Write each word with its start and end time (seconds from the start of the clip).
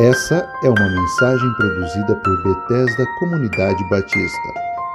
Essa 0.00 0.48
é 0.62 0.68
uma 0.68 0.88
mensagem 0.88 1.52
produzida 1.54 2.14
por 2.14 2.42
Bethesda 2.44 3.04
Comunidade 3.18 3.82
Batista, 3.90 4.48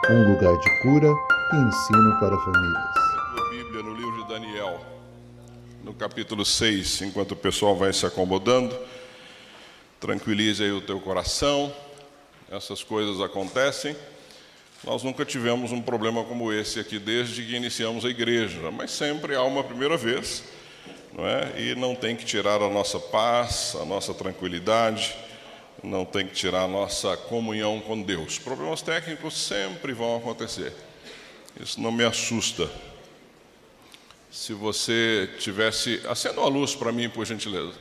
um 0.10 0.32
lugar 0.32 0.58
de 0.58 0.82
cura 0.82 1.10
e 1.52 1.56
ensino 1.58 2.20
para 2.22 2.40
famílias. 2.40 2.94
Bíblia 3.52 3.84
no 3.84 3.94
livro 3.96 4.24
de 4.24 4.30
Daniel, 4.30 4.80
no 5.84 5.94
capítulo 5.94 6.46
6, 6.46 7.02
enquanto 7.02 7.34
o 7.34 7.36
pessoal 7.36 7.76
vai 7.76 7.92
se 7.92 8.06
acomodando, 8.06 8.74
tranquilize 10.00 10.64
aí 10.64 10.72
o 10.72 10.80
teu 10.80 11.02
coração, 11.02 11.74
essas 12.50 12.82
coisas 12.82 13.20
acontecem. 13.20 13.98
Nós 14.86 15.04
nunca 15.04 15.26
tivemos 15.26 15.74
um 15.74 15.82
problema 15.82 16.24
como 16.24 16.54
esse 16.54 16.80
aqui 16.80 16.98
desde 16.98 17.44
que 17.44 17.58
iniciamos 17.58 18.06
a 18.06 18.10
igreja, 18.10 18.72
mas 18.72 18.92
sempre 18.92 19.36
há 19.36 19.44
uma 19.44 19.66
primeira 19.66 19.98
vez 19.98 20.46
não 21.16 21.28
é? 21.28 21.54
E 21.62 21.76
não 21.76 21.96
tem 21.96 22.16
que 22.16 22.26
tirar 22.26 22.62
a 22.62 22.70
nossa 22.70 23.00
paz, 23.00 23.76
a 23.80 23.86
nossa 23.86 24.14
tranquilidade, 24.14 25.16
não 25.84 26.06
tem 26.06 26.26
que 26.26 26.34
tirar 26.34 26.64
a 26.64 26.68
nossa 26.68 27.16
comunhão 27.16 27.80
com 27.80 28.02
Deus. 28.02 28.40
Problemas 28.40 28.82
técnicos 28.82 29.34
sempre 29.34 29.94
vão 29.94 30.18
acontecer. 30.18 30.74
Isso 31.60 31.80
não 31.80 31.92
me 31.92 32.04
assusta. 32.04 32.70
Se 34.32 34.54
você 34.54 35.30
tivesse, 35.40 36.02
acenda 36.08 36.40
uma 36.40 36.50
luz 36.50 36.76
para 36.76 36.92
mim, 36.92 37.08
por 37.08 37.26
gentileza. 37.26 37.74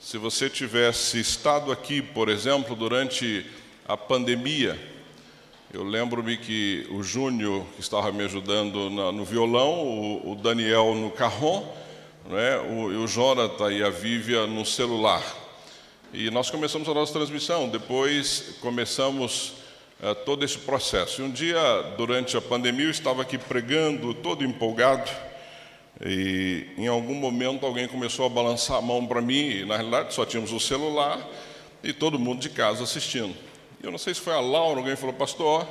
Se 0.00 0.18
você 0.18 0.50
tivesse 0.50 1.20
estado 1.20 1.70
aqui, 1.70 2.02
por 2.02 2.28
exemplo, 2.28 2.74
durante 2.74 3.46
a 3.86 3.96
pandemia, 3.96 4.78
eu 5.72 5.84
lembro-me 5.84 6.36
que 6.36 6.86
o 6.90 7.02
Júnior, 7.02 7.64
que 7.74 7.80
estava 7.80 8.10
me 8.10 8.24
ajudando 8.24 8.90
no 8.90 9.24
violão, 9.24 10.20
o, 10.24 10.34
Daniel 10.34 10.94
no 10.94 11.10
carrom, 11.10 11.64
né? 12.28 12.58
o, 12.58 13.02
o 13.02 13.06
Jonathan 13.06 13.72
e 13.72 13.82
a 13.82 13.90
Vívia 13.90 14.46
no 14.46 14.64
celular. 14.64 15.22
E 16.12 16.30
nós 16.30 16.50
começamos 16.50 16.88
a 16.88 16.94
nossa 16.94 17.12
transmissão, 17.12 17.68
depois 17.68 18.56
começamos 18.60 19.54
uh, 20.00 20.14
todo 20.24 20.44
esse 20.44 20.58
processo. 20.58 21.20
E 21.20 21.24
um 21.24 21.30
dia, 21.30 21.58
durante 21.96 22.36
a 22.36 22.40
pandemia, 22.40 22.86
eu 22.86 22.90
estava 22.90 23.22
aqui 23.22 23.36
pregando, 23.36 24.14
todo 24.14 24.44
empolgado, 24.44 25.10
e 26.04 26.66
em 26.76 26.86
algum 26.86 27.14
momento 27.14 27.64
alguém 27.64 27.88
começou 27.88 28.26
a 28.26 28.28
balançar 28.28 28.76
a 28.76 28.82
mão 28.82 29.06
para 29.06 29.20
mim, 29.20 29.48
e 29.48 29.64
na 29.64 29.76
realidade 29.76 30.14
só 30.14 30.24
tínhamos 30.24 30.52
o 30.52 30.60
celular 30.60 31.26
e 31.82 31.92
todo 31.92 32.18
mundo 32.18 32.40
de 32.40 32.50
casa 32.50 32.84
assistindo. 32.84 33.34
Eu 33.82 33.90
não 33.90 33.98
sei 33.98 34.14
se 34.14 34.20
foi 34.20 34.34
a 34.34 34.40
Laura, 34.40 34.80
alguém 34.80 34.96
falou, 34.96 35.14
pastor, 35.14 35.66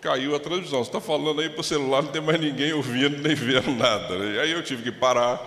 caiu 0.00 0.34
a 0.34 0.38
transmissão. 0.38 0.84
Você 0.84 0.90
está 0.90 1.00
falando 1.00 1.40
aí 1.40 1.48
para 1.48 1.60
o 1.60 1.64
celular, 1.64 2.02
não 2.02 2.12
tem 2.12 2.20
mais 2.20 2.40
ninguém 2.40 2.72
ouvindo 2.72 3.18
nem 3.22 3.34
vendo 3.34 3.70
nada. 3.72 4.14
E 4.16 4.38
aí 4.40 4.50
eu 4.52 4.62
tive 4.62 4.82
que 4.82 4.92
parar 4.92 5.40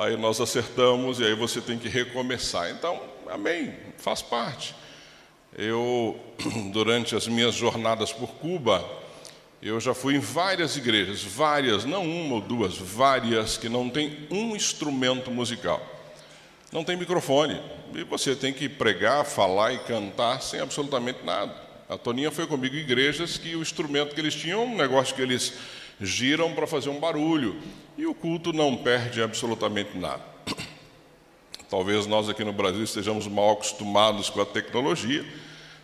aí 0.00 0.16
nós 0.16 0.40
acertamos 0.40 1.20
e 1.20 1.24
aí 1.24 1.34
você 1.34 1.60
tem 1.60 1.78
que 1.78 1.88
recomeçar. 1.88 2.70
Então, 2.70 2.98
amém, 3.28 3.74
faz 3.98 4.22
parte. 4.22 4.74
Eu, 5.56 6.18
durante 6.72 7.14
as 7.14 7.28
minhas 7.28 7.54
jornadas 7.54 8.10
por 8.10 8.30
Cuba, 8.36 8.82
eu 9.60 9.78
já 9.78 9.92
fui 9.92 10.16
em 10.16 10.18
várias 10.18 10.74
igrejas, 10.78 11.22
várias, 11.22 11.84
não 11.84 12.04
uma 12.04 12.36
ou 12.36 12.40
duas, 12.40 12.78
várias, 12.78 13.58
que 13.58 13.68
não 13.68 13.90
tem 13.90 14.26
um 14.30 14.56
instrumento 14.56 15.30
musical. 15.30 15.84
Não 16.72 16.82
tem 16.82 16.96
microfone. 16.96 17.60
E 17.94 18.02
você 18.04 18.34
tem 18.34 18.54
que 18.54 18.70
pregar, 18.70 19.26
falar 19.26 19.74
e 19.74 19.78
cantar 19.80 20.40
sem 20.40 20.60
absolutamente 20.60 21.18
nada. 21.24 21.54
A 21.90 21.98
Toninha 21.98 22.30
foi 22.30 22.46
comigo 22.46 22.74
em 22.74 22.78
igrejas 22.78 23.36
que 23.36 23.54
o 23.54 23.60
instrumento 23.60 24.14
que 24.14 24.20
eles 24.20 24.34
tinham, 24.34 24.64
um 24.64 24.76
negócio 24.76 25.14
que 25.14 25.20
eles 25.20 25.52
giram 26.00 26.54
para 26.54 26.66
fazer 26.66 26.88
um 26.88 26.98
barulho 26.98 27.56
e 27.96 28.06
o 28.06 28.14
culto 28.14 28.52
não 28.52 28.76
perde 28.76 29.22
absolutamente 29.22 29.96
nada. 29.98 30.22
Talvez 31.68 32.06
nós 32.06 32.28
aqui 32.28 32.42
no 32.42 32.52
Brasil 32.52 32.82
estejamos 32.82 33.26
mal 33.28 33.52
acostumados 33.52 34.30
com 34.30 34.40
a 34.40 34.46
tecnologia, 34.46 35.24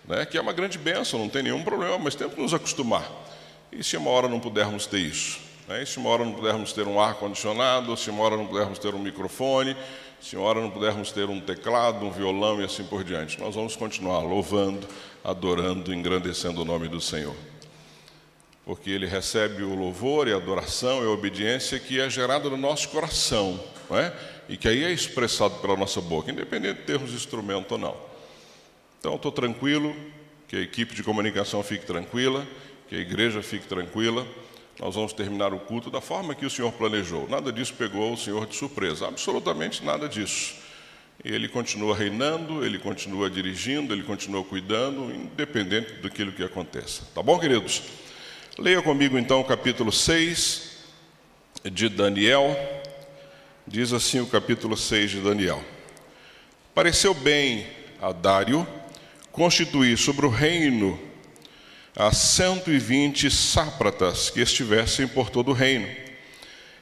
né, 0.07 0.25
que 0.25 0.37
é 0.37 0.41
uma 0.41 0.53
grande 0.53 0.79
benção, 0.79 1.21
não 1.21 1.29
tem 1.29 1.43
nenhum 1.43 1.63
problema, 1.63 1.99
mas 1.99 2.15
temos 2.15 2.35
que 2.35 2.41
nos 2.41 2.55
acostumar. 2.55 3.09
E 3.71 3.85
se 3.85 3.97
uma 3.97 4.11
hora 4.11 4.29
não 4.29 4.41
pudermos 4.41 4.87
ter 4.87 4.99
isso? 4.99 5.39
Né, 5.69 5.83
e 5.83 5.87
se 5.87 5.99
uma 5.99 6.09
hora 6.09 6.25
não 6.25 6.33
pudermos 6.33 6.73
ter 6.73 6.89
um 6.89 6.99
ar-condicionado, 6.99 7.97
se 7.97 8.11
uma 8.11 8.25
hora 8.25 8.37
não 8.37 8.47
pudermos 8.47 8.79
ter 8.79 8.95
um 8.95 8.99
microfone, 8.99 9.77
se 10.21 10.37
uma 10.37 10.49
hora 10.49 10.61
não 10.61 10.71
pudermos 10.71 11.13
ter 11.13 11.29
um 11.29 11.41
teclado, 11.41 12.05
um 12.05 12.11
violão 12.11 12.61
e 12.61 12.65
assim 12.65 12.85
por 12.85 13.05
diante, 13.05 13.39
nós 13.39 13.55
vamos 13.55 13.77
continuar 13.77 14.21
louvando, 14.21 14.89
adorando, 15.23 15.95
engrandecendo 15.95 16.63
o 16.63 16.65
nome 16.65 16.89
do 16.89 17.01
Senhor 17.01 17.35
porque 18.67 18.91
ele 18.91 19.07
recebe 19.07 19.63
o 19.63 19.77
louvor 19.77 20.27
e 20.27 20.33
a 20.33 20.37
adoração 20.37 21.01
e 21.01 21.07
a 21.07 21.11
obediência 21.11 21.79
que 21.79 22.01
é 22.01 22.11
gerada 22.11 22.51
no 22.51 22.57
nosso 22.57 22.89
coração, 22.89 23.61
não 23.89 23.97
é? 23.97 24.13
e 24.49 24.57
que 24.57 24.67
aí 24.67 24.83
é 24.83 24.91
expressado 24.91 25.55
pela 25.61 25.77
nossa 25.77 26.01
boca, 26.01 26.33
independente 26.33 26.81
de 26.81 26.85
termos 26.85 27.13
instrumento 27.13 27.73
ou 27.73 27.79
não. 27.79 27.97
Então, 28.99 29.15
estou 29.15 29.31
tranquilo, 29.31 29.95
que 30.49 30.57
a 30.57 30.61
equipe 30.61 30.97
de 30.97 31.05
comunicação 31.05 31.63
fique 31.63 31.87
tranquila, 31.87 32.45
que 32.89 32.97
a 32.97 32.99
igreja 32.99 33.41
fique 33.41 33.69
tranquila. 33.69 34.27
Nós 34.81 34.97
vamos 34.97 35.13
terminar 35.13 35.55
o 35.55 35.61
culto 35.61 35.89
da 35.89 36.01
forma 36.01 36.35
que 36.35 36.45
o 36.45 36.51
Senhor 36.51 36.73
planejou. 36.73 37.29
Nada 37.29 37.53
disso 37.53 37.73
pegou 37.75 38.13
o 38.13 38.17
Senhor 38.17 38.47
de 38.47 38.57
surpresa, 38.57 39.07
absolutamente 39.07 39.85
nada 39.85 40.09
disso. 40.09 40.57
Ele 41.25 41.49
continua 41.49 41.97
reinando, 41.97 42.65
ele 42.65 42.79
continua 42.79 43.31
dirigindo, 43.31 43.95
ele 43.95 44.03
continua 44.03 44.43
cuidando, 44.45 45.13
independente 45.15 45.95
daquilo 45.95 46.33
que 46.33 46.43
aconteça. 46.43 47.05
Tá 47.15 47.23
bom, 47.23 47.39
queridos? 47.39 47.83
Leia 48.59 48.81
comigo 48.81 49.19
então 49.19 49.41
o 49.41 49.45
capítulo 49.45 49.93
6 49.93 50.79
de 51.73 51.91
Daniel. 51.91 52.59
Diz 53.67 53.93
assim 53.93 54.19
o 54.21 54.27
capítulo 54.27 54.75
6 54.79 55.11
de 55.11 55.21
Daniel: 55.21 55.63
Pareceu 56.75 57.13
bem 57.13 57.67
a 58.01 58.13
Dário 58.13 58.67
constituir 59.31 59.99
sobre 59.99 60.25
o 60.25 60.31
reino 60.31 60.99
a 61.95 62.11
120 62.13 63.31
sápratas 63.31 64.31
que 64.31 64.41
estivessem 64.41 65.07
por 65.07 65.29
todo 65.29 65.51
o 65.51 65.55
reino, 65.55 65.87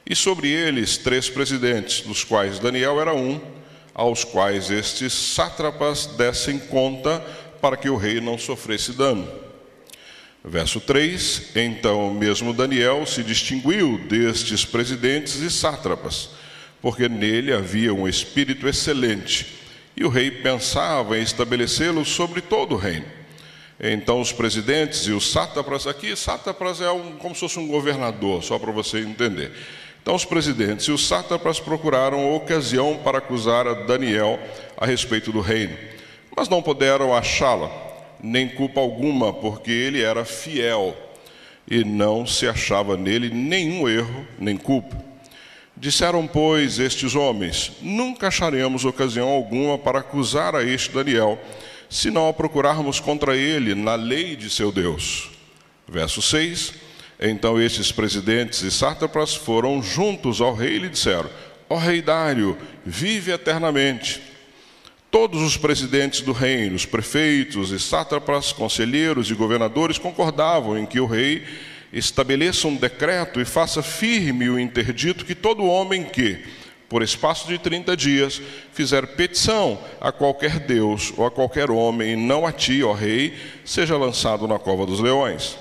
e 0.09 0.15
sobre 0.15 0.47
eles 0.49 0.97
três 0.97 1.29
presidentes, 1.29 1.99
dos 1.99 2.23
quais 2.23 2.57
Daniel 2.57 3.01
era 3.01 3.13
um, 3.13 3.37
aos 3.93 4.23
quais 4.23 4.71
estes 4.71 5.11
sátrapas 5.11 6.05
dessem 6.05 6.57
conta 6.57 7.19
para 7.59 7.75
que 7.75 7.89
o 7.89 7.97
rei 7.97 8.21
não 8.21 8.37
sofresse 8.37 8.93
dano. 8.93 9.44
Verso 10.47 10.79
3: 10.79 11.55
Então 11.55 12.13
mesmo 12.13 12.53
Daniel 12.53 13.03
se 13.07 13.23
distinguiu 13.23 13.97
destes 14.07 14.63
presidentes 14.63 15.37
e 15.37 15.49
sátrapas, 15.49 16.29
porque 16.79 17.09
nele 17.09 17.51
havia 17.51 17.91
um 17.91 18.07
espírito 18.07 18.67
excelente, 18.67 19.47
e 19.97 20.05
o 20.05 20.09
rei 20.09 20.29
pensava 20.29 21.17
em 21.17 21.23
estabelecê-lo 21.23 22.05
sobre 22.05 22.41
todo 22.41 22.75
o 22.75 22.77
reino. 22.77 23.07
Então 23.79 24.21
os 24.21 24.31
presidentes 24.31 25.07
e 25.07 25.11
os 25.11 25.31
sátrapas, 25.31 25.87
aqui 25.87 26.15
sátrapas 26.15 26.79
é 26.79 26.91
um, 26.91 27.13
como 27.13 27.33
se 27.33 27.41
fosse 27.41 27.57
um 27.57 27.67
governador, 27.67 28.43
só 28.43 28.59
para 28.59 28.71
você 28.71 28.99
entender. 28.99 29.51
Então 29.99 30.13
os 30.13 30.25
presidentes 30.25 30.85
e 30.85 30.91
os 30.91 31.07
sátrapas 31.07 31.59
procuraram 31.59 32.35
ocasião 32.35 32.99
para 33.03 33.17
acusar 33.17 33.67
a 33.67 33.73
Daniel 33.73 34.39
a 34.77 34.85
respeito 34.85 35.31
do 35.31 35.41
reino, 35.41 35.75
mas 36.37 36.47
não 36.47 36.61
puderam 36.61 37.15
achá-la 37.15 37.84
nem 38.25 38.49
culpa 38.49 38.81
alguma, 38.81 39.31
porque 39.31 39.71
ele 39.71 40.01
era 40.01 40.25
fiel 40.25 40.97
e 41.69 41.83
não 41.83 42.25
se 42.25 42.47
achava 42.47 42.97
nele 42.97 43.29
nenhum 43.29 43.87
erro 43.87 44.27
nem 44.39 44.57
culpa. 44.57 44.97
Disseram, 45.77 46.25
pois, 46.25 46.79
estes 46.79 47.15
homens: 47.15 47.73
Nunca 47.81 48.27
acharemos 48.27 48.83
ocasião 48.83 49.29
alguma 49.29 49.77
para 49.77 49.99
acusar 49.99 50.55
a 50.55 50.63
este 50.63 50.91
Daniel, 50.91 51.39
se 51.89 52.09
não 52.09 52.27
a 52.27 52.33
procurarmos 52.33 52.99
contra 52.99 53.37
ele 53.37 53.75
na 53.75 53.95
lei 53.95 54.35
de 54.35 54.49
seu 54.49 54.71
Deus. 54.71 55.29
Verso 55.87 56.21
6: 56.21 56.73
Então 57.19 57.61
estes 57.61 57.91
presidentes 57.91 58.61
e 58.61 58.71
sátrapas 58.71 59.35
foram 59.35 59.83
juntos 59.83 60.41
ao 60.41 60.55
rei 60.55 60.77
e 60.77 60.79
lhe 60.79 60.89
disseram: 60.89 61.29
Ó 61.69 61.77
rei 61.77 62.01
Dário, 62.01 62.57
vive 62.85 63.31
eternamente. 63.31 64.34
Todos 65.15 65.41
os 65.41 65.55
presidentes 65.55 66.19
do 66.19 66.33
reino, 66.33 66.75
os 66.75 66.85
prefeitos 66.85 67.71
e 67.71 67.79
sátrapas, 67.79 68.51
conselheiros 68.51 69.31
e 69.31 69.33
governadores 69.33 69.97
concordavam 69.97 70.77
em 70.77 70.85
que 70.85 70.99
o 70.99 71.05
rei 71.05 71.41
estabeleça 71.93 72.67
um 72.67 72.75
decreto 72.75 73.39
e 73.39 73.45
faça 73.45 73.81
firme 73.81 74.49
o 74.49 74.59
interdito 74.59 75.23
que 75.23 75.33
todo 75.33 75.63
homem 75.63 76.03
que, 76.03 76.43
por 76.89 77.01
espaço 77.01 77.47
de 77.47 77.57
30 77.57 77.95
dias, 77.95 78.41
fizer 78.73 79.07
petição 79.07 79.79
a 80.01 80.11
qualquer 80.11 80.59
Deus 80.59 81.13
ou 81.15 81.25
a 81.25 81.31
qualquer 81.31 81.71
homem, 81.71 82.11
e 82.11 82.15
não 82.17 82.45
a 82.45 82.51
ti, 82.51 82.83
ó 82.83 82.91
rei, 82.91 83.35
seja 83.63 83.95
lançado 83.95 84.45
na 84.49 84.59
cova 84.59 84.85
dos 84.85 84.99
leões. 84.99 85.57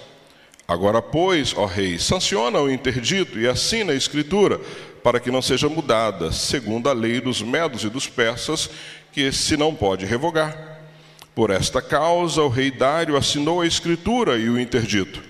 Agora, 0.66 1.00
pois, 1.00 1.54
ó 1.56 1.64
rei, 1.64 1.96
sanciona 2.00 2.58
o 2.58 2.68
interdito 2.68 3.38
e 3.38 3.46
assina 3.46 3.92
a 3.92 3.96
escritura, 3.96 4.60
para 5.04 5.20
que 5.20 5.30
não 5.30 5.42
seja 5.42 5.68
mudada, 5.68 6.32
segundo 6.32 6.88
a 6.88 6.92
lei 6.92 7.20
dos 7.20 7.42
medos 7.42 7.84
e 7.84 7.90
dos 7.90 8.08
persas, 8.08 8.70
que 9.14 9.30
se 9.30 9.56
não 9.56 9.72
pode 9.72 10.04
revogar. 10.04 10.80
Por 11.36 11.50
esta 11.50 11.80
causa, 11.80 12.42
o 12.42 12.48
rei 12.48 12.70
Dário 12.70 13.16
assinou 13.16 13.60
a 13.60 13.66
escritura 13.66 14.36
e 14.36 14.50
o 14.50 14.58
interdito. 14.58 15.22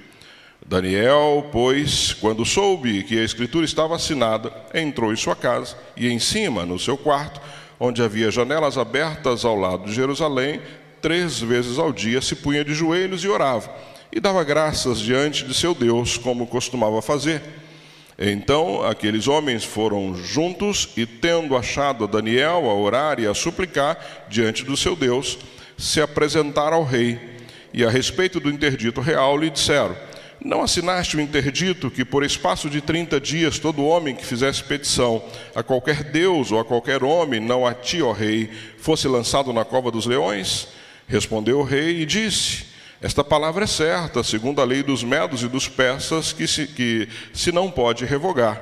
Daniel, 0.66 1.50
pois, 1.52 2.14
quando 2.14 2.46
soube 2.46 3.02
que 3.02 3.18
a 3.18 3.22
escritura 3.22 3.66
estava 3.66 3.94
assinada, 3.94 4.50
entrou 4.72 5.12
em 5.12 5.16
sua 5.16 5.36
casa 5.36 5.76
e, 5.94 6.08
em 6.08 6.18
cima, 6.18 6.64
no 6.64 6.78
seu 6.78 6.96
quarto, 6.96 7.38
onde 7.78 8.02
havia 8.02 8.30
janelas 8.30 8.78
abertas 8.78 9.44
ao 9.44 9.54
lado 9.54 9.84
de 9.84 9.92
Jerusalém, 9.92 10.62
três 11.02 11.38
vezes 11.38 11.78
ao 11.78 11.92
dia 11.92 12.22
se 12.22 12.34
punha 12.36 12.64
de 12.64 12.72
joelhos 12.72 13.22
e 13.22 13.28
orava, 13.28 13.70
e 14.10 14.18
dava 14.18 14.42
graças 14.42 14.98
diante 14.98 15.44
de 15.44 15.52
seu 15.52 15.74
Deus, 15.74 16.16
como 16.16 16.46
costumava 16.46 17.02
fazer. 17.02 17.42
Então 18.18 18.84
aqueles 18.84 19.26
homens 19.26 19.64
foram 19.64 20.14
juntos 20.14 20.90
e, 20.96 21.04
tendo 21.04 21.56
achado 21.56 22.06
Daniel 22.06 22.70
a 22.70 22.74
orar 22.74 23.18
e 23.18 23.26
a 23.26 23.34
suplicar 23.34 24.26
diante 24.28 24.64
do 24.64 24.76
seu 24.76 24.94
Deus, 24.94 25.38
se 25.76 26.00
apresentaram 26.00 26.76
ao 26.76 26.84
rei. 26.84 27.18
E 27.72 27.84
a 27.84 27.90
respeito 27.90 28.38
do 28.38 28.50
interdito 28.50 29.00
real 29.00 29.36
lhe 29.36 29.50
disseram: 29.50 29.96
Não 30.40 30.62
assinaste 30.62 31.16
o 31.16 31.20
interdito 31.20 31.90
que, 31.90 32.04
por 32.04 32.22
espaço 32.22 32.70
de 32.70 32.80
trinta 32.80 33.20
dias, 33.20 33.58
todo 33.58 33.84
homem 33.84 34.14
que 34.14 34.24
fizesse 34.24 34.62
petição 34.62 35.20
a 35.52 35.62
qualquer 35.62 36.04
Deus 36.04 36.52
ou 36.52 36.60
a 36.60 36.64
qualquer 36.64 37.02
homem, 37.02 37.40
não 37.40 37.66
a 37.66 37.74
ti, 37.74 38.00
ó 38.00 38.12
rei, 38.12 38.48
fosse 38.78 39.08
lançado 39.08 39.52
na 39.52 39.64
cova 39.64 39.90
dos 39.90 40.06
leões? 40.06 40.68
Respondeu 41.08 41.58
o 41.58 41.64
rei 41.64 42.02
e 42.02 42.06
disse: 42.06 42.73
esta 43.04 43.22
palavra 43.22 43.64
é 43.64 43.66
certa, 43.66 44.24
segundo 44.24 44.62
a 44.62 44.64
lei 44.64 44.82
dos 44.82 45.04
medos 45.04 45.42
e 45.42 45.46
dos 45.46 45.68
persas, 45.68 46.32
que 46.32 46.46
se, 46.46 46.66
que 46.66 47.06
se 47.34 47.52
não 47.52 47.70
pode 47.70 48.06
revogar. 48.06 48.58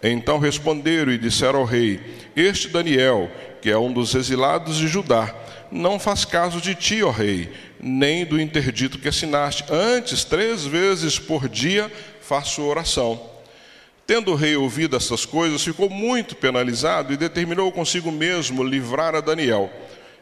Então 0.00 0.38
responderam 0.38 1.10
e 1.10 1.18
disseram 1.18 1.58
ao 1.58 1.64
rei: 1.64 2.00
Este 2.36 2.68
Daniel, 2.68 3.28
que 3.60 3.68
é 3.68 3.76
um 3.76 3.92
dos 3.92 4.14
exilados 4.14 4.76
de 4.76 4.86
Judá, 4.86 5.34
não 5.72 5.98
faz 5.98 6.24
caso 6.24 6.60
de 6.60 6.72
ti, 6.72 7.02
ó 7.02 7.10
rei, 7.10 7.52
nem 7.80 8.24
do 8.24 8.40
interdito 8.40 8.96
que 8.96 9.08
assinaste. 9.08 9.64
Antes, 9.68 10.22
três 10.22 10.64
vezes 10.64 11.18
por 11.18 11.48
dia, 11.48 11.90
faço 12.20 12.62
oração. 12.62 13.20
Tendo 14.06 14.30
o 14.30 14.36
rei 14.36 14.54
ouvido 14.54 14.96
essas 14.96 15.26
coisas, 15.26 15.64
ficou 15.64 15.90
muito 15.90 16.36
penalizado 16.36 17.12
e 17.12 17.16
determinou 17.16 17.72
consigo 17.72 18.12
mesmo 18.12 18.62
livrar 18.62 19.16
a 19.16 19.20
Daniel. 19.20 19.68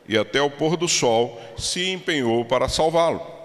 E 0.08 0.16
até 0.16 0.40
o 0.40 0.48
pôr 0.48 0.74
do 0.74 0.88
sol 0.88 1.38
se 1.58 1.90
empenhou 1.90 2.46
para 2.46 2.66
salvá-lo. 2.66 3.36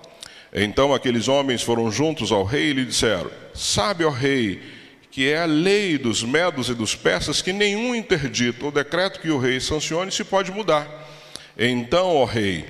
Então 0.53 0.94
aqueles 0.94 1.27
homens 1.27 1.63
foram 1.63 1.91
juntos 1.91 2.31
ao 2.31 2.44
rei 2.44 2.69
e 2.69 2.73
lhe 2.73 2.85
disseram: 2.85 3.31
Sabe, 3.55 4.05
ó 4.05 4.09
rei, 4.09 4.61
que 5.09 5.27
é 5.27 5.39
a 5.39 5.45
lei 5.45 5.97
dos 5.97 6.23
medos 6.23 6.69
e 6.69 6.75
dos 6.75 6.95
persas 6.95 7.41
que 7.41 7.51
nenhum 7.51 7.95
interdito 7.95 8.65
ou 8.65 8.71
decreto 8.71 9.19
que 9.19 9.29
o 9.29 9.39
rei 9.39 9.59
sancione 9.59 10.11
se 10.11 10.23
pode 10.23 10.51
mudar. 10.51 10.88
Então, 11.57 12.15
ó 12.15 12.25
rei, 12.25 12.65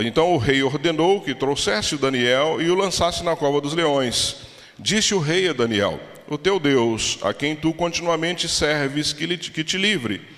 então 0.00 0.32
o 0.32 0.38
rei 0.38 0.62
ordenou 0.62 1.20
que 1.20 1.34
trouxesse 1.34 1.96
Daniel 1.96 2.60
e 2.60 2.68
o 2.68 2.74
lançasse 2.74 3.22
na 3.22 3.36
cova 3.36 3.60
dos 3.60 3.74
leões. 3.74 4.36
Disse 4.76 5.14
o 5.14 5.20
rei 5.20 5.48
a 5.48 5.52
Daniel: 5.52 6.00
O 6.28 6.36
teu 6.36 6.58
Deus, 6.58 7.18
a 7.22 7.32
quem 7.32 7.54
tu 7.54 7.72
continuamente 7.72 8.48
serves, 8.48 9.12
que, 9.12 9.36
que 9.36 9.62
te 9.62 9.78
livre 9.78 10.34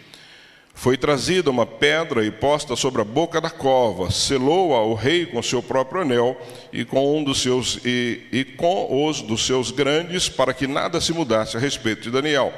foi 0.76 0.99
trazida 0.99 1.50
uma 1.50 1.64
pedra 1.64 2.25
e 2.25 2.31
posta 2.31 2.76
sobre 2.76 3.00
a 3.00 3.05
boca 3.05 3.40
da 3.40 3.49
cova, 3.49 4.11
selou-a 4.11 4.82
o 4.82 4.93
rei 4.93 5.25
com 5.25 5.43
seu 5.43 5.62
próprio 5.62 6.02
anel 6.02 6.38
e 6.70 6.84
com 6.84 7.19
um 7.19 7.25
dos 7.25 7.40
seus 7.40 7.81
e, 7.82 8.20
e 8.31 8.44
com 8.44 9.08
os 9.08 9.23
dos 9.23 9.46
seus 9.46 9.70
grandes, 9.70 10.28
para 10.28 10.52
que 10.52 10.67
nada 10.67 11.00
se 11.00 11.14
mudasse 11.14 11.56
a 11.56 11.61
respeito 11.61 12.02
de 12.02 12.11
Daniel. 12.11 12.52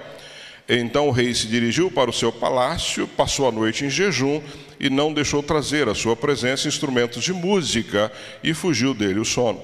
Então 0.68 1.06
o 1.06 1.12
rei 1.12 1.32
se 1.32 1.46
dirigiu 1.46 1.92
para 1.92 2.10
o 2.10 2.12
seu 2.12 2.32
palácio, 2.32 3.06
passou 3.06 3.48
a 3.48 3.52
noite 3.52 3.84
em 3.84 3.88
jejum 3.88 4.42
e 4.80 4.90
não 4.90 5.14
deixou 5.14 5.40
trazer 5.40 5.88
à 5.88 5.94
sua 5.94 6.16
presença 6.16 6.66
instrumentos 6.66 7.22
de 7.22 7.32
música 7.32 8.10
e 8.42 8.52
fugiu 8.52 8.94
dele 8.94 9.20
o 9.20 9.24
sono. 9.24 9.62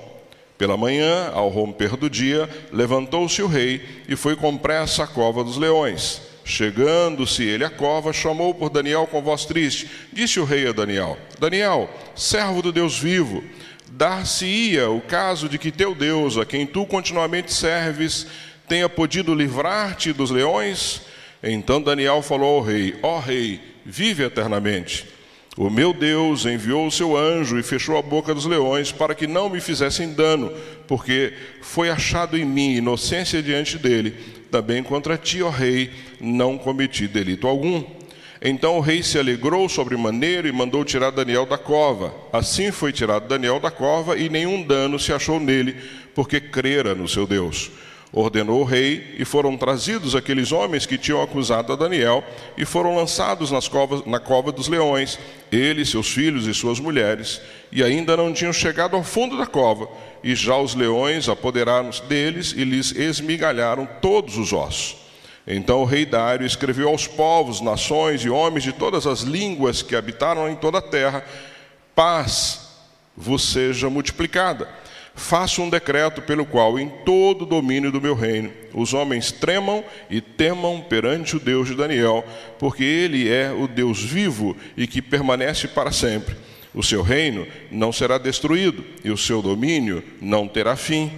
Pela 0.56 0.76
manhã, 0.76 1.32
ao 1.34 1.48
romper 1.48 1.96
do 1.96 2.08
dia, 2.08 2.48
levantou-se 2.72 3.42
o 3.42 3.48
rei 3.48 3.84
e 4.08 4.14
foi 4.14 4.36
com 4.36 4.56
pressa 4.56 5.02
à 5.02 5.06
cova 5.08 5.42
dos 5.42 5.56
leões. 5.56 6.33
Chegando-se 6.44 7.42
ele 7.42 7.64
à 7.64 7.70
cova, 7.70 8.12
chamou 8.12 8.52
por 8.52 8.68
Daniel 8.68 9.06
com 9.06 9.22
voz 9.22 9.46
triste. 9.46 9.88
Disse 10.12 10.38
o 10.38 10.44
rei 10.44 10.68
a 10.68 10.72
Daniel: 10.72 11.16
Daniel, 11.38 11.88
servo 12.14 12.60
do 12.60 12.70
Deus 12.70 12.98
vivo, 12.98 13.42
dar-se-ia 13.90 14.90
o 14.90 15.00
caso 15.00 15.48
de 15.48 15.58
que 15.58 15.72
teu 15.72 15.94
Deus, 15.94 16.36
a 16.36 16.44
quem 16.44 16.66
tu 16.66 16.84
continuamente 16.84 17.50
serves, 17.50 18.26
tenha 18.68 18.90
podido 18.90 19.34
livrar-te 19.34 20.12
dos 20.12 20.30
leões? 20.30 21.00
Então 21.42 21.80
Daniel 21.80 22.20
falou 22.20 22.58
ao 22.58 22.62
rei: 22.62 22.94
Ó 23.02 23.16
oh, 23.16 23.20
rei, 23.20 23.58
vive 23.84 24.22
eternamente. 24.22 25.06
O 25.56 25.70
meu 25.70 25.94
Deus 25.94 26.44
enviou 26.44 26.86
o 26.86 26.90
seu 26.90 27.16
anjo 27.16 27.58
e 27.58 27.62
fechou 27.62 27.96
a 27.96 28.02
boca 28.02 28.34
dos 28.34 28.44
leões 28.44 28.90
para 28.90 29.14
que 29.14 29.26
não 29.26 29.48
me 29.48 29.60
fizessem 29.60 30.12
dano, 30.12 30.52
porque 30.86 31.32
foi 31.62 31.88
achado 31.88 32.36
em 32.36 32.44
mim 32.44 32.74
inocência 32.74 33.40
diante 33.40 33.78
dele 33.78 34.14
também 34.54 34.84
contra 34.84 35.18
ti, 35.18 35.42
ó 35.42 35.50
rei, 35.50 35.90
não 36.24 36.56
cometi 36.56 37.06
delito 37.06 37.46
algum. 37.46 37.84
Então 38.42 38.76
o 38.76 38.80
rei 38.80 39.02
se 39.02 39.18
alegrou 39.18 39.68
sobremaneira 39.68 40.48
e 40.48 40.52
mandou 40.52 40.84
tirar 40.84 41.10
Daniel 41.10 41.46
da 41.46 41.56
cova. 41.56 42.14
Assim 42.32 42.70
foi 42.70 42.92
tirado 42.92 43.28
Daniel 43.28 43.58
da 43.58 43.70
cova 43.70 44.18
e 44.18 44.28
nenhum 44.28 44.62
dano 44.62 44.98
se 44.98 45.12
achou 45.12 45.40
nele, 45.40 45.76
porque 46.14 46.40
crera 46.40 46.94
no 46.94 47.08
seu 47.08 47.26
Deus. 47.26 47.70
Ordenou 48.12 48.60
o 48.60 48.64
rei 48.64 49.16
e 49.18 49.24
foram 49.24 49.56
trazidos 49.56 50.14
aqueles 50.14 50.52
homens 50.52 50.86
que 50.86 50.96
tinham 50.96 51.20
acusado 51.20 51.72
a 51.72 51.76
Daniel 51.76 52.22
e 52.56 52.64
foram 52.64 52.94
lançados 52.94 53.50
nas 53.50 53.66
covas, 53.66 54.04
na 54.06 54.20
cova 54.20 54.52
dos 54.52 54.68
leões, 54.68 55.18
ele, 55.50 55.84
seus 55.84 56.12
filhos 56.12 56.46
e 56.46 56.54
suas 56.54 56.78
mulheres, 56.78 57.40
e 57.72 57.82
ainda 57.82 58.16
não 58.16 58.32
tinham 58.32 58.52
chegado 58.52 58.94
ao 58.94 59.02
fundo 59.02 59.36
da 59.36 59.46
cova 59.46 59.88
e 60.22 60.34
já 60.34 60.56
os 60.56 60.74
leões 60.74 61.28
apoderaram-se 61.28 62.02
deles 62.04 62.54
e 62.56 62.62
lhes 62.62 62.92
esmigalharam 62.92 63.88
todos 64.00 64.38
os 64.38 64.52
ossos. 64.52 65.03
Então 65.46 65.82
o 65.82 65.84
rei 65.84 66.06
Dário 66.06 66.46
escreveu 66.46 66.88
aos 66.88 67.06
povos, 67.06 67.60
nações 67.60 68.22
e 68.22 68.30
homens 68.30 68.64
de 68.64 68.72
todas 68.72 69.06
as 69.06 69.20
línguas 69.20 69.82
que 69.82 69.94
habitaram 69.94 70.48
em 70.48 70.56
toda 70.56 70.78
a 70.78 70.82
terra: 70.82 71.24
paz 71.94 72.60
vos 73.16 73.42
seja 73.52 73.90
multiplicada. 73.90 74.68
Faço 75.16 75.62
um 75.62 75.70
decreto 75.70 76.20
pelo 76.22 76.44
qual, 76.44 76.76
em 76.76 76.88
todo 77.04 77.42
o 77.42 77.46
domínio 77.46 77.92
do 77.92 78.00
meu 78.00 78.16
reino, 78.16 78.50
os 78.72 78.92
homens 78.92 79.30
tremam 79.30 79.84
e 80.10 80.20
temam 80.20 80.80
perante 80.80 81.36
o 81.36 81.40
Deus 81.40 81.68
de 81.68 81.76
Daniel, 81.76 82.24
porque 82.58 82.82
ele 82.82 83.28
é 83.28 83.52
o 83.52 83.68
Deus 83.68 84.02
vivo 84.02 84.56
e 84.76 84.88
que 84.88 85.00
permanece 85.00 85.68
para 85.68 85.92
sempre 85.92 86.34
o 86.74 86.82
seu 86.82 87.02
reino 87.02 87.46
não 87.70 87.92
será 87.92 88.18
destruído 88.18 88.84
e 89.04 89.10
o 89.10 89.16
seu 89.16 89.40
domínio 89.40 90.02
não 90.20 90.48
terá 90.48 90.74
fim. 90.74 91.10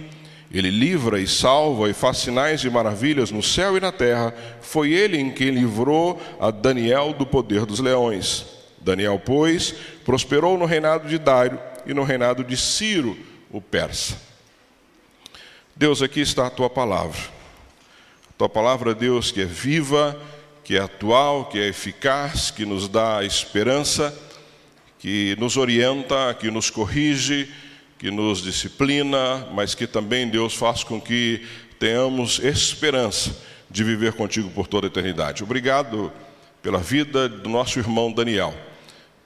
Ele 0.51 0.69
livra 0.69 1.19
e 1.19 1.27
salva 1.27 1.89
e 1.89 1.93
faz 1.93 2.19
sinais 2.19 2.63
e 2.63 2.69
maravilhas 2.69 3.31
no 3.31 3.43
céu 3.43 3.75
e 3.75 3.79
na 3.79 3.91
terra. 3.91 4.33
Foi 4.61 4.91
ele 4.93 5.17
em 5.17 5.29
quem 5.29 5.49
livrou 5.49 6.21
a 6.39 6.51
Daniel 6.51 7.13
do 7.13 7.25
poder 7.25 7.65
dos 7.65 7.79
leões. 7.79 8.45
Daniel, 8.79 9.21
pois, 9.23 9.73
prosperou 10.05 10.57
no 10.57 10.65
reinado 10.65 11.07
de 11.09 11.17
Dário 11.17 11.59
e 11.85 11.93
no 11.93 12.03
reinado 12.03 12.43
de 12.43 12.55
Ciro, 12.55 13.17
o 13.51 13.59
persa. 13.59 14.17
Deus, 15.75 16.01
aqui 16.01 16.21
está 16.21 16.47
a 16.47 16.49
tua 16.49 16.69
palavra. 16.69 17.19
A 18.29 18.33
tua 18.37 18.49
palavra, 18.49 18.95
Deus, 18.95 19.31
que 19.31 19.41
é 19.41 19.45
viva, 19.45 20.19
que 20.63 20.77
é 20.77 20.79
atual, 20.79 21.45
que 21.45 21.59
é 21.59 21.67
eficaz, 21.67 22.51
que 22.51 22.65
nos 22.65 22.87
dá 22.87 23.23
esperança 23.23 24.27
que 24.99 25.35
nos 25.39 25.57
orienta, 25.57 26.35
que 26.39 26.49
nos 26.49 26.69
corrige, 26.69 27.49
que 27.97 28.11
nos 28.11 28.41
disciplina, 28.41 29.47
mas 29.53 29.73
que 29.73 29.87
também 29.87 30.27
Deus 30.27 30.53
faz 30.53 30.83
com 30.83 31.01
que 31.01 31.45
tenhamos 31.79 32.39
esperança 32.39 33.35
de 33.69 33.83
viver 33.83 34.13
contigo 34.13 34.49
por 34.51 34.67
toda 34.67 34.87
a 34.87 34.89
eternidade. 34.89 35.43
Obrigado 35.43 36.11
pela 36.61 36.79
vida 36.79 37.27
do 37.27 37.49
nosso 37.49 37.79
irmão 37.79 38.11
Daniel, 38.11 38.53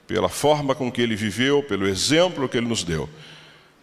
pela 0.06 0.28
forma 0.28 0.74
com 0.74 0.90
que 0.90 1.02
ele 1.02 1.14
viveu, 1.14 1.62
pelo 1.62 1.86
exemplo 1.86 2.48
que 2.48 2.56
ele 2.56 2.68
nos 2.68 2.82
deu. 2.82 3.08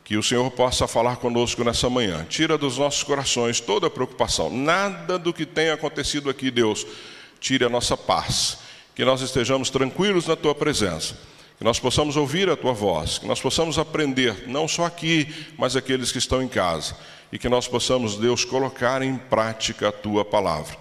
Que 0.04 0.18
o 0.18 0.24
Senhor 0.24 0.50
possa 0.52 0.88
falar 0.88 1.18
conosco 1.18 1.64
nessa 1.64 1.88
manhã. 1.88 2.26
Tira 2.28 2.58
dos 2.58 2.80
nossos 2.80 3.04
corações 3.04 3.60
toda 3.60 3.88
a 3.88 3.92
preocupação. 3.92 4.50
Nada 4.50 5.20
do 5.20 5.32
que 5.32 5.46
tem 5.46 5.70
acontecido 5.70 6.32
aqui, 6.32 6.50
Deus, 6.50 6.86
tire 7.40 7.64
a 7.64 7.70
nossa 7.70 7.96
paz. 7.96 8.58
Que 8.96 9.06
nós 9.06 9.22
estejamos 9.22 9.70
tranquilos 9.70 10.26
na 10.26 10.36
tua 10.36 10.56
presença 10.56 11.16
que 11.60 11.66
nós 11.66 11.78
possamos 11.78 12.16
ouvir 12.16 12.50
a 12.50 12.56
tua 12.56 12.72
voz, 12.72 13.18
que 13.18 13.28
nós 13.28 13.42
possamos 13.42 13.78
aprender, 13.78 14.46
não 14.48 14.66
só 14.66 14.86
aqui, 14.86 15.28
mas 15.58 15.76
aqueles 15.76 16.10
que 16.10 16.18
estão 16.18 16.42
em 16.42 16.48
casa, 16.48 16.96
e 17.34 17.38
que 17.38 17.50
nós 17.50 17.68
possamos, 17.68 18.16
Deus, 18.16 18.46
colocar 18.46 19.02
em 19.02 19.18
prática 19.18 19.90
a 19.90 19.92
tua 19.92 20.24
palavra. 20.24 20.78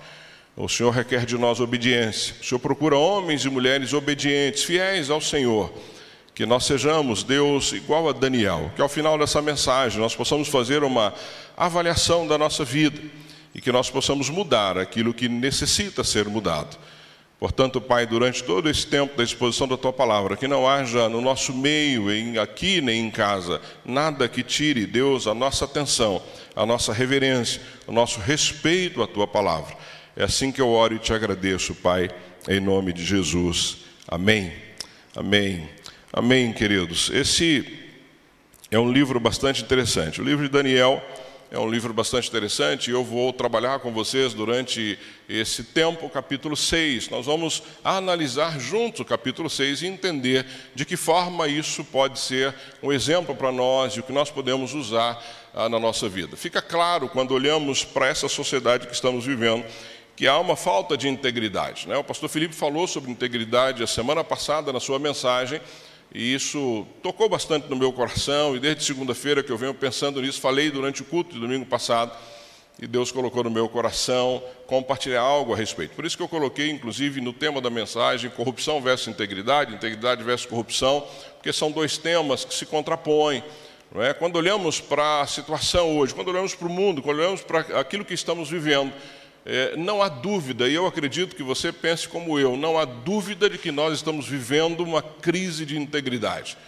O 0.56 0.68
Senhor 0.68 0.92
requer 0.92 1.26
de 1.26 1.36
nós 1.36 1.58
obediência, 1.58 2.36
o 2.40 2.44
Senhor 2.44 2.60
procura 2.60 2.96
homens 2.96 3.44
e 3.44 3.50
mulheres 3.50 3.92
obedientes, 3.92 4.62
fiéis 4.62 5.10
ao 5.10 5.20
Senhor. 5.20 5.72
Que 6.32 6.46
nós 6.46 6.64
sejamos, 6.64 7.24
Deus, 7.24 7.72
igual 7.72 8.08
a 8.08 8.12
Daniel, 8.12 8.70
que 8.76 8.80
ao 8.80 8.88
final 8.88 9.18
dessa 9.18 9.42
mensagem 9.42 10.00
nós 10.00 10.14
possamos 10.14 10.46
fazer 10.46 10.84
uma 10.84 11.12
avaliação 11.56 12.24
da 12.24 12.38
nossa 12.38 12.64
vida 12.64 13.00
e 13.52 13.60
que 13.60 13.72
nós 13.72 13.90
possamos 13.90 14.30
mudar 14.30 14.78
aquilo 14.78 15.12
que 15.12 15.28
necessita 15.28 16.04
ser 16.04 16.26
mudado. 16.26 16.78
Portanto, 17.38 17.80
Pai, 17.80 18.04
durante 18.04 18.42
todo 18.42 18.68
esse 18.68 18.84
tempo 18.84 19.16
da 19.16 19.22
exposição 19.22 19.68
da 19.68 19.76
Tua 19.76 19.92
palavra, 19.92 20.36
que 20.36 20.48
não 20.48 20.68
haja 20.68 21.08
no 21.08 21.20
nosso 21.20 21.52
meio, 21.54 22.10
em, 22.10 22.36
aqui 22.36 22.80
nem 22.80 23.06
em 23.06 23.10
casa, 23.10 23.60
nada 23.84 24.28
que 24.28 24.42
tire, 24.42 24.86
Deus, 24.86 25.28
a 25.28 25.34
nossa 25.34 25.64
atenção, 25.64 26.20
a 26.56 26.66
nossa 26.66 26.92
reverência, 26.92 27.62
o 27.86 27.92
nosso 27.92 28.18
respeito 28.18 29.02
à 29.02 29.06
Tua 29.06 29.26
palavra. 29.26 29.76
É 30.16 30.24
assim 30.24 30.50
que 30.50 30.60
eu 30.60 30.68
oro 30.68 30.96
e 30.96 30.98
te 30.98 31.12
agradeço, 31.12 31.76
Pai. 31.76 32.10
em 32.48 32.58
nome 32.58 32.92
de 32.92 33.04
Jesus. 33.04 33.78
Amém. 34.08 34.52
Amém. 35.14 35.68
Amém, 36.12 36.52
queridos. 36.52 37.08
Esse 37.10 37.78
é 38.68 38.78
um 38.78 38.90
livro 38.90 39.20
bastante 39.20 39.62
interessante. 39.62 40.20
O 40.20 40.24
livro 40.24 40.44
de 40.44 40.50
Daniel 40.50 41.00
é 41.50 41.58
um 41.58 41.70
livro 41.70 41.94
bastante 41.94 42.28
interessante 42.28 42.90
eu 42.90 43.02
vou 43.02 43.32
trabalhar 43.32 43.78
com 43.78 43.90
vocês 43.90 44.34
durante 44.34 44.98
esse 45.26 45.64
tempo, 45.64 46.08
capítulo 46.10 46.54
6. 46.54 47.08
Nós 47.08 47.24
vamos 47.24 47.62
analisar 47.82 48.60
juntos 48.60 49.00
o 49.00 49.04
capítulo 49.04 49.48
6 49.48 49.82
e 49.82 49.86
entender 49.86 50.44
de 50.74 50.84
que 50.84 50.96
forma 50.96 51.48
isso 51.48 51.82
pode 51.84 52.18
ser 52.18 52.54
um 52.82 52.92
exemplo 52.92 53.34
para 53.34 53.50
nós 53.50 53.94
e 53.94 54.00
o 54.00 54.02
que 54.02 54.12
nós 54.12 54.30
podemos 54.30 54.74
usar 54.74 55.22
ah, 55.54 55.70
na 55.70 55.78
nossa 55.78 56.06
vida. 56.06 56.36
Fica 56.36 56.60
claro 56.60 57.08
quando 57.08 57.32
olhamos 57.32 57.82
para 57.82 58.08
essa 58.08 58.28
sociedade 58.28 58.86
que 58.86 58.94
estamos 58.94 59.24
vivendo 59.24 59.64
que 60.14 60.26
há 60.26 60.38
uma 60.38 60.56
falta 60.56 60.96
de 60.96 61.08
integridade. 61.08 61.88
Né? 61.88 61.96
O 61.96 62.04
pastor 62.04 62.28
Felipe 62.28 62.54
falou 62.54 62.86
sobre 62.86 63.10
integridade 63.10 63.82
a 63.82 63.86
semana 63.86 64.22
passada 64.22 64.72
na 64.72 64.80
sua 64.80 64.98
mensagem 64.98 65.60
e 66.14 66.34
isso 66.34 66.86
tocou 67.02 67.28
bastante 67.28 67.68
no 67.68 67.76
meu 67.76 67.92
coração, 67.92 68.56
e 68.56 68.60
desde 68.60 68.84
segunda-feira 68.84 69.42
que 69.42 69.50
eu 69.50 69.58
venho 69.58 69.74
pensando 69.74 70.20
nisso, 70.22 70.40
falei 70.40 70.70
durante 70.70 71.02
o 71.02 71.04
culto 71.04 71.34
de 71.34 71.40
domingo 71.40 71.66
passado, 71.66 72.12
e 72.80 72.86
Deus 72.86 73.10
colocou 73.10 73.42
no 73.42 73.50
meu 73.50 73.68
coração 73.68 74.42
compartilhar 74.66 75.20
algo 75.20 75.52
a 75.52 75.56
respeito. 75.56 75.96
Por 75.96 76.04
isso 76.04 76.16
que 76.16 76.22
eu 76.22 76.28
coloquei, 76.28 76.70
inclusive, 76.70 77.20
no 77.20 77.32
tema 77.32 77.60
da 77.60 77.68
mensagem, 77.68 78.30
corrupção 78.30 78.80
versus 78.80 79.08
integridade, 79.08 79.74
integridade 79.74 80.22
versus 80.22 80.46
corrupção, 80.46 81.04
porque 81.34 81.52
são 81.52 81.72
dois 81.72 81.98
temas 81.98 82.44
que 82.44 82.54
se 82.54 82.64
contrapõem. 82.64 83.42
Não 83.90 84.02
é? 84.02 84.14
Quando 84.14 84.36
olhamos 84.36 84.80
para 84.80 85.22
a 85.22 85.26
situação 85.26 85.98
hoje, 85.98 86.14
quando 86.14 86.28
olhamos 86.28 86.54
para 86.54 86.68
o 86.68 86.70
mundo, 86.70 87.02
quando 87.02 87.18
olhamos 87.18 87.42
para 87.42 87.60
aquilo 87.80 88.04
que 88.04 88.14
estamos 88.14 88.48
vivendo, 88.48 88.92
é, 89.48 89.74
não 89.76 90.02
há 90.02 90.10
dúvida, 90.10 90.68
e 90.68 90.74
eu 90.74 90.86
acredito 90.86 91.34
que 91.34 91.42
você 91.42 91.72
pense 91.72 92.06
como 92.06 92.38
eu, 92.38 92.54
não 92.54 92.78
há 92.78 92.84
dúvida 92.84 93.48
de 93.48 93.56
que 93.56 93.72
nós 93.72 93.94
estamos 93.94 94.28
vivendo 94.28 94.80
uma 94.80 95.00
crise 95.00 95.64
de 95.64 95.78
integridade. 95.78 96.58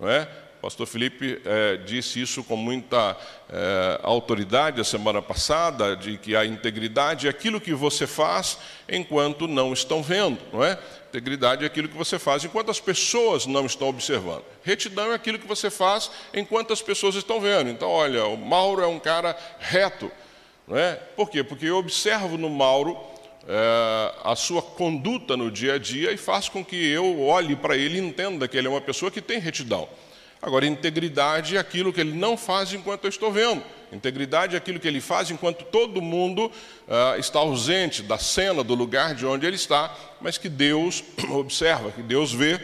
Não 0.00 0.08
é? 0.08 0.26
O 0.58 0.62
pastor 0.62 0.86
Felipe 0.86 1.42
é, 1.44 1.76
disse 1.76 2.22
isso 2.22 2.42
com 2.42 2.56
muita 2.56 3.18
é, 3.50 4.00
autoridade 4.02 4.80
a 4.80 4.84
semana 4.84 5.20
passada, 5.20 5.94
de 5.94 6.16
que 6.16 6.34
a 6.34 6.46
integridade 6.46 7.26
é 7.26 7.30
aquilo 7.30 7.60
que 7.60 7.74
você 7.74 8.06
faz 8.06 8.56
enquanto 8.88 9.46
não 9.46 9.72
estão 9.74 10.02
vendo, 10.02 10.38
não 10.50 10.64
é? 10.64 10.78
Integridade 11.10 11.64
é 11.64 11.66
aquilo 11.66 11.88
que 11.88 11.96
você 11.96 12.18
faz 12.18 12.42
enquanto 12.44 12.70
as 12.70 12.80
pessoas 12.80 13.44
não 13.44 13.66
estão 13.66 13.88
observando. 13.88 14.44
Retidão 14.62 15.12
é 15.12 15.14
aquilo 15.14 15.38
que 15.38 15.46
você 15.46 15.68
faz 15.68 16.10
enquanto 16.32 16.72
as 16.72 16.80
pessoas 16.80 17.14
estão 17.14 17.38
vendo. 17.38 17.68
Então, 17.68 17.90
olha, 17.90 18.24
o 18.24 18.38
Mauro 18.38 18.80
é 18.82 18.86
um 18.86 18.98
cara 18.98 19.36
reto, 19.58 20.10
não 20.72 20.78
é? 20.78 20.94
Por 20.94 21.28
quê? 21.28 21.44
Porque 21.44 21.66
eu 21.66 21.76
observo 21.76 22.38
no 22.38 22.48
Mauro 22.48 22.96
é, 23.46 24.14
a 24.24 24.34
sua 24.34 24.62
conduta 24.62 25.36
no 25.36 25.50
dia 25.50 25.74
a 25.74 25.78
dia 25.78 26.12
e 26.12 26.16
faz 26.16 26.48
com 26.48 26.64
que 26.64 26.74
eu 26.90 27.20
olhe 27.20 27.54
para 27.54 27.76
ele 27.76 27.98
e 27.98 28.00
entenda 28.00 28.48
que 28.48 28.56
ele 28.56 28.68
é 28.68 28.70
uma 28.70 28.80
pessoa 28.80 29.10
que 29.10 29.20
tem 29.20 29.38
retidão. 29.38 29.86
Agora, 30.40 30.64
integridade 30.64 31.58
é 31.58 31.60
aquilo 31.60 31.92
que 31.92 32.00
ele 32.00 32.14
não 32.14 32.38
faz 32.38 32.72
enquanto 32.72 33.04
eu 33.04 33.10
estou 33.10 33.30
vendo. 33.30 33.62
Integridade 33.92 34.54
é 34.54 34.56
aquilo 34.56 34.80
que 34.80 34.88
ele 34.88 35.02
faz 35.02 35.30
enquanto 35.30 35.62
todo 35.66 36.00
mundo 36.00 36.46
uh, 36.46 37.18
está 37.18 37.40
ausente 37.40 38.02
da 38.02 38.16
cena, 38.16 38.64
do 38.64 38.74
lugar 38.74 39.14
de 39.14 39.26
onde 39.26 39.44
ele 39.44 39.56
está, 39.56 39.94
mas 40.22 40.38
que 40.38 40.48
Deus 40.48 41.04
observa, 41.30 41.90
que 41.90 42.02
Deus 42.02 42.32
vê 42.32 42.58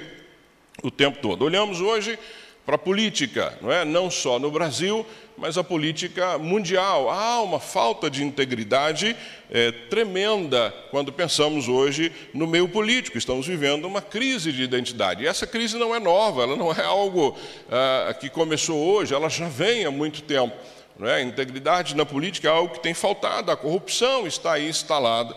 o 0.83 0.91
tempo 0.91 1.19
todo. 1.21 1.45
Olhamos 1.45 1.83
hoje 1.83 2.19
para 2.65 2.77
a 2.77 2.79
política, 2.79 3.57
não 3.61 3.71
é? 3.71 3.85
Não 3.85 4.11
só 4.11 4.39
no 4.39 4.51
Brasil, 4.51 5.07
mas 5.39 5.57
a 5.57 5.63
política 5.63 6.37
mundial. 6.37 7.09
Há 7.09 7.41
uma 7.43 7.61
falta 7.61 8.11
de 8.11 8.25
integridade 8.25 9.17
é, 9.51 9.71
tremenda 9.71 10.75
quando 10.91 11.13
pensamos 11.13 11.69
hoje 11.69 12.13
no 12.35 12.47
meio 12.47 12.69
político. 12.69 13.17
Estamos 13.17 13.47
vivendo 13.47 13.85
uma 13.85 14.03
crise 14.03 14.53
de 14.53 14.63
identidade. 14.63 15.23
E 15.23 15.27
essa 15.27 15.47
crise 15.47 15.79
não 15.79 15.95
é 15.95 16.01
nova, 16.01 16.43
ela 16.43 16.57
não 16.57 16.73
é 16.73 16.83
algo 16.85 17.37
ah, 17.71 18.13
que 18.15 18.29
começou 18.29 18.77
hoje, 18.77 19.15
ela 19.15 19.29
já 19.29 19.49
vem 19.49 19.85
há 19.85 19.91
muito 19.91 20.23
tempo. 20.23 20.55
É? 21.01 21.23
Integridade 21.23 21.95
na 21.95 22.05
política 22.05 22.49
é 22.49 22.51
algo 22.51 22.75
que 22.75 22.81
tem 22.81 22.93
faltado, 22.93 23.53
a 23.53 23.57
corrupção 23.57 24.27
está 24.27 24.55
aí 24.55 24.69
instalada. 24.69 25.37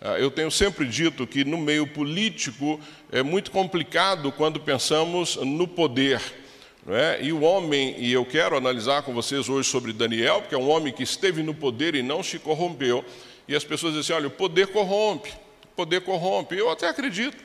Ah, 0.00 0.18
eu 0.18 0.30
tenho 0.30 0.50
sempre 0.50 0.86
dito 0.86 1.26
que 1.26 1.44
no 1.44 1.58
meio 1.58 1.86
político 1.86 2.80
é 3.10 3.22
muito 3.22 3.50
complicado 3.50 4.32
quando 4.32 4.58
pensamos 4.58 5.36
no 5.36 5.68
poder. 5.68 6.41
É? 6.88 7.20
E 7.22 7.32
o 7.32 7.42
homem, 7.42 7.94
e 7.96 8.12
eu 8.12 8.24
quero 8.24 8.56
analisar 8.56 9.02
com 9.02 9.14
vocês 9.14 9.48
hoje 9.48 9.68
sobre 9.68 9.92
Daniel, 9.92 10.40
porque 10.40 10.54
é 10.54 10.58
um 10.58 10.68
homem 10.68 10.92
que 10.92 11.04
esteve 11.04 11.40
no 11.40 11.54
poder 11.54 11.94
e 11.94 12.02
não 12.02 12.24
se 12.24 12.40
corrompeu. 12.40 13.04
E 13.46 13.54
as 13.54 13.62
pessoas 13.62 13.94
dizem 13.94 14.00
assim: 14.00 14.12
olha, 14.20 14.26
o 14.26 14.36
poder 14.36 14.66
corrompe, 14.68 15.30
o 15.64 15.76
poder 15.76 16.00
corrompe. 16.00 16.56
Eu 16.56 16.70
até 16.70 16.88
acredito, 16.88 17.36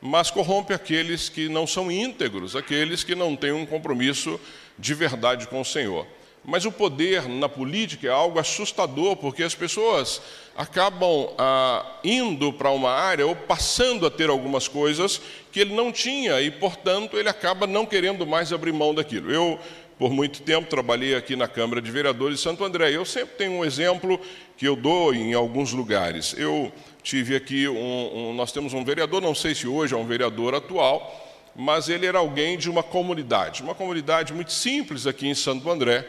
mas 0.00 0.30
corrompe 0.30 0.72
aqueles 0.72 1.28
que 1.28 1.50
não 1.50 1.66
são 1.66 1.92
íntegros, 1.92 2.56
aqueles 2.56 3.04
que 3.04 3.14
não 3.14 3.36
têm 3.36 3.52
um 3.52 3.66
compromisso 3.66 4.40
de 4.78 4.94
verdade 4.94 5.46
com 5.48 5.60
o 5.60 5.64
Senhor. 5.64 6.06
Mas 6.44 6.64
o 6.64 6.72
poder 6.72 7.28
na 7.28 7.48
política 7.48 8.06
é 8.06 8.10
algo 8.10 8.38
assustador, 8.38 9.16
porque 9.16 9.42
as 9.42 9.54
pessoas 9.54 10.20
acabam 10.56 11.28
ah, 11.38 11.86
indo 12.02 12.52
para 12.52 12.70
uma 12.70 12.90
área 12.90 13.26
ou 13.26 13.36
passando 13.36 14.06
a 14.06 14.10
ter 14.10 14.28
algumas 14.28 14.66
coisas 14.66 15.20
que 15.52 15.60
ele 15.60 15.74
não 15.74 15.92
tinha 15.92 16.40
e, 16.40 16.50
portanto, 16.50 17.16
ele 17.16 17.28
acaba 17.28 17.66
não 17.66 17.86
querendo 17.86 18.26
mais 18.26 18.52
abrir 18.52 18.72
mão 18.72 18.94
daquilo. 18.94 19.30
Eu, 19.30 19.58
por 19.98 20.10
muito 20.10 20.42
tempo, 20.42 20.68
trabalhei 20.68 21.14
aqui 21.14 21.36
na 21.36 21.46
Câmara 21.46 21.80
de 21.80 21.90
Vereadores 21.90 22.38
de 22.38 22.42
Santo 22.42 22.64
André. 22.64 22.90
Eu 22.90 23.04
sempre 23.04 23.36
tenho 23.36 23.52
um 23.52 23.64
exemplo 23.64 24.20
que 24.56 24.66
eu 24.66 24.74
dou 24.74 25.14
em 25.14 25.34
alguns 25.34 25.72
lugares. 25.72 26.34
Eu 26.36 26.72
tive 27.02 27.36
aqui 27.36 27.68
um, 27.68 28.30
um 28.30 28.34
nós 28.34 28.52
temos 28.52 28.72
um 28.74 28.84
vereador, 28.84 29.20
não 29.20 29.34
sei 29.34 29.54
se 29.54 29.68
hoje 29.68 29.94
é 29.94 29.96
um 29.96 30.06
vereador 30.06 30.54
atual, 30.54 31.24
mas 31.54 31.88
ele 31.88 32.06
era 32.06 32.18
alguém 32.18 32.58
de 32.58 32.68
uma 32.68 32.82
comunidade, 32.82 33.62
uma 33.62 33.74
comunidade 33.74 34.32
muito 34.32 34.52
simples 34.52 35.06
aqui 35.06 35.28
em 35.28 35.34
Santo 35.34 35.70
André 35.70 36.06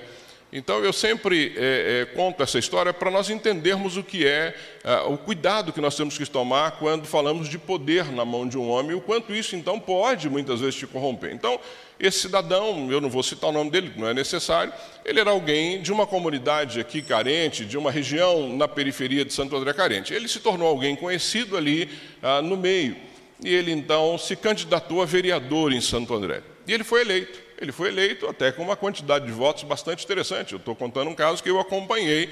então 0.51 0.83
eu 0.83 0.91
sempre 0.91 1.53
é, 1.55 2.01
é, 2.01 2.05
conto 2.15 2.41
essa 2.41 2.57
história 2.57 2.91
para 2.91 3.11
nós 3.11 3.29
entendermos 3.29 3.97
o 3.97 4.03
que 4.03 4.25
é, 4.25 4.55
é, 4.83 4.95
o 5.01 5.15
cuidado 5.15 5.71
que 5.71 5.79
nós 5.79 5.95
temos 5.95 6.17
que 6.17 6.25
tomar 6.25 6.71
quando 6.79 7.05
falamos 7.05 7.47
de 7.47 7.59
poder 7.59 8.11
na 8.11 8.25
mão 8.25 8.47
de 8.47 8.57
um 8.57 8.67
homem, 8.67 8.95
o 8.95 9.01
quanto 9.01 9.33
isso 9.33 9.55
então 9.55 9.79
pode 9.79 10.27
muitas 10.27 10.59
vezes 10.59 10.75
te 10.75 10.87
corromper. 10.87 11.31
Então, 11.31 11.59
esse 11.99 12.21
cidadão, 12.21 12.89
eu 12.89 12.99
não 12.99 13.09
vou 13.09 13.21
citar 13.21 13.51
o 13.51 13.53
nome 13.53 13.69
dele, 13.69 13.91
não 13.95 14.07
é 14.07 14.13
necessário, 14.13 14.73
ele 15.05 15.19
era 15.19 15.29
alguém 15.29 15.81
de 15.81 15.91
uma 15.91 16.07
comunidade 16.07 16.79
aqui 16.79 17.01
carente, 17.01 17.63
de 17.63 17.77
uma 17.77 17.91
região 17.91 18.55
na 18.55 18.67
periferia 18.67 19.23
de 19.23 19.33
Santo 19.33 19.55
André 19.55 19.73
carente. 19.73 20.13
Ele 20.13 20.27
se 20.27 20.39
tornou 20.39 20.67
alguém 20.67 20.95
conhecido 20.95 21.57
ali 21.57 21.89
ah, 22.23 22.41
no 22.41 22.57
meio, 22.57 22.95
e 23.43 23.53
ele 23.53 23.71
então 23.71 24.17
se 24.17 24.35
candidatou 24.35 25.01
a 25.01 25.05
vereador 25.05 25.71
em 25.73 25.81
Santo 25.81 26.13
André. 26.13 26.41
E 26.65 26.73
ele 26.73 26.83
foi 26.83 27.01
eleito. 27.01 27.48
Ele 27.59 27.71
foi 27.71 27.89
eleito 27.89 28.27
até 28.27 28.51
com 28.51 28.63
uma 28.63 28.75
quantidade 28.75 29.25
de 29.25 29.31
votos 29.31 29.63
bastante 29.63 30.03
interessante. 30.05 30.53
Eu 30.53 30.59
estou 30.59 30.75
contando 30.75 31.09
um 31.09 31.15
caso 31.15 31.43
que 31.43 31.49
eu 31.49 31.59
acompanhei. 31.59 32.29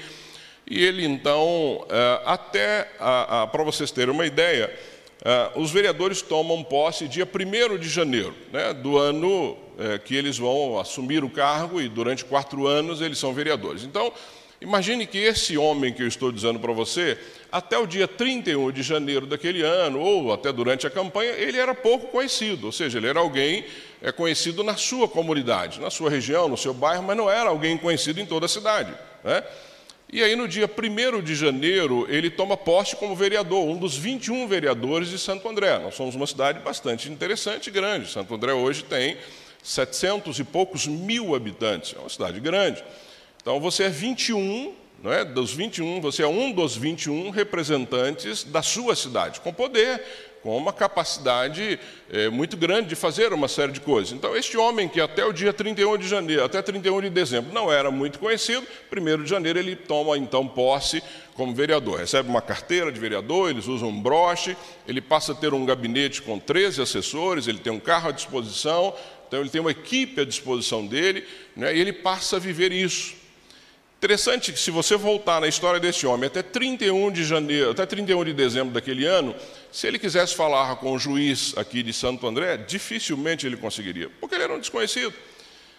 E 0.66 0.84
ele, 0.84 1.04
então, 1.04 1.86
eh, 1.88 2.22
até, 2.26 2.88
para 3.50 3.62
vocês 3.62 3.90
terem 3.90 4.12
uma 4.12 4.26
ideia, 4.26 4.70
eh, 5.24 5.50
os 5.56 5.70
vereadores 5.70 6.22
tomam 6.22 6.62
posse 6.62 7.08
dia 7.08 7.26
1 7.26 7.78
de 7.78 7.88
janeiro 7.88 8.34
né, 8.52 8.72
do 8.72 8.98
ano 8.98 9.56
eh, 9.78 9.98
que 9.98 10.14
eles 10.14 10.38
vão 10.38 10.78
assumir 10.78 11.24
o 11.24 11.30
cargo 11.30 11.80
e 11.80 11.88
durante 11.88 12.24
quatro 12.24 12.66
anos 12.66 13.00
eles 13.00 13.18
são 13.18 13.32
vereadores. 13.32 13.82
Então, 13.82 14.12
imagine 14.60 15.06
que 15.06 15.18
esse 15.18 15.56
homem 15.56 15.92
que 15.92 16.02
eu 16.02 16.08
estou 16.08 16.32
dizendo 16.32 16.58
para 16.58 16.72
você, 16.72 17.18
até 17.50 17.78
o 17.78 17.86
dia 17.86 18.08
31 18.08 18.72
de 18.72 18.82
janeiro 18.82 19.26
daquele 19.26 19.62
ano, 19.62 20.00
ou 20.00 20.32
até 20.32 20.52
durante 20.52 20.86
a 20.86 20.90
campanha, 20.90 21.30
ele 21.32 21.58
era 21.58 21.74
pouco 21.74 22.08
conhecido, 22.08 22.66
ou 22.66 22.72
seja, 22.72 22.98
ele 22.98 23.06
era 23.06 23.20
alguém 23.20 23.64
é 24.00 24.12
conhecido 24.12 24.62
na 24.62 24.76
sua 24.76 25.08
comunidade, 25.08 25.80
na 25.80 25.90
sua 25.90 26.08
região, 26.08 26.48
no 26.48 26.56
seu 26.56 26.72
bairro, 26.72 27.02
mas 27.02 27.16
não 27.16 27.28
era 27.28 27.50
alguém 27.50 27.76
conhecido 27.76 28.20
em 28.20 28.26
toda 28.26 28.46
a 28.46 28.48
cidade. 28.48 28.94
Né? 29.24 29.42
E 30.10 30.22
aí, 30.22 30.34
no 30.36 30.48
dia 30.48 30.70
1 30.70 31.20
de 31.20 31.34
janeiro, 31.34 32.06
ele 32.08 32.30
toma 32.30 32.56
posse 32.56 32.96
como 32.96 33.14
vereador, 33.14 33.64
um 33.64 33.76
dos 33.76 33.96
21 33.96 34.46
vereadores 34.46 35.10
de 35.10 35.18
Santo 35.18 35.46
André. 35.48 35.78
Nós 35.78 35.94
somos 35.94 36.14
uma 36.14 36.26
cidade 36.26 36.60
bastante 36.60 37.10
interessante 37.10 37.66
e 37.66 37.70
grande. 37.70 38.10
Santo 38.10 38.34
André 38.34 38.52
hoje 38.52 38.84
tem 38.84 39.18
700 39.62 40.38
e 40.38 40.44
poucos 40.44 40.86
mil 40.86 41.34
habitantes, 41.34 41.94
é 41.94 41.98
uma 41.98 42.08
cidade 42.08 42.40
grande. 42.40 42.82
Então, 43.48 43.58
você 43.58 43.84
é 43.84 43.88
21, 43.88 44.74
não 45.02 45.10
é? 45.10 45.24
dos 45.24 45.54
21, 45.54 46.02
você 46.02 46.22
é 46.22 46.26
um 46.26 46.52
dos 46.52 46.76
21 46.76 47.30
representantes 47.30 48.44
da 48.44 48.60
sua 48.60 48.94
cidade, 48.94 49.40
com 49.40 49.54
poder, 49.54 50.04
com 50.42 50.54
uma 50.54 50.70
capacidade 50.70 51.80
é, 52.12 52.28
muito 52.28 52.58
grande 52.58 52.90
de 52.90 52.94
fazer 52.94 53.32
uma 53.32 53.48
série 53.48 53.72
de 53.72 53.80
coisas. 53.80 54.12
Então, 54.12 54.36
este 54.36 54.58
homem 54.58 54.86
que 54.86 55.00
até 55.00 55.24
o 55.24 55.32
dia 55.32 55.50
31 55.50 55.96
de 55.96 56.06
janeiro, 56.06 56.44
até 56.44 56.60
31 56.60 57.00
de 57.00 57.08
dezembro, 57.08 57.50
não 57.50 57.72
era 57.72 57.90
muito 57.90 58.18
conhecido, 58.18 58.66
1 58.94 59.22
de 59.22 59.30
janeiro 59.30 59.58
ele 59.58 59.74
toma 59.74 60.18
então 60.18 60.46
posse 60.46 61.02
como 61.32 61.54
vereador. 61.54 62.00
Recebe 62.00 62.28
uma 62.28 62.42
carteira 62.42 62.92
de 62.92 63.00
vereador, 63.00 63.48
eles 63.48 63.66
usam 63.66 63.88
um 63.88 63.98
broche, 63.98 64.54
ele 64.86 65.00
passa 65.00 65.32
a 65.32 65.34
ter 65.34 65.54
um 65.54 65.64
gabinete 65.64 66.20
com 66.20 66.38
13 66.38 66.82
assessores, 66.82 67.48
ele 67.48 67.60
tem 67.60 67.72
um 67.72 67.80
carro 67.80 68.10
à 68.10 68.12
disposição, 68.12 68.94
então 69.26 69.40
ele 69.40 69.48
tem 69.48 69.62
uma 69.62 69.70
equipe 69.70 70.20
à 70.20 70.24
disposição 70.26 70.86
dele, 70.86 71.24
né, 71.56 71.74
e 71.74 71.80
ele 71.80 71.94
passa 71.94 72.36
a 72.36 72.38
viver 72.38 72.72
isso. 72.72 73.16
Interessante 73.98 74.52
que 74.52 74.60
se 74.60 74.70
você 74.70 74.96
voltar 74.96 75.40
na 75.40 75.48
história 75.48 75.80
desse 75.80 76.06
homem 76.06 76.28
até 76.28 76.40
31 76.40 77.10
de 77.10 77.24
janeiro, 77.24 77.72
até 77.72 77.84
31 77.84 78.26
de 78.26 78.32
dezembro 78.32 78.72
daquele 78.72 79.04
ano, 79.04 79.34
Se 79.72 79.86
ele 79.86 79.98
quisesse 79.98 80.34
falar 80.34 80.76
com 80.76 80.92
o 80.92 80.98
juiz 80.98 81.52
aqui 81.56 81.82
de 81.82 81.92
Santo 81.92 82.26
André, 82.26 82.56
dificilmente 82.56 83.46
ele 83.46 83.56
conseguiria, 83.56 84.08
porque 84.20 84.34
ele 84.34 84.44
era 84.44 84.54
um 84.54 84.58
desconhecido. 84.58 85.12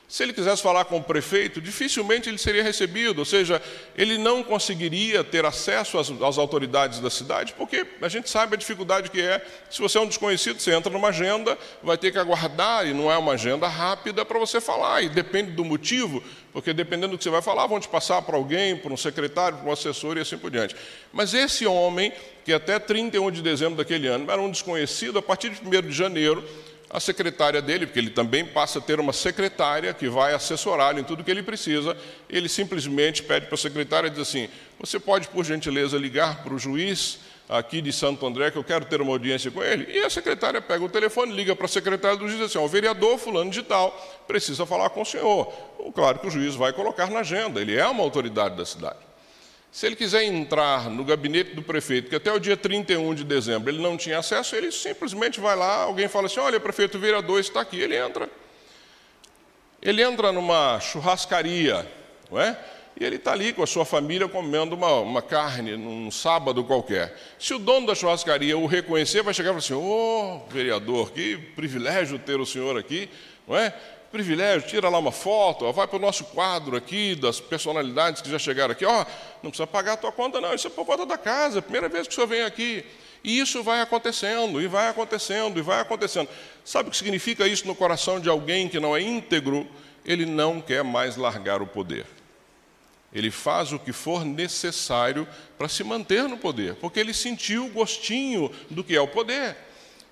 Se 0.09 0.23
ele 0.23 0.33
quisesse 0.33 0.63
falar 0.63 0.85
com 0.85 0.97
o 0.97 1.03
prefeito, 1.03 1.61
dificilmente 1.61 2.27
ele 2.27 2.39
seria 2.39 2.63
recebido, 2.63 3.19
ou 3.19 3.25
seja, 3.25 3.61
ele 3.95 4.17
não 4.17 4.41
conseguiria 4.41 5.23
ter 5.23 5.45
acesso 5.45 5.99
às, 5.99 6.09
às, 6.09 6.39
autoridades 6.39 6.99
da 6.99 7.11
cidade, 7.11 7.53
porque 7.55 7.85
a 8.01 8.09
gente 8.09 8.27
sabe 8.27 8.55
a 8.55 8.57
dificuldade 8.57 9.11
que 9.11 9.21
é. 9.21 9.45
Se 9.69 9.79
você 9.79 9.99
é 9.99 10.01
um 10.01 10.07
desconhecido, 10.07 10.59
você 10.59 10.73
entra 10.73 10.91
numa 10.91 11.09
agenda, 11.09 11.55
vai 11.83 11.95
ter 11.95 12.11
que 12.11 12.17
aguardar, 12.17 12.87
e 12.87 12.93
não 12.93 13.11
é 13.11 13.15
uma 13.19 13.33
agenda 13.33 13.67
rápida 13.67 14.25
para 14.25 14.39
você 14.39 14.59
falar, 14.59 15.03
e 15.03 15.09
depende 15.09 15.51
do 15.51 15.63
motivo, 15.63 16.23
porque 16.51 16.73
dependendo 16.73 17.11
do 17.11 17.17
que 17.19 17.23
você 17.23 17.29
vai 17.29 17.43
falar, 17.43 17.67
vão 17.67 17.79
te 17.79 17.87
passar 17.87 18.19
para 18.23 18.35
alguém, 18.35 18.75
para 18.75 18.91
um 18.91 18.97
secretário, 18.97 19.59
para 19.59 19.69
um 19.69 19.71
assessor 19.71 20.17
e 20.17 20.21
assim 20.21 20.39
por 20.39 20.49
diante. 20.49 20.75
Mas 21.13 21.35
esse 21.35 21.67
homem, 21.67 22.11
que 22.43 22.51
até 22.51 22.79
31 22.79 23.29
de 23.29 23.43
dezembro 23.43 23.75
daquele 23.75 24.07
ano 24.07 24.31
era 24.31 24.41
um 24.41 24.49
desconhecido, 24.49 25.19
a 25.19 25.21
partir 25.21 25.51
de 25.51 25.61
1 25.61 25.81
de 25.87 25.91
janeiro, 25.91 26.43
a 26.89 26.99
secretária 26.99 27.61
dele, 27.61 27.85
porque 27.85 27.99
ele 27.99 28.09
também 28.09 28.43
passa 28.43 28.79
a 28.79 28.81
ter 28.81 28.99
uma 28.99 29.13
secretária 29.13 29.93
que 29.93 30.09
vai 30.09 30.33
assessorá-lo 30.33 30.99
em 30.99 31.03
tudo 31.03 31.23
que 31.23 31.29
ele 31.29 31.43
precisa, 31.43 31.95
ele 32.27 32.49
simplesmente 32.49 33.21
pede 33.21 33.45
para 33.45 33.55
a 33.55 33.57
secretária 33.57 34.07
e 34.07 34.09
diz 34.09 34.19
assim: 34.19 34.49
Você 34.79 34.99
pode, 34.99 35.27
por 35.27 35.45
gentileza, 35.45 35.97
ligar 35.97 36.43
para 36.43 36.53
o 36.53 36.57
juiz 36.57 37.19
aqui 37.47 37.81
de 37.81 37.93
Santo 37.93 38.25
André, 38.25 38.49
que 38.49 38.57
eu 38.57 38.63
quero 38.63 38.85
ter 38.85 39.01
uma 39.01 39.11
audiência 39.11 39.51
com 39.51 39.61
ele? 39.61 39.91
E 39.91 39.99
a 39.99 40.09
secretária 40.09 40.59
pega 40.61 40.83
o 40.83 40.89
telefone, 40.89 41.31
liga 41.31 41.55
para 41.55 41.65
a 41.65 41.69
secretária 41.69 42.17
do 42.17 42.27
juiz 42.27 42.35
e 42.35 42.43
diz 42.43 42.55
assim: 42.55 42.63
O 42.63 42.67
vereador 42.67 43.19
fulano 43.19 43.51
de 43.51 43.61
tal 43.61 43.91
precisa 44.27 44.65
falar 44.65 44.89
com 44.89 45.01
o 45.03 45.05
senhor. 45.05 45.51
Claro 45.93 46.17
que 46.17 46.27
o 46.27 46.31
juiz 46.31 46.55
vai 46.55 46.73
colocar 46.73 47.11
na 47.11 47.19
agenda, 47.19 47.61
ele 47.61 47.75
é 47.75 47.85
uma 47.87 48.03
autoridade 48.03 48.55
da 48.55 48.65
cidade. 48.65 49.08
Se 49.71 49.85
ele 49.85 49.95
quiser 49.95 50.23
entrar 50.23 50.89
no 50.89 51.03
gabinete 51.03 51.53
do 51.53 51.61
prefeito, 51.61 52.09
que 52.09 52.15
até 52.15 52.31
o 52.33 52.39
dia 52.39 52.57
31 52.57 53.13
de 53.13 53.23
dezembro 53.23 53.69
ele 53.69 53.81
não 53.81 53.95
tinha 53.95 54.17
acesso, 54.17 54.55
ele 54.55 54.71
simplesmente 54.71 55.39
vai 55.39 55.55
lá, 55.55 55.83
alguém 55.83 56.07
fala 56.07 56.25
assim: 56.25 56.39
olha, 56.39 56.59
prefeito, 56.59 56.97
o 56.97 57.01
vereador 57.01 57.39
está 57.39 57.61
aqui. 57.61 57.79
Ele 57.79 57.95
entra. 57.95 58.29
Ele 59.81 60.01
entra 60.01 60.31
numa 60.31 60.79
churrascaria, 60.79 61.87
não 62.29 62.39
é? 62.39 62.57
E 62.99 63.05
ele 63.05 63.15
está 63.15 63.31
ali 63.31 63.53
com 63.53 63.63
a 63.63 63.67
sua 63.67 63.85
família 63.85 64.27
comendo 64.27 64.75
uma, 64.75 64.99
uma, 64.99 65.21
carne 65.21 65.77
num 65.77 66.11
sábado 66.11 66.63
qualquer. 66.65 67.15
Se 67.37 67.53
o 67.53 67.59
dono 67.59 67.87
da 67.87 67.95
churrascaria 67.95 68.57
o 68.57 68.65
reconhecer, 68.65 69.21
vai 69.21 69.33
chegar 69.33 69.51
e 69.51 69.53
falar 69.53 69.59
assim: 69.59 69.73
Ô 69.73 70.43
oh, 70.45 70.51
vereador, 70.51 71.11
que 71.11 71.37
privilégio 71.55 72.19
ter 72.19 72.39
o 72.39 72.45
senhor 72.45 72.77
aqui, 72.77 73.07
não 73.47 73.55
é? 73.55 73.73
Privilégio, 74.11 74.67
tira 74.67 74.89
lá 74.89 74.97
uma 74.97 75.11
foto, 75.11 75.65
ó, 75.65 75.71
vai 75.71 75.87
para 75.87 75.97
o 75.97 75.99
nosso 75.99 76.25
quadro 76.25 76.75
aqui 76.75 77.15
das 77.15 77.39
personalidades 77.39 78.21
que 78.21 78.29
já 78.29 78.39
chegaram 78.39 78.71
aqui. 78.71 78.85
Ó, 78.85 79.05
não 79.43 79.51
precisa 79.51 79.67
pagar 79.67 79.93
a 79.93 79.97
tua 79.97 80.11
conta, 80.11 80.41
não, 80.41 80.53
isso 80.53 80.67
é 80.67 80.69
por 80.69 80.85
conta 80.85 81.05
da 81.05 81.17
casa, 81.17 81.57
é 81.57 81.59
a 81.59 81.61
primeira 81.61 81.87
vez 81.87 82.07
que 82.07 82.13
o 82.13 82.15
senhor 82.15 82.27
vem 82.27 82.43
aqui. 82.43 82.85
E 83.23 83.39
isso 83.39 83.61
vai 83.61 83.81
acontecendo, 83.81 84.61
e 84.61 84.67
vai 84.67 84.89
acontecendo, 84.89 85.59
e 85.59 85.61
vai 85.61 85.81
acontecendo. 85.81 86.29
Sabe 86.63 86.89
o 86.89 86.91
que 86.91 86.97
significa 86.97 87.47
isso 87.47 87.67
no 87.67 87.75
coração 87.75 88.19
de 88.19 88.29
alguém 88.29 88.67
que 88.67 88.79
não 88.79 88.95
é 88.95 89.01
íntegro? 89.01 89.67
Ele 90.05 90.25
não 90.25 90.61
quer 90.61 90.83
mais 90.83 91.17
largar 91.17 91.61
o 91.61 91.67
poder. 91.67 92.05
Ele 93.11 93.31
faz 93.31 93.73
o 93.73 93.79
que 93.79 93.91
for 93.91 94.23
necessário 94.23 95.27
para 95.57 95.67
se 95.67 95.83
manter 95.83 96.23
no 96.23 96.37
poder, 96.37 96.75
porque 96.75 96.99
ele 96.99 97.13
sentiu 97.13 97.65
o 97.65 97.69
gostinho 97.69 98.51
do 98.69 98.83
que 98.83 98.95
é 98.95 99.01
o 99.01 99.07
poder. 99.07 99.57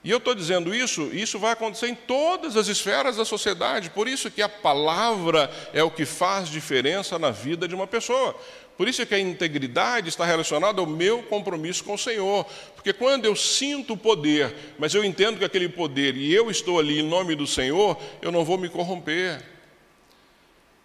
E 0.03 0.11
eu 0.11 0.17
estou 0.19 0.35
dizendo 0.35 0.73
isso, 0.73 1.09
isso 1.13 1.39
vai 1.39 1.51
acontecer 1.51 1.87
em 1.87 1.95
todas 1.95 2.55
as 2.55 2.67
esferas 2.67 3.17
da 3.17 3.25
sociedade, 3.25 3.89
por 3.89 4.07
isso 4.07 4.31
que 4.31 4.41
a 4.41 4.47
palavra 4.47 5.51
é 5.73 5.83
o 5.83 5.91
que 5.91 6.05
faz 6.05 6.49
diferença 6.49 7.17
na 7.19 7.31
vida 7.31 7.67
de 7.67 7.75
uma 7.75 7.87
pessoa. 7.87 8.35
Por 8.77 8.87
isso 8.87 9.03
que 9.05 9.15
a 9.15 9.19
integridade 9.19 10.07
está 10.07 10.23
relacionada 10.23 10.79
ao 10.79 10.85
meu 10.85 11.23
compromisso 11.23 11.83
com 11.83 11.95
o 11.95 11.97
Senhor. 11.97 12.45
Porque 12.75 12.93
quando 12.93 13.25
eu 13.25 13.35
sinto 13.35 13.93
o 13.93 13.97
poder, 13.97 14.53
mas 14.77 14.93
eu 14.93 15.03
entendo 15.03 15.39
que 15.39 15.45
aquele 15.45 15.67
poder 15.67 16.15
e 16.15 16.31
eu 16.31 16.51
estou 16.51 16.77
ali 16.77 16.99
em 16.99 17.03
nome 17.03 17.33
do 17.33 17.47
Senhor, 17.47 17.97
eu 18.21 18.31
não 18.31 18.45
vou 18.45 18.57
me 18.57 18.69
corromper. 18.69 19.56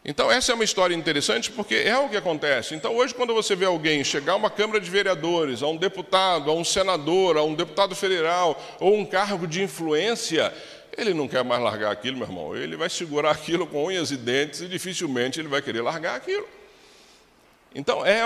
Então, 0.05 0.31
essa 0.31 0.51
é 0.51 0.55
uma 0.55 0.65
história 0.65 0.95
interessante 0.95 1.51
porque 1.51 1.77
é 1.77 1.97
o 1.97 2.09
que 2.09 2.17
acontece. 2.17 2.75
Então, 2.75 2.97
hoje, 2.97 3.15
quando 3.15 3.33
você 3.33 3.55
vê 3.55 3.67
alguém 3.67 4.03
chegar 4.03 4.33
a 4.33 4.37
uma 4.37 4.51
Câmara 4.51 4.81
de 4.81 4.91
Vereadores, 4.91 5.63
a 5.63 5.69
um 5.69 5.77
deputado, 5.77 6.51
a 6.51 6.55
um 6.55 6.65
senador, 6.65 7.37
a 7.37 7.43
um 7.45 7.55
deputado 7.55 7.95
federal, 7.95 8.61
ou 8.81 8.97
um 8.97 9.05
cargo 9.05 9.47
de 9.47 9.63
influência, 9.63 10.53
ele 10.97 11.15
não 11.15 11.29
quer 11.29 11.45
mais 11.45 11.63
largar 11.63 11.93
aquilo, 11.93 12.17
meu 12.17 12.27
irmão. 12.27 12.57
Ele 12.57 12.77
vai 12.77 12.91
segurar 12.91 13.31
aquilo 13.33 13.65
com 13.65 13.87
unhas 13.87 14.11
e 14.11 14.17
dentes 14.17 14.61
e 14.61 14.67
dificilmente 14.67 15.39
ele 15.39 15.49
vai 15.49 15.63
querer 15.63 15.83
largar 15.83 16.17
aquilo. 16.17 16.49
Então, 17.75 18.05
é 18.05 18.23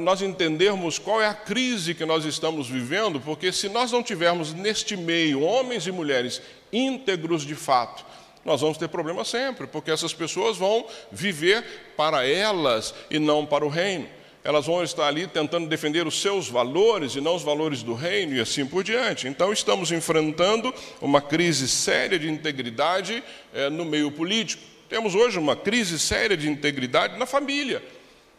nós 0.00 0.22
entendermos 0.22 0.98
qual 0.98 1.22
é 1.22 1.26
a 1.26 1.34
crise 1.34 1.94
que 1.94 2.04
nós 2.04 2.24
estamos 2.24 2.68
vivendo, 2.68 3.20
porque 3.20 3.52
se 3.52 3.68
nós 3.68 3.92
não 3.92 4.02
tivermos 4.02 4.52
neste 4.52 4.96
meio 4.96 5.40
homens 5.42 5.86
e 5.86 5.92
mulheres 5.92 6.42
íntegros 6.72 7.42
de 7.42 7.54
fato, 7.54 8.04
nós 8.44 8.60
vamos 8.60 8.78
ter 8.78 8.88
problema 8.88 9.24
sempre, 9.24 9.66
porque 9.66 9.90
essas 9.90 10.14
pessoas 10.14 10.56
vão 10.56 10.86
viver 11.12 11.64
para 11.96 12.26
elas 12.26 12.94
e 13.10 13.18
não 13.18 13.44
para 13.44 13.64
o 13.64 13.68
reino. 13.68 14.08
Elas 14.42 14.64
vão 14.64 14.82
estar 14.82 15.06
ali 15.06 15.26
tentando 15.26 15.68
defender 15.68 16.06
os 16.06 16.20
seus 16.20 16.48
valores 16.48 17.14
e 17.14 17.20
não 17.20 17.36
os 17.36 17.42
valores 17.42 17.82
do 17.82 17.92
reino 17.92 18.34
e 18.34 18.40
assim 18.40 18.64
por 18.64 18.82
diante. 18.82 19.28
Então, 19.28 19.52
estamos 19.52 19.92
enfrentando 19.92 20.74
uma 21.00 21.20
crise 21.20 21.68
séria 21.68 22.18
de 22.18 22.30
integridade 22.30 23.22
é, 23.52 23.68
no 23.68 23.84
meio 23.84 24.10
político. 24.10 24.62
Temos 24.88 25.14
hoje 25.14 25.38
uma 25.38 25.54
crise 25.54 25.98
séria 25.98 26.36
de 26.36 26.48
integridade 26.48 27.18
na 27.18 27.26
família. 27.26 27.82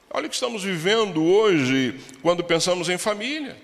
Olha 0.09 0.25
o 0.25 0.29
que 0.29 0.35
estamos 0.35 0.63
vivendo 0.63 1.23
hoje 1.23 1.95
quando 2.23 2.43
pensamos 2.43 2.89
em 2.89 2.97
família. 2.97 3.55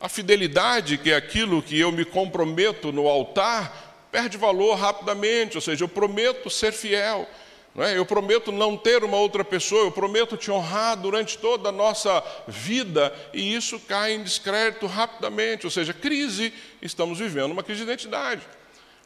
A 0.00 0.08
fidelidade, 0.08 0.98
que 0.98 1.10
é 1.10 1.16
aquilo 1.16 1.62
que 1.62 1.78
eu 1.78 1.90
me 1.90 2.04
comprometo 2.04 2.92
no 2.92 3.08
altar, 3.08 3.83
perde 4.14 4.38
valor 4.38 4.76
rapidamente, 4.76 5.56
ou 5.56 5.60
seja, 5.60 5.82
eu 5.82 5.88
prometo 5.88 6.48
ser 6.48 6.70
fiel, 6.70 7.28
é? 7.76 7.98
eu 7.98 8.06
prometo 8.06 8.52
não 8.52 8.76
ter 8.76 9.02
uma 9.02 9.16
outra 9.16 9.44
pessoa, 9.44 9.86
eu 9.86 9.90
prometo 9.90 10.36
te 10.36 10.52
honrar 10.52 10.96
durante 10.96 11.36
toda 11.36 11.70
a 11.70 11.72
nossa 11.72 12.22
vida, 12.46 13.12
e 13.32 13.56
isso 13.56 13.80
cai 13.80 14.12
em 14.12 14.22
descrédito 14.22 14.86
rapidamente, 14.86 15.66
ou 15.66 15.70
seja, 15.70 15.92
crise, 15.92 16.54
estamos 16.80 17.18
vivendo 17.18 17.50
uma 17.50 17.64
crise 17.64 17.80
de 17.80 17.90
identidade. 17.90 18.42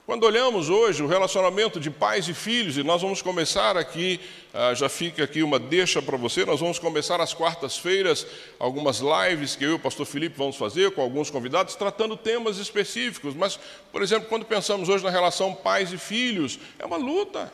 Quando 0.08 0.24
olhamos 0.24 0.70
hoje 0.70 1.02
o 1.02 1.06
relacionamento 1.06 1.78
de 1.78 1.90
pais 1.90 2.26
e 2.30 2.32
filhos, 2.32 2.78
e 2.78 2.82
nós 2.82 3.02
vamos 3.02 3.20
começar 3.20 3.76
aqui, 3.76 4.18
ah, 4.54 4.72
já 4.72 4.88
fica 4.88 5.22
aqui 5.22 5.42
uma 5.42 5.58
deixa 5.58 6.00
para 6.00 6.16
você, 6.16 6.46
nós 6.46 6.60
vamos 6.60 6.78
começar 6.78 7.20
às 7.20 7.34
quartas-feiras 7.34 8.26
algumas 8.58 9.00
lives 9.00 9.54
que 9.54 9.66
eu 9.66 9.72
e 9.72 9.74
o 9.74 9.78
pastor 9.78 10.06
Felipe 10.06 10.34
vamos 10.38 10.56
fazer 10.56 10.92
com 10.92 11.02
alguns 11.02 11.28
convidados, 11.28 11.74
tratando 11.74 12.16
temas 12.16 12.56
específicos. 12.56 13.34
Mas, 13.34 13.60
por 13.92 14.00
exemplo, 14.00 14.30
quando 14.30 14.46
pensamos 14.46 14.88
hoje 14.88 15.04
na 15.04 15.10
relação 15.10 15.54
pais 15.54 15.92
e 15.92 15.98
filhos, 15.98 16.58
é 16.78 16.86
uma 16.86 16.96
luta. 16.96 17.52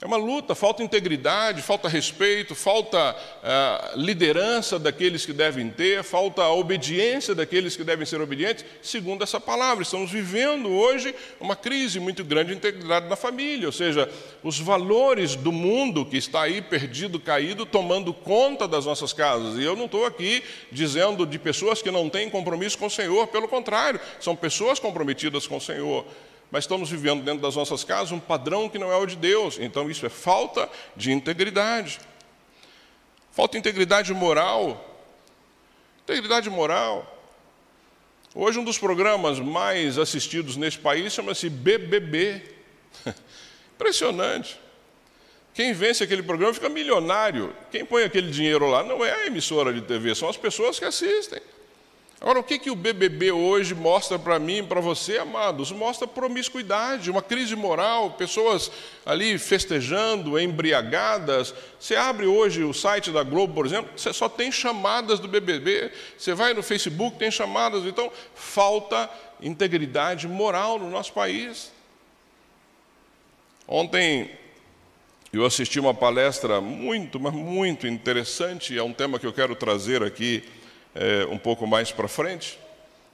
É 0.00 0.06
uma 0.06 0.16
luta, 0.16 0.54
falta 0.54 0.80
integridade, 0.80 1.60
falta 1.60 1.88
respeito, 1.88 2.54
falta 2.54 3.16
uh, 3.16 3.98
liderança 3.98 4.78
daqueles 4.78 5.26
que 5.26 5.32
devem 5.32 5.70
ter, 5.70 6.04
falta 6.04 6.46
obediência 6.50 7.34
daqueles 7.34 7.74
que 7.74 7.82
devem 7.82 8.06
ser 8.06 8.20
obedientes, 8.20 8.64
segundo 8.80 9.24
essa 9.24 9.40
palavra. 9.40 9.82
Estamos 9.82 10.08
vivendo 10.08 10.68
hoje 10.68 11.12
uma 11.40 11.56
crise 11.56 11.98
muito 11.98 12.24
grande 12.24 12.50
de 12.50 12.58
integridade 12.58 13.08
na 13.08 13.16
família, 13.16 13.66
ou 13.66 13.72
seja, 13.72 14.08
os 14.40 14.60
valores 14.60 15.34
do 15.34 15.50
mundo 15.50 16.06
que 16.06 16.16
está 16.16 16.42
aí 16.42 16.62
perdido, 16.62 17.18
caído, 17.18 17.66
tomando 17.66 18.14
conta 18.14 18.68
das 18.68 18.86
nossas 18.86 19.12
casas. 19.12 19.58
E 19.58 19.64
eu 19.64 19.74
não 19.74 19.86
estou 19.86 20.06
aqui 20.06 20.44
dizendo 20.70 21.26
de 21.26 21.40
pessoas 21.40 21.82
que 21.82 21.90
não 21.90 22.08
têm 22.08 22.30
compromisso 22.30 22.78
com 22.78 22.86
o 22.86 22.90
Senhor, 22.90 23.26
pelo 23.26 23.48
contrário, 23.48 23.98
são 24.20 24.36
pessoas 24.36 24.78
comprometidas 24.78 25.44
com 25.44 25.56
o 25.56 25.60
Senhor 25.60 26.06
mas 26.50 26.64
estamos 26.64 26.90
vivendo 26.90 27.22
dentro 27.22 27.40
das 27.40 27.56
nossas 27.56 27.84
casas 27.84 28.12
um 28.12 28.20
padrão 28.20 28.68
que 28.68 28.78
não 28.78 28.90
é 28.90 28.96
o 28.96 29.06
de 29.06 29.16
Deus. 29.16 29.58
Então 29.58 29.90
isso 29.90 30.06
é 30.06 30.08
falta 30.08 30.68
de 30.96 31.12
integridade. 31.12 32.00
Falta 33.32 33.52
de 33.52 33.58
integridade 33.58 34.12
moral. 34.14 34.84
Integridade 36.02 36.48
moral. 36.48 37.14
Hoje 38.34 38.58
um 38.58 38.64
dos 38.64 38.78
programas 38.78 39.38
mais 39.38 39.98
assistidos 39.98 40.56
neste 40.56 40.78
país 40.78 41.12
chama-se 41.12 41.50
BBB. 41.50 42.42
Impressionante. 43.76 44.58
Quem 45.52 45.72
vence 45.72 46.04
aquele 46.04 46.22
programa 46.22 46.54
fica 46.54 46.68
milionário. 46.68 47.54
Quem 47.70 47.84
põe 47.84 48.04
aquele 48.04 48.30
dinheiro 48.30 48.68
lá 48.68 48.82
não 48.82 49.04
é 49.04 49.12
a 49.12 49.26
emissora 49.26 49.72
de 49.72 49.82
TV, 49.82 50.14
são 50.14 50.28
as 50.28 50.36
pessoas 50.36 50.78
que 50.78 50.84
assistem. 50.84 51.40
Agora, 52.20 52.40
o 52.40 52.42
que, 52.42 52.58
que 52.58 52.70
o 52.70 52.74
BBB 52.74 53.30
hoje 53.30 53.76
mostra 53.76 54.18
para 54.18 54.40
mim 54.40 54.64
para 54.64 54.80
você, 54.80 55.18
amados? 55.18 55.70
Mostra 55.70 56.06
promiscuidade, 56.06 57.12
uma 57.12 57.22
crise 57.22 57.54
moral, 57.54 58.10
pessoas 58.10 58.72
ali 59.06 59.38
festejando, 59.38 60.36
embriagadas. 60.36 61.54
Você 61.78 61.94
abre 61.94 62.26
hoje 62.26 62.64
o 62.64 62.74
site 62.74 63.12
da 63.12 63.22
Globo, 63.22 63.54
por 63.54 63.66
exemplo, 63.66 63.92
você 63.96 64.12
só 64.12 64.28
tem 64.28 64.50
chamadas 64.50 65.20
do 65.20 65.28
BBB. 65.28 65.92
Você 66.18 66.34
vai 66.34 66.52
no 66.52 66.62
Facebook, 66.62 67.16
tem 67.18 67.30
chamadas. 67.30 67.84
Então, 67.84 68.10
falta 68.34 69.08
integridade 69.40 70.26
moral 70.26 70.76
no 70.76 70.90
nosso 70.90 71.12
país. 71.12 71.70
Ontem 73.68 74.28
eu 75.32 75.44
assisti 75.44 75.78
uma 75.78 75.94
palestra 75.94 76.60
muito, 76.60 77.20
mas 77.20 77.32
muito 77.32 77.86
interessante, 77.86 78.76
é 78.76 78.82
um 78.82 78.92
tema 78.92 79.20
que 79.20 79.26
eu 79.26 79.32
quero 79.32 79.54
trazer 79.54 80.02
aqui 80.02 80.42
é, 80.98 81.24
um 81.26 81.38
pouco 81.38 81.64
mais 81.66 81.92
para 81.92 82.08
frente. 82.08 82.58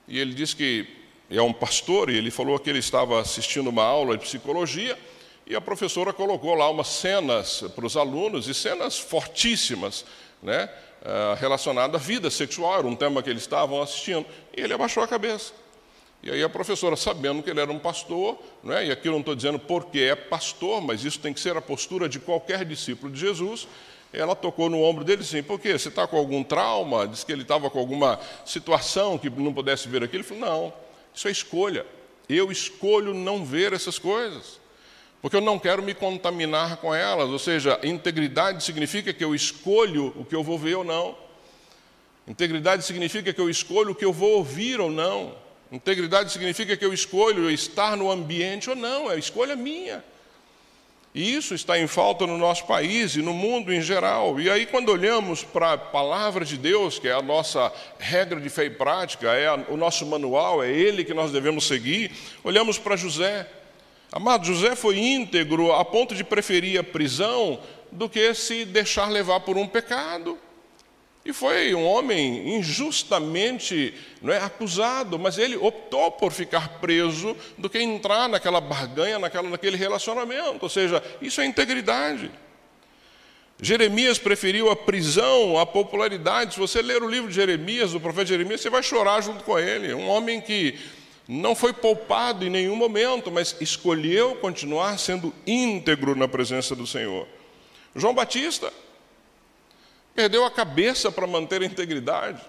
e 0.08 0.18
ele 0.18 0.34
disse 0.34 0.56
que 0.56 0.86
é 1.30 1.40
um 1.40 1.52
pastor, 1.52 2.10
e 2.10 2.16
ele 2.16 2.30
falou 2.30 2.58
que 2.58 2.68
ele 2.68 2.78
estava 2.78 3.20
assistindo 3.20 3.68
uma 3.68 3.82
aula 3.82 4.16
de 4.16 4.24
psicologia, 4.24 4.98
e 5.46 5.54
a 5.54 5.60
professora 5.60 6.12
colocou 6.12 6.54
lá 6.54 6.68
umas 6.70 6.88
cenas 6.88 7.62
para 7.74 7.86
os 7.86 7.96
alunos, 7.96 8.48
e 8.48 8.54
cenas 8.54 8.98
fortíssimas, 8.98 10.04
né, 10.42 10.68
eh, 11.02 11.36
relacionadas 11.38 12.00
à 12.00 12.04
vida 12.04 12.30
sexual, 12.30 12.78
era 12.78 12.86
um 12.86 12.96
tema 12.96 13.22
que 13.22 13.30
eles 13.30 13.42
estavam 13.42 13.82
assistindo, 13.82 14.26
e 14.56 14.60
ele 14.60 14.72
abaixou 14.72 15.02
a 15.02 15.08
cabeça. 15.08 15.52
E 16.22 16.30
aí 16.30 16.42
a 16.42 16.48
professora, 16.48 16.96
sabendo 16.96 17.42
que 17.42 17.50
ele 17.50 17.60
era 17.60 17.72
um 17.72 17.78
pastor, 17.78 18.38
né, 18.62 18.86
e 18.86 18.90
aqui 18.92 19.08
eu 19.08 19.12
não 19.12 19.20
estou 19.20 19.34
dizendo 19.34 19.58
porque 19.58 20.00
é 20.00 20.14
pastor, 20.14 20.82
mas 20.82 21.04
isso 21.04 21.18
tem 21.18 21.32
que 21.32 21.40
ser 21.40 21.56
a 21.56 21.62
postura 21.62 22.08
de 22.08 22.18
qualquer 22.18 22.64
discípulo 22.64 23.12
de 23.12 23.20
Jesus, 23.20 23.66
ela 24.14 24.34
tocou 24.34 24.70
no 24.70 24.82
ombro 24.82 25.04
dele 25.04 25.22
assim, 25.22 25.42
por 25.42 25.58
quê? 25.58 25.78
Você 25.78 25.88
está 25.88 26.06
com 26.06 26.16
algum 26.16 26.42
trauma? 26.42 27.06
Diz 27.06 27.24
que 27.24 27.32
ele 27.32 27.42
estava 27.42 27.68
com 27.70 27.78
alguma 27.78 28.20
situação 28.44 29.18
que 29.18 29.28
não 29.28 29.52
pudesse 29.52 29.88
ver 29.88 30.02
aquilo. 30.02 30.22
Ele 30.22 30.28
falou, 30.28 30.44
não, 30.44 30.72
isso 31.14 31.28
é 31.28 31.30
escolha. 31.30 31.86
Eu 32.28 32.50
escolho 32.50 33.12
não 33.12 33.44
ver 33.44 33.72
essas 33.72 33.98
coisas. 33.98 34.60
Porque 35.20 35.36
eu 35.36 35.40
não 35.40 35.58
quero 35.58 35.82
me 35.82 35.94
contaminar 35.94 36.76
com 36.78 36.94
elas. 36.94 37.30
Ou 37.30 37.38
seja, 37.38 37.78
integridade 37.82 38.62
significa 38.62 39.12
que 39.12 39.24
eu 39.24 39.34
escolho 39.34 40.12
o 40.16 40.24
que 40.24 40.34
eu 40.34 40.42
vou 40.42 40.58
ver 40.58 40.74
ou 40.74 40.84
não. 40.84 41.16
Integridade 42.26 42.84
significa 42.84 43.32
que 43.32 43.40
eu 43.40 43.50
escolho 43.50 43.92
o 43.92 43.94
que 43.94 44.04
eu 44.04 44.12
vou 44.12 44.38
ouvir 44.38 44.80
ou 44.80 44.90
não. 44.90 45.34
Integridade 45.70 46.30
significa 46.32 46.76
que 46.76 46.84
eu 46.84 46.92
escolho 46.92 47.50
estar 47.50 47.96
no 47.96 48.10
ambiente 48.10 48.70
ou 48.70 48.76
não, 48.76 49.10
é 49.10 49.18
escolha 49.18 49.56
minha. 49.56 50.04
E 51.14 51.32
isso 51.32 51.54
está 51.54 51.78
em 51.78 51.86
falta 51.86 52.26
no 52.26 52.36
nosso 52.36 52.66
país 52.66 53.14
e 53.14 53.22
no 53.22 53.32
mundo 53.32 53.72
em 53.72 53.80
geral. 53.80 54.40
E 54.40 54.50
aí, 54.50 54.66
quando 54.66 54.88
olhamos 54.88 55.44
para 55.44 55.74
a 55.74 55.78
palavra 55.78 56.44
de 56.44 56.58
Deus, 56.58 56.98
que 56.98 57.06
é 57.06 57.12
a 57.12 57.22
nossa 57.22 57.72
regra 58.00 58.40
de 58.40 58.48
fé 58.48 58.64
e 58.64 58.70
prática, 58.70 59.32
é 59.32 59.48
o 59.68 59.76
nosso 59.76 60.04
manual, 60.04 60.60
é 60.60 60.72
ele 60.72 61.04
que 61.04 61.14
nós 61.14 61.30
devemos 61.30 61.68
seguir, 61.68 62.10
olhamos 62.42 62.78
para 62.78 62.96
José. 62.96 63.48
Amado, 64.10 64.44
José 64.44 64.74
foi 64.74 64.98
íntegro 64.98 65.72
a 65.72 65.84
ponto 65.84 66.16
de 66.16 66.24
preferir 66.24 66.80
a 66.80 66.82
prisão 66.82 67.60
do 67.92 68.08
que 68.08 68.34
se 68.34 68.64
deixar 68.64 69.08
levar 69.08 69.38
por 69.38 69.56
um 69.56 69.68
pecado. 69.68 70.36
E 71.24 71.32
foi 71.32 71.74
um 71.74 71.86
homem 71.86 72.56
injustamente 72.56 73.94
não 74.20 74.32
é, 74.32 74.38
acusado, 74.38 75.18
mas 75.18 75.38
ele 75.38 75.56
optou 75.56 76.10
por 76.10 76.30
ficar 76.30 76.80
preso 76.80 77.34
do 77.56 77.70
que 77.70 77.78
entrar 77.78 78.28
naquela 78.28 78.60
barganha, 78.60 79.18
naquela, 79.18 79.48
naquele 79.48 79.76
relacionamento. 79.76 80.58
Ou 80.60 80.68
seja, 80.68 81.02
isso 81.22 81.40
é 81.40 81.46
integridade. 81.46 82.30
Jeremias 83.58 84.18
preferiu 84.18 84.70
a 84.70 84.76
prisão 84.76 85.58
à 85.58 85.64
popularidade. 85.64 86.54
Se 86.54 86.60
você 86.60 86.82
ler 86.82 87.02
o 87.02 87.08
livro 87.08 87.30
de 87.30 87.36
Jeremias, 87.36 87.92
do 87.92 88.00
profeta 88.00 88.26
Jeremias, 88.26 88.60
você 88.60 88.68
vai 88.68 88.82
chorar 88.82 89.22
junto 89.22 89.44
com 89.44 89.58
ele. 89.58 89.94
Um 89.94 90.08
homem 90.08 90.42
que 90.42 90.78
não 91.26 91.54
foi 91.54 91.72
poupado 91.72 92.44
em 92.44 92.50
nenhum 92.50 92.76
momento, 92.76 93.30
mas 93.30 93.56
escolheu 93.62 94.34
continuar 94.36 94.98
sendo 94.98 95.32
íntegro 95.46 96.14
na 96.14 96.28
presença 96.28 96.76
do 96.76 96.86
Senhor. 96.86 97.26
João 97.96 98.12
Batista 98.12 98.70
Perdeu 100.14 100.44
a 100.44 100.50
cabeça 100.50 101.10
para 101.10 101.26
manter 101.26 101.62
a 101.62 101.66
integridade. 101.66 102.40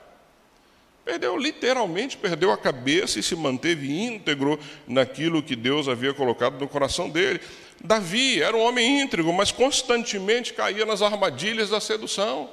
Perdeu, 1.04 1.38
literalmente, 1.38 2.18
perdeu 2.18 2.52
a 2.52 2.58
cabeça 2.58 3.20
e 3.20 3.24
se 3.24 3.36
manteve 3.36 3.92
íntegro 3.92 4.60
naquilo 4.88 5.44
que 5.44 5.56
Deus 5.56 5.88
havia 5.88 6.14
colocado 6.14 6.60
no 6.60 6.68
coração 6.68 7.10
dele. 7.10 7.40
Davi 7.84 8.42
era 8.42 8.58
um 8.58 8.62
homem 8.62 9.02
íntegro, 9.02 9.32
mas 9.32 9.52
constantemente 9.52 10.54
caía 10.54 10.86
nas 10.86 11.04
armadilhas 11.04 11.70
da 11.70 11.80
sedução. 11.80 12.50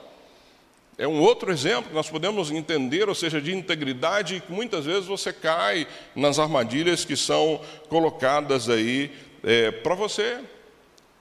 É 0.98 1.08
um 1.08 1.20
outro 1.20 1.50
exemplo 1.50 1.88
que 1.88 1.94
nós 1.94 2.10
podemos 2.10 2.50
entender, 2.50 3.08
ou 3.08 3.14
seja, 3.14 3.40
de 3.40 3.54
integridade, 3.54 4.42
que 4.46 4.52
muitas 4.52 4.84
vezes 4.84 5.06
você 5.06 5.32
cai 5.32 5.86
nas 6.14 6.38
armadilhas 6.38 7.04
que 7.04 7.16
são 7.16 7.60
colocadas 7.88 8.68
aí 8.68 9.10
é, 9.42 9.70
para 9.70 9.94
você. 9.94 10.38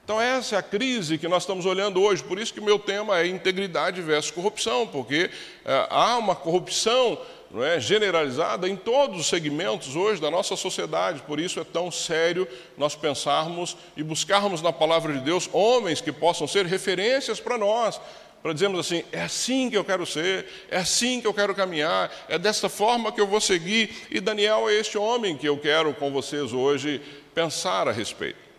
Então, 0.04 0.20
essa 0.20 0.56
é 0.56 0.58
a 0.58 0.62
crise 0.62 1.16
que 1.16 1.28
nós 1.28 1.44
estamos 1.44 1.64
olhando 1.64 2.02
hoje. 2.02 2.24
Por 2.24 2.38
isso 2.38 2.52
que 2.52 2.58
o 2.58 2.64
meu 2.64 2.78
tema 2.78 3.20
é 3.20 3.26
integridade 3.26 4.02
versus 4.02 4.32
corrupção, 4.32 4.86
porque 4.86 5.30
é, 5.64 5.86
há 5.88 6.18
uma 6.18 6.34
corrupção 6.34 7.18
não 7.52 7.62
é, 7.62 7.78
generalizada 7.78 8.68
em 8.68 8.74
todos 8.74 9.20
os 9.20 9.26
segmentos 9.26 9.94
hoje 9.94 10.20
da 10.20 10.30
nossa 10.30 10.56
sociedade. 10.56 11.22
Por 11.22 11.38
isso 11.38 11.60
é 11.60 11.64
tão 11.64 11.90
sério 11.90 12.48
nós 12.76 12.96
pensarmos 12.96 13.76
e 13.96 14.02
buscarmos 14.02 14.60
na 14.60 14.72
palavra 14.72 15.12
de 15.12 15.20
Deus 15.20 15.48
homens 15.52 16.00
que 16.00 16.10
possam 16.10 16.48
ser 16.48 16.66
referências 16.66 17.38
para 17.38 17.56
nós, 17.56 18.00
para 18.42 18.52
dizermos 18.52 18.80
assim: 18.80 19.04
é 19.12 19.22
assim 19.22 19.70
que 19.70 19.76
eu 19.76 19.84
quero 19.84 20.04
ser, 20.04 20.46
é 20.68 20.78
assim 20.78 21.20
que 21.20 21.28
eu 21.28 21.34
quero 21.34 21.54
caminhar, 21.54 22.10
é 22.28 22.38
dessa 22.38 22.68
forma 22.68 23.12
que 23.12 23.20
eu 23.20 23.26
vou 23.26 23.40
seguir. 23.40 24.08
E 24.10 24.18
Daniel 24.18 24.68
é 24.68 24.74
este 24.74 24.98
homem 24.98 25.36
que 25.36 25.48
eu 25.48 25.58
quero 25.58 25.94
com 25.94 26.10
vocês 26.10 26.52
hoje 26.52 27.00
pensar 27.32 27.86
a 27.86 27.92
respeito. 27.92 28.51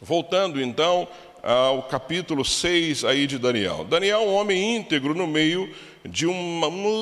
Voltando 0.00 0.60
então 0.60 1.06
ao 1.42 1.82
capítulo 1.82 2.44
6 2.44 3.04
aí 3.04 3.26
de 3.26 3.38
Daniel. 3.38 3.84
Daniel 3.84 4.22
é 4.22 4.24
um 4.24 4.34
homem 4.34 4.76
íntegro 4.76 5.14
no 5.14 5.26
meio 5.26 5.72
de 6.04 6.26
um 6.26 6.60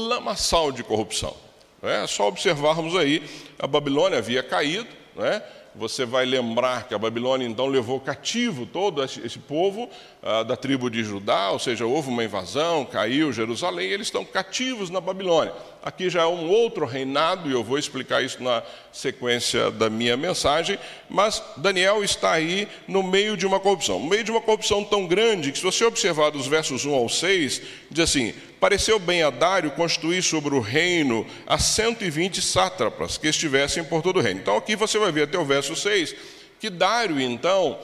lamaçal 0.09 0.73
de 0.73 0.83
corrupção. 0.83 1.35
É 1.83 2.07
só 2.07 2.27
observarmos 2.27 2.97
aí, 2.97 3.23
a 3.59 3.67
Babilônia 3.67 4.19
havia 4.19 4.43
caído, 4.43 4.89
né? 5.15 5.43
você 5.79 6.05
vai 6.05 6.27
lembrar 6.27 6.89
que 6.89 6.95
a 6.95 6.99
Babilônia 6.99 7.47
então 7.47 7.67
levou 7.67 8.01
cativo 8.01 8.67
todo 8.67 9.03
esse, 9.03 9.25
esse 9.25 9.39
povo 9.39 9.89
ah, 10.23 10.43
da 10.43 10.57
tribo 10.57 10.91
de 10.91 11.05
Judá, 11.05 11.51
ou 11.51 11.59
seja, 11.59 11.87
houve 11.87 12.09
uma 12.09 12.25
invasão, 12.25 12.85
caiu 12.85 13.33
Jerusalém, 13.33 13.89
e 13.89 13.93
eles 13.93 14.09
estão 14.09 14.25
cativos 14.25 14.91
na 14.91 15.01
Babilônia. 15.01 15.55
Aqui 15.83 16.11
já 16.11 16.23
é 16.23 16.27
um 16.27 16.49
outro 16.49 16.85
reinado, 16.85 17.49
e 17.49 17.53
eu 17.53 17.63
vou 17.63 17.79
explicar 17.79 18.23
isso 18.23 18.43
na 18.43 18.63
sequência 18.93 19.71
da 19.71 19.89
minha 19.89 20.17
mensagem, 20.17 20.79
mas 21.09 21.43
Daniel 21.57 22.03
está 22.03 22.33
aí 22.33 22.69
no 22.87 23.03
meio 23.03 23.37
de 23.37 23.47
uma 23.47 23.61
corrupção, 23.61 24.01
no 24.01 24.09
meio 24.09 24.25
de 24.25 24.31
uma 24.31 24.41
corrupção 24.41 24.85
tão 24.85 25.07
grande 25.07 25.53
que, 25.53 25.59
se 25.59 25.65
você 25.65 25.85
observar 25.85 26.31
dos 26.31 26.47
versos 26.47 26.85
1 26.85 26.95
ao 26.95 27.09
6, 27.09 27.63
diz 27.91 28.05
assim: 28.05 28.35
Pareceu 28.59 28.99
bem 28.99 29.23
a 29.23 29.31
Dário 29.31 29.71
construir 29.71 30.23
sobre 30.23 30.55
o 30.55 30.61
reino 30.61 31.25
a 31.47 31.59
120 31.59 32.43
sátrapas 32.43 33.17
que 33.17 33.29
estivessem 33.29 33.85
por 33.85 34.03
todo 34.03 34.19
o 34.19 34.23
reino. 34.23 34.41
Então, 34.41 34.57
aqui 34.57 34.75
você 34.75 34.99
vai 34.99 35.13
ver 35.13 35.23
até 35.23 35.39
o 35.39 35.45
verso 35.45 35.77
6 35.77 36.15
que 36.61 36.69
Dário, 36.69 37.21
então, 37.21 37.79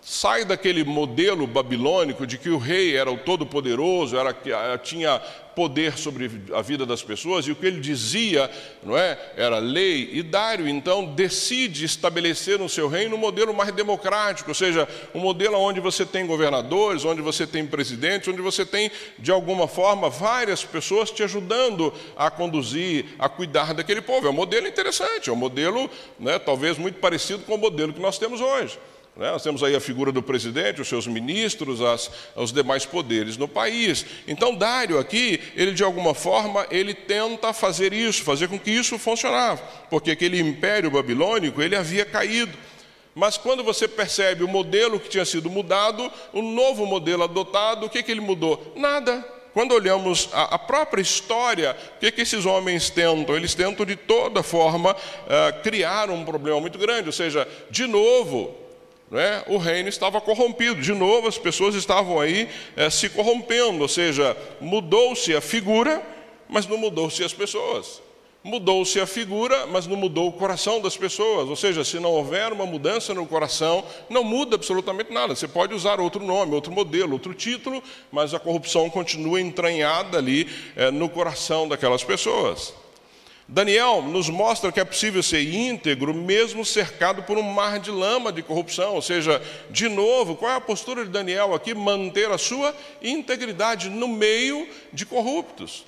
sai 0.00 0.44
daquele 0.44 0.84
modelo 0.84 1.46
babilônico 1.46 2.26
de 2.26 2.38
que 2.38 2.50
o 2.50 2.58
rei 2.58 2.96
era 2.96 3.10
o 3.10 3.18
todo-poderoso, 3.18 4.16
era 4.16 4.30
eh, 4.30 4.78
tinha 4.78 5.20
poder 5.58 5.98
sobre 5.98 6.30
a 6.54 6.62
vida 6.62 6.86
das 6.86 7.02
pessoas 7.02 7.44
e 7.44 7.50
o 7.50 7.56
que 7.56 7.66
ele 7.66 7.80
dizia, 7.80 8.48
não 8.80 8.96
é, 8.96 9.18
era 9.36 9.58
lei. 9.58 10.08
E 10.12 10.22
Dário 10.22 10.68
então 10.68 11.04
decide 11.04 11.84
estabelecer 11.84 12.60
no 12.60 12.68
seu 12.68 12.86
reino 12.86 13.16
um 13.16 13.18
modelo 13.18 13.52
mais 13.52 13.72
democrático, 13.72 14.52
ou 14.52 14.54
seja, 14.54 14.88
um 15.12 15.18
modelo 15.18 15.58
onde 15.58 15.80
você 15.80 16.06
tem 16.06 16.24
governadores, 16.24 17.04
onde 17.04 17.20
você 17.20 17.44
tem 17.44 17.66
presidentes, 17.66 18.28
onde 18.28 18.40
você 18.40 18.64
tem 18.64 18.88
de 19.18 19.32
alguma 19.32 19.66
forma 19.66 20.08
várias 20.08 20.64
pessoas 20.64 21.10
te 21.10 21.24
ajudando 21.24 21.92
a 22.16 22.30
conduzir, 22.30 23.06
a 23.18 23.28
cuidar 23.28 23.74
daquele 23.74 24.00
povo. 24.00 24.28
É 24.28 24.30
um 24.30 24.34
modelo 24.34 24.68
interessante, 24.68 25.28
é 25.28 25.32
um 25.32 25.36
modelo, 25.36 25.90
né, 26.20 26.38
talvez 26.38 26.78
muito 26.78 27.00
parecido 27.00 27.42
com 27.42 27.56
o 27.56 27.58
modelo 27.58 27.92
que 27.92 28.00
nós 28.00 28.16
temos 28.16 28.40
hoje. 28.40 28.78
Né? 29.18 29.32
Nós 29.32 29.42
temos 29.42 29.64
aí 29.64 29.74
a 29.74 29.80
figura 29.80 30.12
do 30.12 30.22
presidente, 30.22 30.80
os 30.80 30.86
seus 30.86 31.08
ministros, 31.08 31.82
as, 31.82 32.08
os 32.36 32.52
demais 32.52 32.86
poderes 32.86 33.36
no 33.36 33.48
país. 33.48 34.06
Então, 34.28 34.54
Dário 34.54 34.96
aqui, 34.96 35.40
ele 35.56 35.72
de 35.72 35.82
alguma 35.82 36.14
forma, 36.14 36.64
ele 36.70 36.94
tenta 36.94 37.52
fazer 37.52 37.92
isso, 37.92 38.22
fazer 38.22 38.48
com 38.48 38.58
que 38.58 38.70
isso 38.70 38.96
funcionasse, 38.96 39.60
porque 39.90 40.12
aquele 40.12 40.38
império 40.38 40.88
babilônico, 40.88 41.60
ele 41.60 41.74
havia 41.74 42.04
caído. 42.04 42.56
Mas 43.12 43.36
quando 43.36 43.64
você 43.64 43.88
percebe 43.88 44.44
o 44.44 44.48
modelo 44.48 45.00
que 45.00 45.08
tinha 45.08 45.24
sido 45.24 45.50
mudado, 45.50 46.08
o 46.32 46.40
novo 46.40 46.86
modelo 46.86 47.24
adotado, 47.24 47.86
o 47.86 47.90
que, 47.90 48.04
que 48.04 48.12
ele 48.12 48.20
mudou? 48.20 48.72
Nada. 48.76 49.26
Quando 49.52 49.72
olhamos 49.72 50.28
a, 50.32 50.54
a 50.54 50.58
própria 50.58 51.02
história, 51.02 51.76
o 51.96 51.98
que, 51.98 52.12
que 52.12 52.20
esses 52.20 52.46
homens 52.46 52.90
tentam? 52.90 53.34
Eles 53.34 53.54
tentam 53.56 53.84
de 53.84 53.96
toda 53.96 54.44
forma 54.44 54.92
uh, 54.92 55.62
criar 55.64 56.10
um 56.10 56.24
problema 56.24 56.60
muito 56.60 56.78
grande, 56.78 57.08
ou 57.08 57.12
seja, 57.12 57.48
de 57.68 57.88
novo, 57.88 58.67
é? 59.12 59.44
o 59.46 59.56
reino 59.56 59.88
estava 59.88 60.20
corrompido. 60.20 60.80
De 60.80 60.92
novo, 60.92 61.28
as 61.28 61.38
pessoas 61.38 61.74
estavam 61.74 62.20
aí 62.20 62.48
é, 62.76 62.90
se 62.90 63.08
corrompendo, 63.08 63.80
ou 63.82 63.88
seja, 63.88 64.36
mudou-se 64.60 65.34
a 65.34 65.40
figura, 65.40 66.02
mas 66.48 66.66
não 66.66 66.76
mudou-se 66.76 67.22
as 67.24 67.32
pessoas. 67.32 68.02
Mudou-se 68.44 69.00
a 69.00 69.06
figura, 69.06 69.66
mas 69.66 69.86
não 69.86 69.96
mudou 69.96 70.28
o 70.28 70.32
coração 70.32 70.80
das 70.80 70.96
pessoas. 70.96 71.48
Ou 71.48 71.56
seja, 71.56 71.84
se 71.84 71.98
não 71.98 72.10
houver 72.12 72.52
uma 72.52 72.64
mudança 72.64 73.12
no 73.12 73.26
coração, 73.26 73.84
não 74.08 74.22
muda 74.22 74.56
absolutamente 74.56 75.12
nada. 75.12 75.34
Você 75.34 75.48
pode 75.48 75.74
usar 75.74 76.00
outro 76.00 76.24
nome, 76.24 76.54
outro 76.54 76.72
modelo, 76.72 77.12
outro 77.12 77.34
título, 77.34 77.82
mas 78.12 78.32
a 78.34 78.38
corrupção 78.38 78.88
continua 78.88 79.40
entranhada 79.40 80.18
ali 80.18 80.48
é, 80.76 80.90
no 80.90 81.08
coração 81.08 81.66
daquelas 81.66 82.04
pessoas. 82.04 82.72
Daniel 83.50 84.02
nos 84.02 84.28
mostra 84.28 84.70
que 84.70 84.78
é 84.78 84.84
possível 84.84 85.22
ser 85.22 85.42
íntegro 85.42 86.12
mesmo 86.12 86.66
cercado 86.66 87.22
por 87.22 87.38
um 87.38 87.42
mar 87.42 87.80
de 87.80 87.90
lama 87.90 88.30
de 88.30 88.42
corrupção. 88.42 88.94
Ou 88.94 89.00
seja, 89.00 89.40
de 89.70 89.88
novo, 89.88 90.36
qual 90.36 90.52
é 90.52 90.56
a 90.56 90.60
postura 90.60 91.02
de 91.02 91.10
Daniel 91.10 91.54
aqui? 91.54 91.72
Manter 91.72 92.30
a 92.30 92.36
sua 92.36 92.76
integridade 93.02 93.88
no 93.88 94.06
meio 94.06 94.68
de 94.92 95.06
corruptos. 95.06 95.86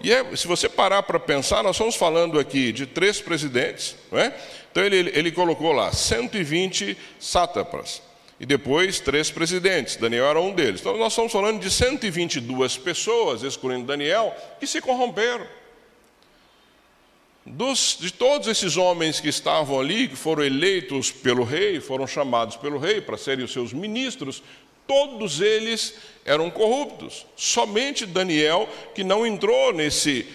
E 0.00 0.12
é, 0.12 0.34
se 0.34 0.48
você 0.48 0.68
parar 0.68 1.04
para 1.04 1.20
pensar, 1.20 1.62
nós 1.62 1.76
estamos 1.76 1.94
falando 1.94 2.36
aqui 2.36 2.72
de 2.72 2.84
três 2.84 3.20
presidentes, 3.20 3.94
não 4.10 4.18
é? 4.18 4.36
Então 4.72 4.82
ele, 4.82 5.12
ele 5.14 5.30
colocou 5.30 5.70
lá 5.70 5.92
120 5.92 6.98
sátrapas 7.20 8.02
e 8.40 8.44
depois 8.44 8.98
três 8.98 9.30
presidentes. 9.30 9.94
Daniel 9.94 10.26
era 10.26 10.40
um 10.40 10.52
deles. 10.52 10.80
Então 10.80 10.96
nós 10.96 11.12
estamos 11.12 11.30
falando 11.30 11.60
de 11.60 11.70
122 11.70 12.76
pessoas, 12.78 13.44
excluindo 13.44 13.86
Daniel, 13.86 14.34
que 14.58 14.66
se 14.66 14.80
corromperam. 14.80 15.46
Dos, 17.44 17.96
de 17.98 18.12
todos 18.12 18.46
esses 18.46 18.76
homens 18.76 19.18
que 19.18 19.28
estavam 19.28 19.80
ali, 19.80 20.06
que 20.06 20.14
foram 20.14 20.44
eleitos 20.44 21.10
pelo 21.10 21.42
rei, 21.42 21.80
foram 21.80 22.06
chamados 22.06 22.56
pelo 22.56 22.78
rei 22.78 23.00
para 23.00 23.16
serem 23.16 23.44
os 23.44 23.52
seus 23.52 23.72
ministros, 23.72 24.42
todos 24.86 25.40
eles 25.40 25.94
eram 26.24 26.50
corruptos. 26.50 27.26
Somente 27.36 28.06
Daniel 28.06 28.68
que 28.94 29.02
não 29.02 29.26
entrou 29.26 29.72
nesse, 29.72 30.26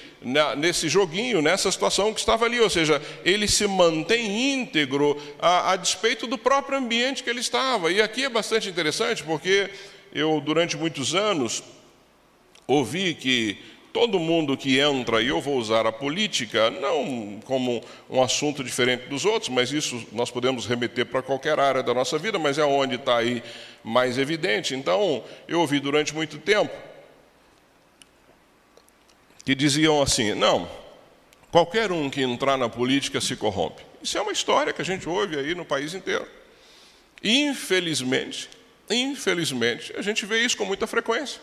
nesse 0.57 0.89
joguinho, 0.89 1.41
nessa 1.41 1.71
situação 1.71 2.13
que 2.13 2.19
estava 2.19 2.45
ali. 2.45 2.59
Ou 2.59 2.69
seja, 2.69 3.01
ele 3.23 3.47
se 3.47 3.65
mantém 3.67 4.53
íntegro 4.53 5.17
a, 5.39 5.71
a 5.71 5.75
despeito 5.75 6.27
do 6.27 6.37
próprio 6.37 6.77
ambiente 6.77 7.23
que 7.23 7.29
ele 7.29 7.39
estava. 7.39 7.91
E 7.91 8.01
aqui 8.01 8.25
é 8.25 8.29
bastante 8.29 8.67
interessante 8.67 9.23
porque 9.23 9.69
eu, 10.13 10.41
durante 10.41 10.75
muitos 10.75 11.15
anos, 11.15 11.63
ouvi 12.65 13.13
que 13.13 13.57
todo 13.97 14.19
mundo 14.19 14.55
que 14.55 14.77
entra, 14.77 15.23
e 15.23 15.29
eu 15.29 15.41
vou 15.41 15.57
usar 15.57 15.87
a 15.87 15.91
política 15.91 16.69
não 16.69 17.39
como 17.43 17.83
um 18.07 18.21
assunto 18.21 18.63
diferente 18.63 19.07
dos 19.07 19.25
outros, 19.25 19.49
mas 19.49 19.71
isso 19.71 20.05
nós 20.11 20.29
podemos 20.29 20.67
remeter 20.67 21.07
para 21.07 21.23
qualquer 21.23 21.59
área 21.59 21.81
da 21.81 21.95
nossa 21.95 22.15
vida, 22.19 22.37
mas 22.37 22.59
é 22.59 22.63
onde 22.63 22.93
está 22.93 23.17
aí 23.17 23.41
mais 23.83 24.19
evidente. 24.19 24.75
Então, 24.75 25.23
eu 25.47 25.61
ouvi 25.61 25.79
durante 25.79 26.13
muito 26.13 26.37
tempo 26.37 26.71
que 29.43 29.55
diziam 29.55 29.99
assim: 29.99 30.35
não, 30.35 30.69
qualquer 31.49 31.91
um 31.91 32.07
que 32.07 32.21
entrar 32.21 32.55
na 32.55 32.69
política 32.69 33.19
se 33.19 33.35
corrompe. 33.35 33.81
Isso 34.03 34.15
é 34.15 34.21
uma 34.21 34.31
história 34.31 34.71
que 34.71 34.81
a 34.83 34.85
gente 34.85 35.09
ouve 35.09 35.39
aí 35.39 35.55
no 35.55 35.65
país 35.65 35.95
inteiro. 35.95 36.27
Infelizmente, 37.23 38.47
infelizmente, 38.87 39.91
a 39.97 40.03
gente 40.03 40.23
vê 40.23 40.45
isso 40.45 40.55
com 40.55 40.65
muita 40.65 40.85
frequência. 40.85 41.41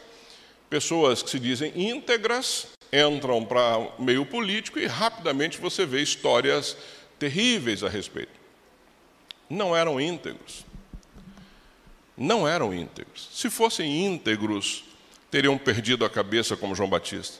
Pessoas 0.74 1.22
que 1.22 1.30
se 1.30 1.38
dizem 1.38 1.72
íntegras 1.76 2.66
entram 2.92 3.44
para 3.44 3.78
o 3.78 4.02
meio 4.02 4.26
político 4.26 4.76
e 4.76 4.86
rapidamente 4.86 5.56
você 5.56 5.86
vê 5.86 6.02
histórias 6.02 6.76
terríveis 7.16 7.84
a 7.84 7.88
respeito. 7.88 8.32
Não 9.48 9.76
eram 9.76 10.00
íntegros. 10.00 10.66
Não 12.18 12.48
eram 12.48 12.74
íntegros. 12.74 13.28
Se 13.32 13.48
fossem 13.48 14.04
íntegros, 14.04 14.82
teriam 15.30 15.56
perdido 15.56 16.04
a 16.04 16.10
cabeça 16.10 16.56
como 16.56 16.74
João 16.74 16.90
Batista. 16.90 17.38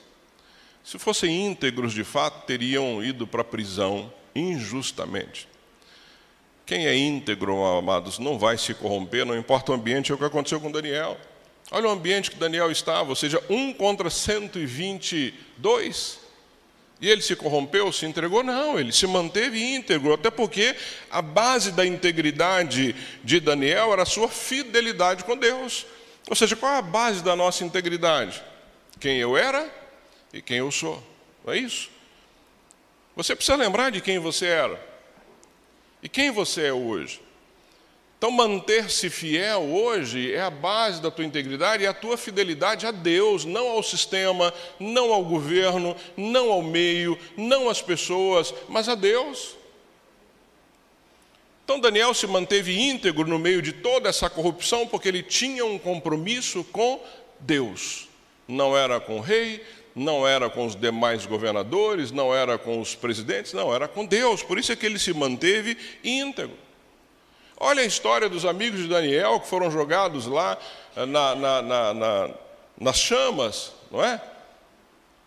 Se 0.81 0.97
fossem 0.97 1.45
íntegros 1.47 1.91
de 1.91 2.05
fato, 2.05 2.45
teriam 2.45 3.03
ido 3.03 3.27
para 3.27 3.41
a 3.41 3.43
prisão 3.43 4.13
injustamente. 4.33 5.45
Quem 6.65 6.87
é 6.87 6.95
íntegro, 6.95 7.65
amados, 7.65 8.17
não 8.17 8.39
vai 8.39 8.57
se 8.57 8.73
corromper, 8.73 9.25
não 9.25 9.37
importa 9.37 9.73
o 9.73 9.75
ambiente, 9.75 10.09
é 10.09 10.15
o 10.15 10.17
que 10.17 10.23
aconteceu 10.23 10.61
com 10.61 10.71
Daniel. 10.71 11.19
Olha 11.71 11.87
o 11.87 11.91
ambiente 11.91 12.29
que 12.29 12.37
Daniel 12.37 12.71
estava, 12.71 13.09
ou 13.09 13.15
seja, 13.15 13.41
um 13.49 13.73
contra 13.73 14.09
122. 14.09 16.19
E 17.01 17.09
ele 17.09 17.21
se 17.21 17.35
corrompeu, 17.35 17.91
se 17.91 18.05
entregou? 18.05 18.43
Não, 18.43 18.79
ele 18.79 18.91
se 18.91 19.05
manteve 19.05 19.61
íntegro, 19.61 20.13
até 20.13 20.29
porque 20.29 20.75
a 21.09 21.21
base 21.21 21.71
da 21.71 21.85
integridade 21.85 22.95
de 23.23 23.39
Daniel 23.39 23.91
era 23.91 24.03
a 24.03 24.05
sua 24.05 24.29
fidelidade 24.29 25.23
com 25.23 25.35
Deus. 25.35 25.85
Ou 26.29 26.35
seja, 26.35 26.55
qual 26.55 26.73
é 26.73 26.77
a 26.77 26.81
base 26.81 27.23
da 27.23 27.35
nossa 27.35 27.63
integridade? 27.63 28.41
Quem 28.99 29.17
eu 29.17 29.35
era 29.35 29.69
e 30.33 30.41
quem 30.41 30.57
eu 30.57 30.71
sou. 30.71 31.03
Não 31.43 31.53
é 31.53 31.57
isso? 31.57 31.89
Você 33.15 33.35
precisa 33.35 33.57
lembrar 33.57 33.91
de 33.91 34.01
quem 34.01 34.19
você 34.19 34.45
era 34.45 34.79
e 36.01 36.09
quem 36.09 36.31
você 36.31 36.67
é 36.67 36.73
hoje. 36.73 37.21
Então, 38.17 38.31
manter-se 38.31 39.09
fiel 39.09 39.61
hoje 39.61 40.33
é 40.33 40.41
a 40.41 40.49
base 40.49 41.01
da 41.01 41.11
tua 41.11 41.25
integridade 41.25 41.83
e 41.83 41.87
a 41.87 41.93
tua 41.93 42.17
fidelidade 42.17 42.87
a 42.87 42.91
Deus, 42.91 43.43
não 43.43 43.67
ao 43.67 43.83
sistema, 43.83 44.53
não 44.79 45.13
ao 45.13 45.23
governo, 45.23 45.95
não 46.15 46.51
ao 46.51 46.61
meio, 46.61 47.19
não 47.35 47.69
às 47.69 47.81
pessoas, 47.81 48.53
mas 48.69 48.87
a 48.87 48.95
Deus. 48.95 49.55
Então, 51.65 51.79
Daniel 51.79 52.13
se 52.13 52.25
manteve 52.25 52.79
íntegro 52.79 53.27
no 53.27 53.39
meio 53.39 53.61
de 53.61 53.73
toda 53.73 54.07
essa 54.07 54.29
corrupção 54.29 54.87
porque 54.87 55.07
ele 55.07 55.23
tinha 55.23 55.65
um 55.65 55.77
compromisso 55.77 56.63
com 56.65 57.03
Deus. 57.39 58.07
Não 58.47 58.77
era 58.77 58.99
com 58.99 59.17
o 59.17 59.21
rei, 59.21 59.65
não 59.95 60.27
era 60.27 60.49
com 60.49 60.65
os 60.65 60.75
demais 60.75 61.25
governadores, 61.25 62.11
não 62.11 62.33
era 62.33 62.57
com 62.57 62.79
os 62.79 62.93
presidentes, 62.93 63.51
não, 63.51 63.73
era 63.73 63.87
com 63.87 64.05
Deus. 64.05 64.43
Por 64.43 64.59
isso 64.59 64.71
é 64.71 64.75
que 64.75 64.85
ele 64.85 64.99
se 64.99 65.13
manteve 65.13 65.75
íntegro. 66.03 66.64
Olha 67.67 67.81
a 67.81 67.85
história 67.85 68.29
dos 68.29 68.45
amigos 68.45 68.81
de 68.81 68.87
Daniel 68.87 69.39
que 69.39 69.47
foram 69.47 69.71
jogados 69.71 70.27
lá 70.27 70.55
eh, 70.95 71.03
na, 71.07 71.33
na, 71.33 71.61
na, 71.63 72.29
nas 72.79 72.95
chamas, 72.95 73.71
não 73.89 74.05
é? 74.05 74.21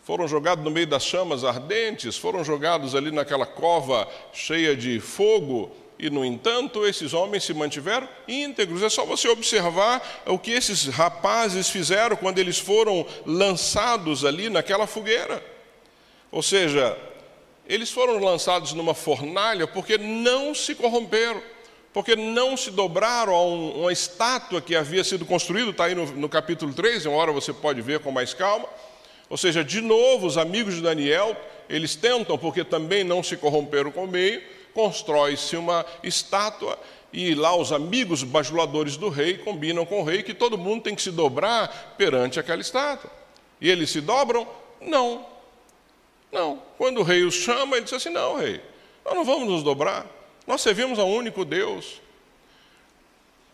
Foram 0.05 0.29
jogados 0.29 0.65
no 0.65 0.71
meio 0.71 0.87
das 0.87 1.03
chamas 1.03 1.43
ardentes, 1.43 2.17
foram 2.17 2.45
jogados 2.45 2.95
ali 2.95 3.11
naquela 3.11 3.45
cova 3.45 4.09
cheia 4.33 4.77
de 4.77 5.01
fogo, 5.01 5.75
e, 5.99 6.09
no 6.09 6.25
entanto, 6.25 6.87
esses 6.87 7.13
homens 7.13 7.43
se 7.43 7.53
mantiveram 7.53 8.09
íntegros. 8.29 8.85
É 8.85 8.89
só 8.89 9.05
você 9.05 9.27
observar 9.27 10.23
o 10.25 10.39
que 10.39 10.53
esses 10.53 10.87
rapazes 10.87 11.69
fizeram 11.69 12.15
quando 12.15 12.39
eles 12.39 12.57
foram 12.57 13.05
lançados 13.27 14.25
ali 14.25 14.49
naquela 14.49 14.87
fogueira. 14.87 15.45
Ou 16.31 16.41
seja, 16.41 16.97
eles 17.67 17.91
foram 17.91 18.21
lançados 18.21 18.75
numa 18.75 18.95
fornalha 18.95 19.67
porque 19.67 19.99
não 19.99 20.55
se 20.55 20.77
corromperam 20.77 21.43
porque 21.93 22.15
não 22.15 22.57
se 22.57 22.71
dobraram 22.71 23.35
a 23.35 23.43
um, 23.45 23.83
uma 23.83 23.93
estátua 23.93 24.61
que 24.61 24.77
havia 24.77 25.03
sido 25.03 25.25
construída, 25.25 25.71
está 25.71 25.85
aí 25.85 25.95
no, 25.95 26.07
no 26.13 26.29
capítulo 26.29 26.73
3, 26.73 27.07
uma 27.07 27.17
hora 27.17 27.33
você 27.33 27.53
pode 27.53 27.81
ver 27.81 28.01
com 28.01 28.11
mais 28.11 28.35
calma. 28.35 28.69
Ou 29.29 29.37
seja, 29.37 29.63
de 29.63 29.81
novo, 29.81 30.27
os 30.27 30.39
amigos 30.39 30.77
de 30.77 30.81
Daniel, 30.81 31.37
eles 31.69 31.95
tentam, 31.95 32.39
porque 32.39 32.65
também 32.65 33.05
não 33.05 33.23
se 33.23 33.37
corromperam 33.37 33.91
com 33.91 34.05
o 34.05 34.09
meio, 34.09 34.43
constrói-se 34.73 35.57
uma 35.57 35.85
estátua 36.03 36.79
e 37.13 37.35
lá 37.35 37.57
os 37.57 37.73
amigos 37.73 38.23
bajuladores 38.23 38.97
do 38.97 39.09
rei 39.09 39.39
combinam 39.39 39.87
com 39.87 40.01
o 40.01 40.05
rei 40.05 40.23
que 40.23 40.35
todo 40.35 40.59
mundo 40.59 40.83
tem 40.83 40.95
que 40.95 41.03
se 41.03 41.11
dobrar 41.11 41.95
perante 41.97 42.39
aquela 42.39 42.61
estátua. 42.61 43.11
E 43.61 43.69
eles 43.69 43.91
se 43.91 44.01
dobram? 44.01 44.47
Não. 44.81 45.27
Não. 46.31 46.63
Quando 46.77 46.99
o 46.99 47.03
rei 47.03 47.25
os 47.25 47.35
chama, 47.35 47.77
ele 47.77 47.85
diz 47.85 47.95
assim: 47.95 48.11
Não, 48.11 48.37
rei, 48.37 48.61
nós 49.05 49.15
não 49.15 49.25
vamos 49.25 49.49
nos 49.49 49.63
dobrar. 49.63 50.07
Nós 50.49 50.63
servimos 50.63 50.99
a 50.99 51.05
um 51.05 51.15
único 51.15 51.45
Deus. 51.45 52.01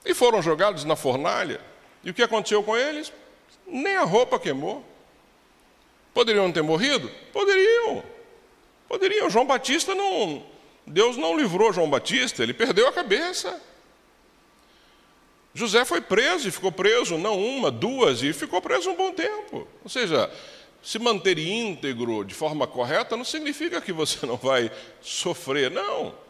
E 0.04 0.14
foram 0.14 0.40
jogados 0.40 0.85
na 0.85 0.94
fornalha. 0.94 1.61
E 2.04 2.11
o 2.11 2.14
que 2.14 2.22
aconteceu 2.22 2.62
com 2.62 2.76
eles? 2.76 3.12
Nem 3.66 3.96
a 3.96 4.04
roupa 4.04 4.38
queimou. 4.38 4.85
Poderiam 6.14 6.52
ter 6.52 6.62
morrido? 6.62 7.11
Poderiam. 7.33 8.04
Poderiam. 8.87 9.28
João 9.28 9.44
Batista 9.44 9.92
não. 9.92 10.46
Deus 10.87 11.16
não 11.16 11.37
livrou 11.37 11.72
João 11.72 11.90
Batista, 11.90 12.44
ele 12.44 12.54
perdeu 12.54 12.87
a 12.87 12.92
cabeça. 12.92 13.61
José 15.52 15.85
foi 15.85 16.00
preso 16.00 16.46
e 16.46 16.52
ficou 16.52 16.70
preso, 16.70 17.18
não 17.18 17.44
uma, 17.44 17.72
duas, 17.72 18.22
e 18.22 18.33
ficou 18.33 18.62
preso 18.62 18.90
um 18.90 18.94
bom 18.94 19.12
tempo. 19.12 19.66
Ou 19.83 19.90
seja, 19.90 20.30
se 20.80 21.00
manter 21.00 21.38
íntegro 21.40 22.24
de 22.24 22.35
forma 22.35 22.68
correta 22.68 23.16
não 23.16 23.24
significa 23.24 23.80
que 23.80 23.92
você 23.92 24.24
não 24.26 24.37
vai 24.37 24.70
sofrer, 25.00 25.72
não. 25.72 26.22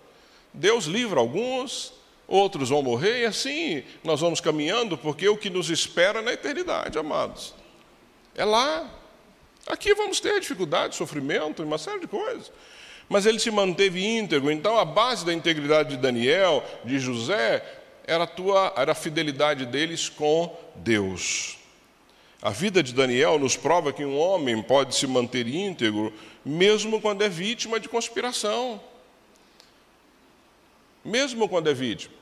Deus 0.55 0.85
livra 0.85 1.19
alguns, 1.19 1.93
outros 2.29 2.69
vão 2.69 2.81
morrer, 2.81 3.23
e 3.23 3.27
assim 3.27 3.83
nós 4.05 4.21
vamos 4.21 4.40
caminhando, 4.40 4.97
porque 4.97 5.29
o 5.29 5.37
que 5.37 5.51
nos 5.51 5.69
espera 5.69 6.23
na 6.23 6.33
eternidade, 6.33 6.97
amados. 6.97 7.53
É 8.37 8.45
lá. 8.45 8.88
Aqui 9.67 9.93
vamos 9.95 10.21
ter 10.21 10.38
dificuldade, 10.38 10.95
sofrimento, 10.95 11.62
uma 11.64 11.77
série 11.77 12.01
de 12.01 12.07
coisas. 12.07 12.53
Mas 13.09 13.27
ele 13.27 13.40
se 13.40 13.51
manteve 13.51 14.07
íntegro, 14.07 14.51
então 14.51 14.79
a 14.79 14.85
base 14.85 15.27
da 15.27 15.35
integridade 15.35 15.90
de 15.90 15.97
Daniel, 15.97 16.62
de 16.85 17.01
José, 17.01 17.62
era 18.07 18.25
a, 18.25 18.27
tua, 18.27 18.73
era 18.77 18.93
a 18.93 18.95
fidelidade 18.95 19.67
deles 19.67 20.09
com 20.09 20.57
Deus. 20.77 21.59
A 22.40 22.51
vida 22.51 22.83
de 22.83 22.95
Daniel 22.95 23.38
nos 23.40 23.57
prova 23.57 23.93
que 23.93 24.05
um 24.05 24.17
homem 24.17 24.62
pode 24.62 24.95
se 24.95 25.07
manter 25.07 25.49
íntegro, 25.49 26.12
mesmo 26.45 27.01
quando 27.01 27.23
é 27.23 27.29
vítima 27.29 27.81
de 27.81 27.88
conspiração 27.88 28.81
mesmo 31.05 31.49
quando 31.49 31.69
é 31.69 31.75
vítima. 31.75 32.14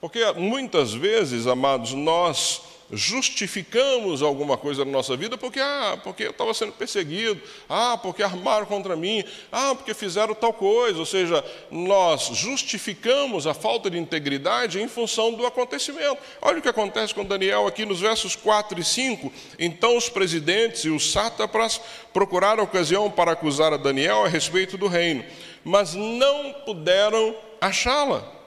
Porque 0.00 0.20
muitas 0.32 0.92
vezes, 0.92 1.46
amados, 1.46 1.92
nós 1.92 2.62
justificamos 2.90 4.22
alguma 4.22 4.56
coisa 4.56 4.84
na 4.84 4.90
nossa 4.90 5.16
vida 5.16 5.36
porque, 5.36 5.60
ah, 5.60 5.98
porque 6.02 6.24
eu 6.24 6.30
estava 6.30 6.54
sendo 6.54 6.72
perseguido, 6.72 7.40
ah, 7.68 7.98
porque 8.00 8.22
armaram 8.22 8.64
contra 8.64 8.96
mim, 8.96 9.22
ah, 9.52 9.74
porque 9.74 9.92
fizeram 9.92 10.34
tal 10.34 10.52
coisa. 10.52 10.98
Ou 10.98 11.06
seja, 11.06 11.44
nós 11.70 12.30
justificamos 12.32 13.46
a 13.46 13.52
falta 13.52 13.90
de 13.90 13.98
integridade 13.98 14.80
em 14.80 14.88
função 14.88 15.34
do 15.34 15.46
acontecimento. 15.46 16.18
Olha 16.40 16.58
o 16.58 16.62
que 16.62 16.68
acontece 16.68 17.14
com 17.14 17.24
Daniel 17.24 17.66
aqui 17.66 17.84
nos 17.84 18.00
versos 18.00 18.34
4 18.34 18.80
e 18.80 18.84
5. 18.84 19.32
Então 19.58 19.96
os 19.96 20.08
presidentes 20.08 20.84
e 20.84 20.90
os 20.90 21.12
sátrapas 21.12 21.80
procuraram 22.12 22.64
ocasião 22.64 23.10
para 23.10 23.32
acusar 23.32 23.72
a 23.72 23.76
Daniel 23.76 24.24
a 24.24 24.28
respeito 24.28 24.78
do 24.78 24.86
reino, 24.86 25.24
mas 25.62 25.94
não 25.94 26.52
puderam 26.64 27.34
achá-la 27.60 28.38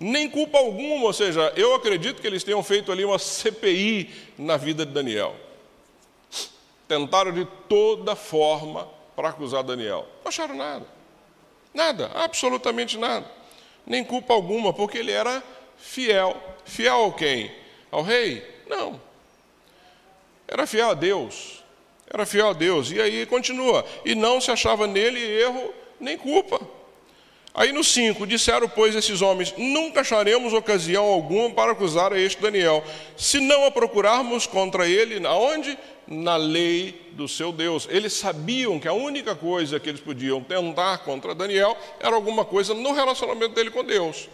nem 0.00 0.30
culpa 0.30 0.58
alguma, 0.58 1.06
ou 1.06 1.12
seja, 1.12 1.52
eu 1.56 1.74
acredito 1.74 2.20
que 2.20 2.26
eles 2.26 2.44
tenham 2.44 2.62
feito 2.62 2.92
ali 2.92 3.04
uma 3.04 3.18
CPI 3.18 4.10
na 4.38 4.56
vida 4.56 4.86
de 4.86 4.92
Daniel. 4.92 5.34
Tentaram 6.86 7.32
de 7.32 7.46
toda 7.68 8.14
forma 8.14 8.88
para 9.16 9.30
acusar 9.30 9.64
Daniel. 9.64 10.06
Não 10.22 10.28
acharam 10.28 10.54
nada. 10.54 10.86
Nada, 11.74 12.10
absolutamente 12.14 12.96
nada. 12.96 13.28
Nem 13.84 14.04
culpa 14.04 14.32
alguma, 14.32 14.72
porque 14.72 14.98
ele 14.98 15.10
era 15.10 15.42
fiel. 15.76 16.36
Fiel 16.64 16.94
ao 16.94 17.12
quem? 17.12 17.52
Ao 17.90 18.02
rei? 18.02 18.46
Não. 18.68 19.00
Era 20.46 20.66
fiel 20.66 20.90
a 20.90 20.94
Deus. 20.94 21.64
Era 22.08 22.24
fiel 22.24 22.50
a 22.50 22.52
Deus. 22.52 22.90
E 22.90 23.00
aí 23.00 23.26
continua. 23.26 23.84
E 24.04 24.14
não 24.14 24.40
se 24.40 24.50
achava 24.50 24.86
nele 24.86 25.20
erro 25.20 25.74
nem 26.00 26.16
culpa. 26.16 26.60
Aí 27.54 27.72
no 27.72 27.82
5, 27.82 28.26
disseram, 28.26 28.68
pois, 28.68 28.94
esses 28.94 29.20
homens: 29.20 29.54
Nunca 29.56 30.00
acharemos 30.00 30.52
ocasião 30.52 31.04
alguma 31.04 31.50
para 31.50 31.72
acusar 31.72 32.12
a 32.12 32.20
este 32.20 32.40
Daniel, 32.40 32.84
se 33.16 33.40
não 33.40 33.64
a 33.64 33.70
procurarmos 33.70 34.46
contra 34.46 34.88
ele, 34.88 35.26
aonde? 35.26 35.78
Na 36.06 36.36
lei 36.36 37.10
do 37.12 37.28
seu 37.28 37.52
Deus. 37.52 37.86
Eles 37.90 38.14
sabiam 38.14 38.78
que 38.78 38.88
a 38.88 38.94
única 38.94 39.34
coisa 39.34 39.78
que 39.78 39.90
eles 39.90 40.00
podiam 40.00 40.42
tentar 40.42 40.98
contra 40.98 41.34
Daniel 41.34 41.76
era 42.00 42.14
alguma 42.14 42.46
coisa 42.46 42.72
no 42.72 42.92
relacionamento 42.92 43.54
dele 43.54 43.70
com 43.70 43.84
Deus. 43.84 44.28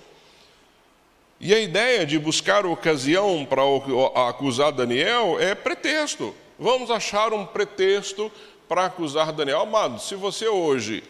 E 1.41 1.53
a 1.53 1.59
ideia 1.59 2.07
de 2.07 2.17
buscar 2.19 2.65
ocasião 2.65 3.45
para 3.45 3.63
acusar 4.29 4.71
Daniel 4.71 5.37
é 5.41 5.55
pretexto. 5.55 6.33
Vamos 6.59 6.91
achar 6.91 7.33
um 7.33 7.45
pretexto 7.45 8.31
para 8.69 8.85
acusar 8.85 9.33
Daniel. 9.33 9.61
Amado, 9.61 10.01
se 10.01 10.15
você 10.15 10.47
hoje 10.47 11.03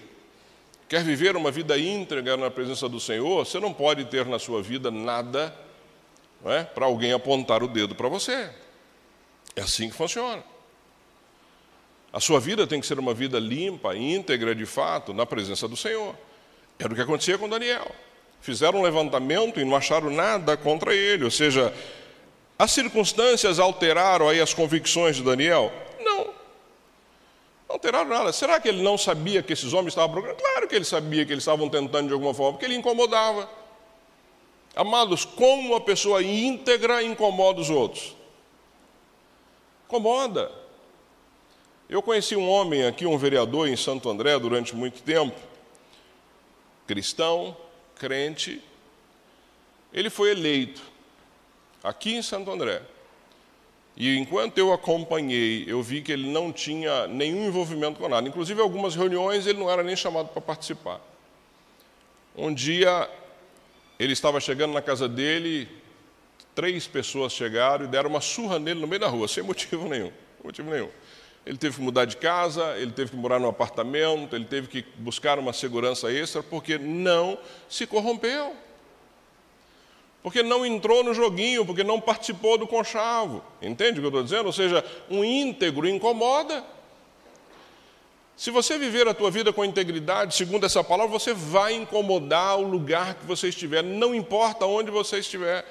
quer 0.89 1.03
viver 1.03 1.37
uma 1.37 1.51
vida 1.51 1.79
íntegra 1.79 2.37
na 2.37 2.51
presença 2.51 2.89
do 2.89 3.01
Senhor, 3.01 3.45
você 3.45 3.59
não 3.59 3.73
pode 3.73 4.05
ter 4.07 4.27
na 4.27 4.39
sua 4.39 4.63
vida 4.63 4.91
nada 4.91 5.55
é, 6.45 6.63
para 6.63 6.87
alguém 6.87 7.13
apontar 7.13 7.63
o 7.63 7.69
dedo 7.69 7.95
para 7.95 8.09
você. 8.09 8.51
É 9.57 9.63
assim 9.63 9.89
que 9.89 9.97
funciona. 9.97 10.43
A 12.13 12.21
sua 12.21 12.39
vida 12.39 12.67
tem 12.67 12.81
que 12.81 12.87
ser 12.87 12.99
uma 12.99 13.15
vida 13.15 13.39
limpa, 13.39 13.97
íntegra 13.97 14.55
de 14.55 14.67
fato, 14.67 15.13
na 15.13 15.27
presença 15.27 15.67
do 15.67 15.77
Senhor. 15.77 16.15
Era 16.79 16.93
o 16.93 16.95
que 16.97 17.03
acontecia 17.03 17.39
com 17.39 17.49
Daniel. 17.49 17.91
Fizeram 18.41 18.81
um 18.81 18.83
levantamento 18.83 19.59
e 19.59 19.65
não 19.65 19.75
acharam 19.75 20.11
nada 20.11 20.57
contra 20.57 20.95
ele, 20.95 21.25
ou 21.25 21.31
seja, 21.31 21.75
as 22.59 22.71
circunstâncias 22.73 23.59
alteraram 23.59 24.29
aí 24.29 24.41
as 24.41 24.53
convicções 24.53 25.17
de 25.17 25.23
Daniel? 25.23 25.73
Não 26.05 26.34
alteraram 27.75 28.09
nada. 28.09 28.33
Será 28.33 28.61
que 28.61 28.69
ele 28.69 28.83
não 28.83 28.97
sabia 28.97 29.43
que 29.43 29.53
esses 29.53 29.73
homens 29.73 29.89
estavam 29.89 30.13
procurando? 30.13 30.39
Claro 30.39 30.69
que 30.69 30.75
ele 30.75 30.85
sabia 30.85 31.27
que 31.27 31.33
eles 31.33 31.43
estavam 31.43 31.69
tentando 31.69 32.07
de 32.07 32.13
alguma 32.13 32.33
forma, 32.33 32.53
porque 32.53 32.65
ele 32.65 32.77
incomodava. 32.77 33.51
Amados, 34.77 35.25
como 35.25 35.71
uma 35.71 35.81
pessoa 35.81 36.23
íntegra 36.23 37.03
incomoda 37.03 37.61
os 37.61 37.71
outros? 37.71 38.17
Incomoda. 39.87 40.51
Eu 41.89 42.01
conheci 42.01 42.35
um 42.37 42.49
homem 42.49 42.87
aqui, 42.87 43.07
um 43.07 43.19
vereador 43.19 43.69
em 43.69 43.77
Santo 43.77 44.09
André 44.09 44.39
durante 44.39 44.75
muito 44.75 45.03
tempo, 45.03 45.39
cristão, 46.87 47.57
crente. 47.97 48.63
Ele 49.93 50.11
foi 50.11 50.31
eleito 50.31 50.83
aqui 51.83 52.15
em 52.15 52.23
Santo 52.23 52.51
André. 52.51 52.83
E 53.97 54.17
enquanto 54.19 54.59
eu 54.59 54.73
acompanhei, 54.73 55.65
eu 55.69 55.81
vi 55.83 56.03
que 56.03 56.11
ele 56.11 56.29
não 56.29 56.53
tinha 56.53 57.07
nenhum 57.07 57.47
envolvimento 57.47 58.01
com 58.01 58.09
nada. 58.09 58.29
Inclusive, 58.29 58.61
algumas 58.61 58.97
reuniões 58.97 59.47
ele 59.47 59.59
não 59.59 59.71
era 59.71 59.83
nem 59.83 59.95
chamado 59.95 60.29
para 60.29 60.43
participar. 60.43 61.01
Um 62.37 62.53
dia, 62.53 63.09
ele 63.99 64.13
estava 64.13 64.41
chegando 64.41 64.73
na 64.73 64.83
casa 64.83 65.09
dele, 65.09 65.69
três 66.57 66.89
pessoas 66.89 67.33
chegaram 67.33 67.85
e 67.85 67.89
deram 67.89 68.11
uma 68.11 68.21
surra 68.21 68.59
nele 68.59 68.81
no 68.81 68.89
meio 68.89 69.01
da 69.01 69.09
rua, 69.09 69.27
sem 69.29 69.45
motivo 69.45 69.89
nenhum. 69.89 70.11
Motivo 70.43 70.71
nenhum. 70.71 70.91
Ele 71.47 71.59
teve 71.59 71.77
que 71.77 71.83
mudar 71.83 72.07
de 72.07 72.17
casa, 72.17 72.77
ele 72.79 72.91
teve 72.91 73.11
que 73.11 73.17
morar 73.17 73.39
num 73.39 73.49
apartamento, 73.49 74.35
ele 74.35 74.47
teve 74.47 74.67
que 74.67 74.85
buscar 74.97 75.39
uma 75.39 75.53
segurança 75.53 76.11
extra, 76.11 76.43
porque 76.43 76.79
não 76.79 77.39
se 77.69 77.87
corrompeu 77.87 78.57
porque 80.25 80.43
não 80.43 80.65
entrou 80.65 81.05
no 81.05 81.13
joguinho, 81.13 81.67
porque 81.67 81.85
não 81.85 82.01
participou 82.01 82.57
do 82.57 82.67
conchavo. 82.67 83.45
Entende 83.61 83.99
o 83.99 84.01
que 84.01 84.07
eu 84.07 84.09
estou 84.09 84.23
dizendo? 84.23 84.47
Ou 84.47 84.53
seja, 84.55 84.83
um 85.11 85.23
íntegro 85.23 85.87
incomoda. 85.87 86.65
Se 88.35 88.51
você 88.51 88.79
viver 88.79 89.07
a 89.07 89.13
tua 89.13 89.31
vida 89.31 89.53
com 89.53 89.63
integridade, 89.63 90.35
segundo 90.35 90.65
essa 90.65 90.83
palavra, 90.83 91.13
você 91.13 91.35
vai 91.35 91.75
incomodar 91.75 92.59
o 92.59 92.63
lugar 92.63 93.17
que 93.17 93.27
você 93.27 93.51
estiver, 93.51 93.83
não 93.83 94.15
importa 94.15 94.65
onde 94.65 94.91
você 94.91 95.19
estiver, 95.19 95.63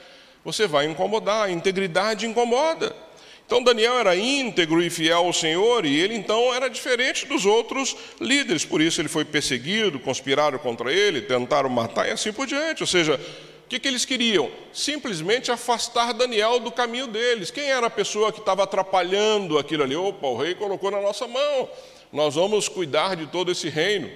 você 0.45 0.67
vai 0.67 0.85
incomodar. 0.85 1.47
A 1.47 1.51
integridade 1.51 2.27
incomoda. 2.27 2.95
Então 3.47 3.63
Daniel 3.63 3.97
era 3.97 4.15
íntegro 4.15 4.83
e 4.83 4.89
fiel 4.91 5.25
ao 5.25 5.33
Senhor, 5.33 5.83
e 5.83 5.99
ele 5.99 6.13
então 6.13 6.53
era 6.53 6.69
diferente 6.69 7.25
dos 7.25 7.43
outros 7.43 7.97
líderes, 8.21 8.63
por 8.63 8.81
isso 8.81 9.01
ele 9.01 9.09
foi 9.09 9.25
perseguido, 9.25 9.99
conspiraram 9.99 10.59
contra 10.59 10.93
ele, 10.93 11.23
tentaram 11.23 11.69
matar 11.71 12.07
e 12.07 12.11
assim 12.11 12.31
por 12.31 12.45
diante. 12.45 12.83
Ou 12.83 12.87
seja, 12.87 13.19
que, 13.73 13.79
que 13.79 13.87
eles 13.87 14.05
queriam? 14.05 14.51
Simplesmente 14.71 15.51
afastar 15.51 16.13
Daniel 16.13 16.59
do 16.59 16.71
caminho 16.71 17.07
deles. 17.07 17.49
Quem 17.49 17.71
era 17.71 17.87
a 17.87 17.89
pessoa 17.89 18.31
que 18.31 18.39
estava 18.39 18.63
atrapalhando 18.63 19.57
aquilo 19.57 19.83
ali? 19.83 19.95
Opa, 19.95 20.27
o 20.27 20.37
rei 20.37 20.53
colocou 20.53 20.91
na 20.91 21.01
nossa 21.01 21.27
mão, 21.27 21.69
nós 22.11 22.35
vamos 22.35 22.67
cuidar 22.67 23.15
de 23.15 23.25
todo 23.25 23.51
esse 23.51 23.69
reino. 23.69 24.11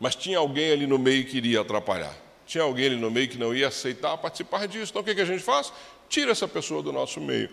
Mas 0.00 0.14
tinha 0.14 0.38
alguém 0.38 0.72
ali 0.72 0.86
no 0.86 0.98
meio 0.98 1.24
que 1.26 1.36
iria 1.36 1.60
atrapalhar. 1.60 2.16
Tinha 2.46 2.64
alguém 2.64 2.86
ali 2.86 2.96
no 2.96 3.10
meio 3.10 3.28
que 3.28 3.38
não 3.38 3.54
ia 3.54 3.68
aceitar 3.68 4.16
participar 4.16 4.66
disso. 4.66 4.90
Então 4.90 5.02
o 5.02 5.04
que, 5.04 5.14
que 5.14 5.20
a 5.20 5.26
gente 5.26 5.42
faz? 5.42 5.72
Tira 6.08 6.32
essa 6.32 6.48
pessoa 6.48 6.82
do 6.82 6.92
nosso 6.92 7.20
meio. 7.20 7.50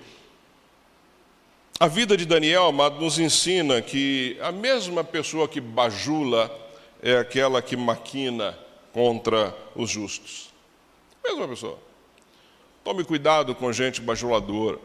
A 1.79 1.87
vida 1.87 2.15
de 2.15 2.25
Daniel, 2.25 2.65
amado, 2.65 2.99
nos 2.99 3.19
ensina 3.19 3.81
que 3.81 4.37
a 4.41 4.51
mesma 4.51 5.03
pessoa 5.03 5.47
que 5.47 5.61
bajula 5.61 6.49
é 7.01 7.17
aquela 7.17 7.61
que 7.61 7.75
maquina 7.75 8.57
contra 8.93 9.55
os 9.75 9.89
justos. 9.89 10.48
Mesma 11.23 11.47
pessoa. 11.47 11.79
Tome 12.83 13.03
cuidado 13.03 13.53
com 13.53 13.71
gente 13.71 14.01
bajuladora. 14.01 14.79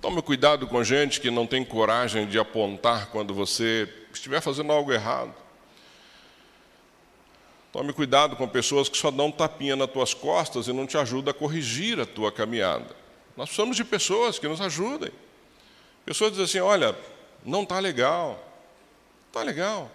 Tome 0.00 0.22
cuidado 0.22 0.66
com 0.66 0.82
gente 0.82 1.20
que 1.20 1.30
não 1.30 1.46
tem 1.46 1.62
coragem 1.64 2.26
de 2.26 2.38
apontar 2.38 3.08
quando 3.08 3.34
você 3.34 3.86
estiver 4.12 4.40
fazendo 4.40 4.72
algo 4.72 4.92
errado. 4.92 5.34
Tome 7.72 7.92
cuidado 7.92 8.34
com 8.34 8.48
pessoas 8.48 8.88
que 8.88 8.96
só 8.96 9.10
dão 9.10 9.30
tapinha 9.30 9.76
nas 9.76 9.90
tuas 9.90 10.14
costas 10.14 10.66
e 10.66 10.72
não 10.72 10.86
te 10.86 10.96
ajudam 10.96 11.30
a 11.30 11.34
corrigir 11.34 12.00
a 12.00 12.06
tua 12.06 12.32
caminhada. 12.32 12.96
Nós 13.36 13.48
precisamos 13.48 13.76
de 13.76 13.84
pessoas 13.84 14.38
que 14.38 14.48
nos 14.48 14.60
ajudem. 14.60 15.10
Pessoas 16.04 16.32
dizem 16.32 16.44
assim: 16.46 16.58
olha, 16.60 16.96
não 17.44 17.62
está 17.62 17.78
legal. 17.78 18.42
Está 19.28 19.42
legal. 19.42 19.90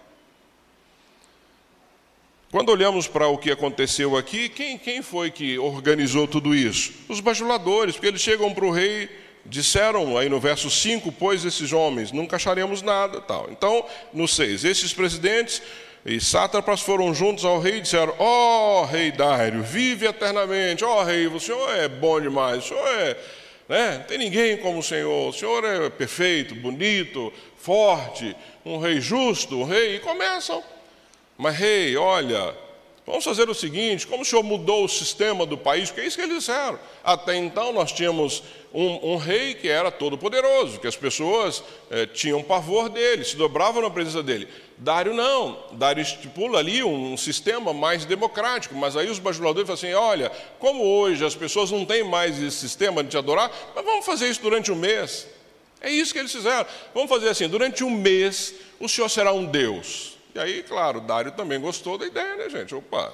Quando 2.55 2.69
olhamos 2.69 3.05
para 3.05 3.27
o 3.27 3.37
que 3.37 3.51
aconteceu 3.51 4.15
aqui, 4.15 4.47
quem, 4.47 4.77
quem 4.77 5.01
foi 5.01 5.29
que 5.29 5.59
organizou 5.59 6.25
tudo 6.25 6.55
isso? 6.55 6.93
Os 7.09 7.19
bajuladores, 7.19 7.95
porque 7.95 8.07
eles 8.07 8.21
chegam 8.21 8.53
para 8.53 8.63
o 8.63 8.71
rei, 8.71 9.09
disseram 9.45 10.17
aí 10.17 10.29
no 10.29 10.39
verso 10.39 10.69
5, 10.69 11.11
pois 11.11 11.43
esses 11.43 11.73
homens, 11.73 12.13
nunca 12.13 12.37
acharemos 12.37 12.81
nada. 12.81 13.19
tal. 13.19 13.49
Então, 13.51 13.85
no 14.13 14.25
6, 14.25 14.63
esses 14.63 14.93
presidentes 14.93 15.61
e 16.05 16.17
sátrapas 16.21 16.79
foram 16.79 17.13
juntos 17.13 17.43
ao 17.43 17.59
rei 17.59 17.79
e 17.79 17.81
disseram: 17.81 18.15
Ó 18.17 18.83
oh, 18.83 18.85
rei 18.85 19.11
Dário, 19.11 19.61
vive 19.61 20.05
eternamente, 20.05 20.85
ó 20.85 21.01
oh, 21.01 21.03
rei, 21.03 21.27
o 21.27 21.37
senhor 21.41 21.69
é 21.75 21.89
bom 21.89 22.21
demais, 22.21 22.63
o 22.63 22.67
senhor 22.69 22.87
é. 22.87 23.17
Né? 23.67 24.05
Tem 24.07 24.17
ninguém 24.17 24.55
como 24.55 24.79
o 24.79 24.83
Senhor, 24.83 25.27
o 25.27 25.33
Senhor 25.33 25.61
é 25.65 25.89
perfeito, 25.89 26.55
bonito, 26.55 27.33
forte, 27.57 28.33
um 28.63 28.77
rei 28.77 29.01
justo, 29.01 29.59
um 29.59 29.65
rei. 29.65 29.97
E 29.97 29.99
começam 29.99 30.63
mas, 31.37 31.57
rei, 31.57 31.97
olha, 31.97 32.55
vamos 33.05 33.23
fazer 33.23 33.49
o 33.49 33.53
seguinte: 33.53 34.07
como 34.07 34.23
o 34.23 34.25
senhor 34.25 34.43
mudou 34.43 34.85
o 34.85 34.89
sistema 34.89 35.45
do 35.45 35.57
país, 35.57 35.89
porque 35.89 36.01
é 36.01 36.07
isso 36.07 36.17
que 36.17 36.23
eles 36.23 36.37
disseram. 36.37 36.79
Até 37.03 37.35
então 37.35 37.73
nós 37.73 37.91
tínhamos 37.91 38.41
um, 38.73 39.13
um 39.13 39.17
rei 39.17 39.53
que 39.53 39.69
era 39.69 39.89
todo-poderoso, 39.91 40.79
que 40.79 40.87
as 40.87 40.95
pessoas 40.95 41.63
eh, 41.89 42.05
tinham 42.05 42.43
pavor 42.43 42.89
dele, 42.89 43.23
se 43.23 43.37
dobravam 43.37 43.81
na 43.81 43.89
presença 43.89 44.21
dele. 44.21 44.47
Dário 44.77 45.13
não. 45.13 45.57
Dário 45.73 46.01
estipula 46.01 46.59
ali 46.59 46.83
um 46.83 47.15
sistema 47.15 47.73
mais 47.73 48.05
democrático, 48.05 48.75
mas 48.75 48.97
aí 48.97 49.09
os 49.09 49.19
bajuladores 49.19 49.67
falam 49.67 49.75
assim: 49.75 49.93
olha, 49.93 50.31
como 50.59 50.83
hoje 50.83 51.23
as 51.25 51.35
pessoas 51.35 51.71
não 51.71 51.85
têm 51.85 52.03
mais 52.03 52.41
esse 52.41 52.57
sistema 52.57 53.03
de 53.03 53.09
te 53.09 53.17
adorar, 53.17 53.51
mas 53.75 53.85
vamos 53.85 54.05
fazer 54.05 54.29
isso 54.29 54.41
durante 54.41 54.71
um 54.71 54.75
mês. 54.75 55.27
É 55.79 55.89
isso 55.89 56.13
que 56.13 56.19
eles 56.19 56.31
fizeram. 56.31 56.65
Vamos 56.93 57.09
fazer 57.09 57.29
assim: 57.29 57.47
durante 57.47 57.83
um 57.83 57.89
mês 57.89 58.53
o 58.79 58.89
senhor 58.89 59.09
será 59.09 59.31
um 59.31 59.45
Deus. 59.45 60.14
E 60.35 60.39
aí, 60.39 60.63
claro, 60.63 60.99
Dário 60.99 61.31
também 61.31 61.57
gostou 61.61 61.97
da 61.97 62.05
ideia, 62.05 62.35
né, 62.35 62.49
gente? 62.49 62.75
Opa. 62.75 63.09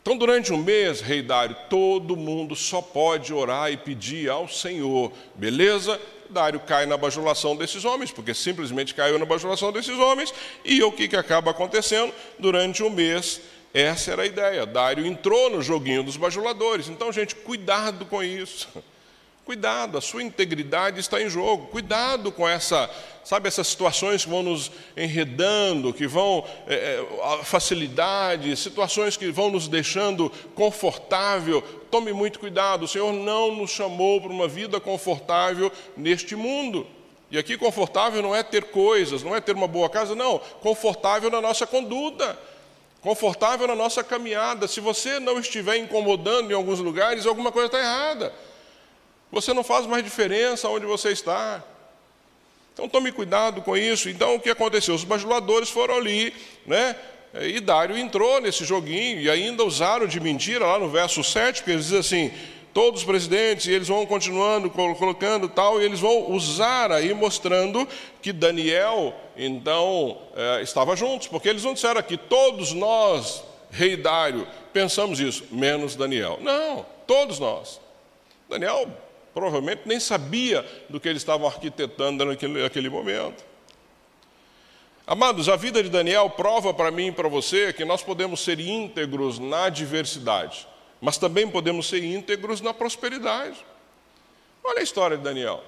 Então, 0.00 0.16
durante 0.16 0.52
um 0.52 0.56
mês, 0.56 1.00
rei 1.00 1.22
Dário, 1.22 1.56
todo 1.68 2.16
mundo 2.16 2.54
só 2.54 2.80
pode 2.80 3.34
orar 3.34 3.72
e 3.72 3.76
pedir 3.76 4.30
ao 4.30 4.48
Senhor, 4.48 5.12
beleza? 5.34 6.00
Dário 6.30 6.60
cai 6.60 6.86
na 6.86 6.96
bajulação 6.96 7.56
desses 7.56 7.84
homens, 7.84 8.12
porque 8.12 8.32
simplesmente 8.32 8.94
caiu 8.94 9.18
na 9.18 9.24
bajulação 9.24 9.72
desses 9.72 9.98
homens, 9.98 10.32
e 10.64 10.80
o 10.84 10.92
que, 10.92 11.08
que 11.08 11.16
acaba 11.16 11.50
acontecendo? 11.50 12.14
Durante 12.38 12.80
um 12.84 12.90
mês, 12.90 13.40
essa 13.74 14.12
era 14.12 14.22
a 14.22 14.26
ideia. 14.26 14.64
Dário 14.64 15.04
entrou 15.04 15.50
no 15.50 15.60
joguinho 15.60 16.04
dos 16.04 16.16
bajuladores. 16.16 16.88
Então, 16.88 17.12
gente, 17.12 17.34
cuidado 17.34 18.06
com 18.06 18.22
isso. 18.22 18.68
Cuidado, 19.44 19.98
a 19.98 20.00
sua 20.00 20.22
integridade 20.22 21.00
está 21.00 21.20
em 21.20 21.28
jogo. 21.28 21.66
Cuidado 21.68 22.30
com 22.30 22.48
essa, 22.48 22.88
sabe, 23.24 23.48
essas 23.48 23.66
situações 23.66 24.24
que 24.24 24.30
vão 24.30 24.42
nos 24.42 24.70
enredando, 24.96 25.92
que 25.92 26.06
vão 26.06 26.44
é, 26.68 26.74
é 26.74 27.44
facilidade, 27.44 28.54
situações 28.56 29.16
que 29.16 29.30
vão 29.30 29.50
nos 29.50 29.66
deixando 29.66 30.30
confortável. 30.54 31.62
Tome 31.90 32.12
muito 32.12 32.38
cuidado. 32.38 32.84
O 32.84 32.88
Senhor 32.88 33.12
não 33.12 33.54
nos 33.56 33.70
chamou 33.70 34.20
para 34.20 34.30
uma 34.30 34.46
vida 34.46 34.78
confortável 34.78 35.72
neste 35.96 36.36
mundo. 36.36 36.86
E 37.30 37.38
aqui 37.38 37.56
confortável 37.56 38.22
não 38.22 38.36
é 38.36 38.42
ter 38.42 38.64
coisas, 38.64 39.22
não 39.22 39.34
é 39.34 39.40
ter 39.40 39.54
uma 39.54 39.68
boa 39.68 39.88
casa, 39.88 40.14
não. 40.14 40.38
Confortável 40.60 41.30
na 41.30 41.40
nossa 41.40 41.66
conduta 41.66 42.38
confortável 43.00 43.66
na 43.66 43.74
nossa 43.74 44.04
caminhada. 44.04 44.68
Se 44.68 44.80
você 44.80 45.18
não 45.18 45.38
estiver 45.38 45.76
incomodando 45.76 46.50
em 46.50 46.54
alguns 46.54 46.80
lugares, 46.80 47.26
alguma 47.26 47.50
coisa 47.50 47.66
está 47.66 47.78
errada. 47.78 48.32
Você 49.32 49.52
não 49.52 49.62
faz 49.62 49.86
mais 49.86 50.02
diferença 50.02 50.68
onde 50.68 50.86
você 50.86 51.10
está. 51.10 51.62
Então 52.72 52.88
tome 52.88 53.12
cuidado 53.12 53.62
com 53.62 53.76
isso. 53.76 54.08
Então 54.08 54.34
o 54.34 54.40
que 54.40 54.50
aconteceu? 54.50 54.94
Os 54.94 55.04
bajuladores 55.04 55.68
foram 55.68 55.96
ali, 55.96 56.34
né? 56.66 56.96
E 57.34 57.60
Dário 57.60 57.96
entrou 57.96 58.40
nesse 58.40 58.64
joguinho 58.64 59.20
e 59.20 59.30
ainda 59.30 59.64
usaram 59.64 60.06
de 60.06 60.18
mentira 60.18 60.66
lá 60.66 60.78
no 60.78 60.88
verso 60.88 61.22
7, 61.22 61.58
porque 61.58 61.70
eles 61.70 61.84
dizem 61.84 62.00
assim: 62.00 62.32
todos 62.72 63.00
os 63.00 63.06
presidentes, 63.06 63.66
e 63.66 63.72
eles 63.72 63.88
vão 63.88 64.04
continuando, 64.06 64.70
colocando 64.70 65.48
tal, 65.48 65.80
e 65.80 65.84
eles 65.84 66.00
vão 66.00 66.30
usar 66.32 66.90
aí, 66.90 67.12
mostrando 67.14 67.86
que 68.20 68.32
Daniel, 68.32 69.14
então, 69.36 70.18
é, 70.34 70.62
estava 70.62 70.96
juntos, 70.96 71.28
porque 71.28 71.48
eles 71.48 71.64
não 71.64 71.74
disseram 71.74 72.00
aqui, 72.00 72.16
todos 72.16 72.72
nós, 72.72 73.44
rei 73.70 73.96
Dário, 73.96 74.46
pensamos 74.72 75.20
isso, 75.20 75.44
menos 75.50 75.94
Daniel. 75.94 76.38
Não, 76.40 76.84
todos 77.06 77.38
nós. 77.38 77.80
Daniel 78.48 78.88
provavelmente 79.32 79.82
nem 79.86 80.00
sabia 80.00 80.66
do 80.88 80.98
que 80.98 81.08
eles 81.08 81.22
estavam 81.22 81.46
arquitetando 81.46 82.24
naquele, 82.24 82.62
naquele 82.62 82.88
momento. 82.88 83.44
Amados, 85.06 85.48
a 85.48 85.56
vida 85.56 85.82
de 85.82 85.88
Daniel 85.88 86.30
prova 86.30 86.72
para 86.72 86.90
mim 86.90 87.08
e 87.08 87.12
para 87.12 87.28
você 87.28 87.72
que 87.72 87.84
nós 87.84 88.02
podemos 88.02 88.40
ser 88.40 88.60
íntegros 88.60 89.38
na 89.38 89.68
diversidade, 89.68 90.68
mas 91.00 91.18
também 91.18 91.48
podemos 91.48 91.88
ser 91.88 92.04
íntegros 92.04 92.60
na 92.60 92.72
prosperidade. 92.72 93.56
Olha 94.62 94.80
a 94.80 94.82
história 94.82 95.16
de 95.16 95.22
Daniel. 95.22 95.64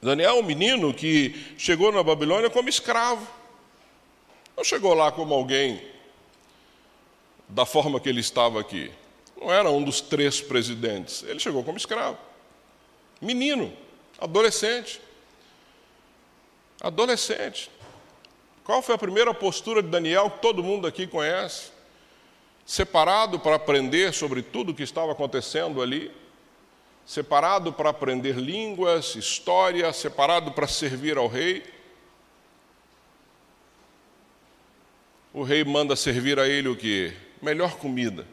Daniel 0.00 0.30
é 0.30 0.40
um 0.40 0.42
menino 0.42 0.94
que 0.94 1.54
chegou 1.58 1.92
na 1.92 2.02
Babilônia 2.02 2.48
como 2.48 2.68
escravo. 2.68 3.26
Não 4.56 4.64
chegou 4.64 4.94
lá 4.94 5.12
como 5.12 5.34
alguém 5.34 5.82
da 7.48 7.66
forma 7.66 8.00
que 8.00 8.08
ele 8.08 8.20
estava 8.20 8.60
aqui. 8.60 8.90
Não 9.38 9.52
era 9.52 9.70
um 9.70 9.82
dos 9.82 10.00
três 10.00 10.40
presidentes. 10.40 11.22
Ele 11.24 11.38
chegou 11.38 11.62
como 11.62 11.76
escravo 11.76 12.18
menino, 13.22 13.72
adolescente. 14.18 15.00
Adolescente. 16.80 17.70
Qual 18.64 18.82
foi 18.82 18.96
a 18.96 18.98
primeira 18.98 19.32
postura 19.32 19.80
de 19.80 19.88
Daniel 19.88 20.28
que 20.30 20.42
todo 20.42 20.62
mundo 20.62 20.86
aqui 20.86 21.06
conhece? 21.06 21.70
Separado 22.66 23.38
para 23.38 23.56
aprender 23.56 24.12
sobre 24.12 24.42
tudo 24.42 24.72
o 24.72 24.74
que 24.74 24.82
estava 24.82 25.12
acontecendo 25.12 25.80
ali, 25.80 26.10
separado 27.06 27.72
para 27.72 27.90
aprender 27.90 28.36
línguas, 28.36 29.14
história, 29.14 29.92
separado 29.92 30.52
para 30.52 30.66
servir 30.66 31.16
ao 31.16 31.28
rei. 31.28 31.62
O 35.32 35.42
rei 35.42 35.64
manda 35.64 35.96
servir 35.96 36.38
a 36.38 36.46
ele 36.46 36.68
o 36.68 36.76
que? 36.76 37.12
Melhor 37.40 37.76
comida, 37.76 38.26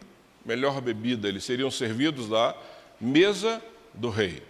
melhor 0.45 0.81
bebida. 0.81 1.27
Eles 1.27 1.43
seriam 1.43 1.71
servidos 1.71 2.29
da 2.29 2.55
mesa 2.99 3.63
do 3.93 4.09
rei. 4.09 4.48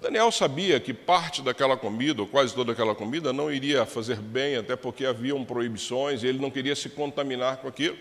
Daniel 0.00 0.32
sabia 0.32 0.80
que 0.80 0.94
parte 0.94 1.42
daquela 1.42 1.76
comida, 1.76 2.22
ou 2.22 2.26
quase 2.26 2.54
toda 2.54 2.72
aquela 2.72 2.94
comida, 2.94 3.34
não 3.34 3.52
iria 3.52 3.84
fazer 3.84 4.16
bem, 4.16 4.56
até 4.56 4.74
porque 4.74 5.04
haviam 5.04 5.44
proibições 5.44 6.22
e 6.22 6.26
ele 6.26 6.38
não 6.38 6.50
queria 6.50 6.74
se 6.74 6.88
contaminar 6.88 7.58
com 7.58 7.68
aquilo. 7.68 7.98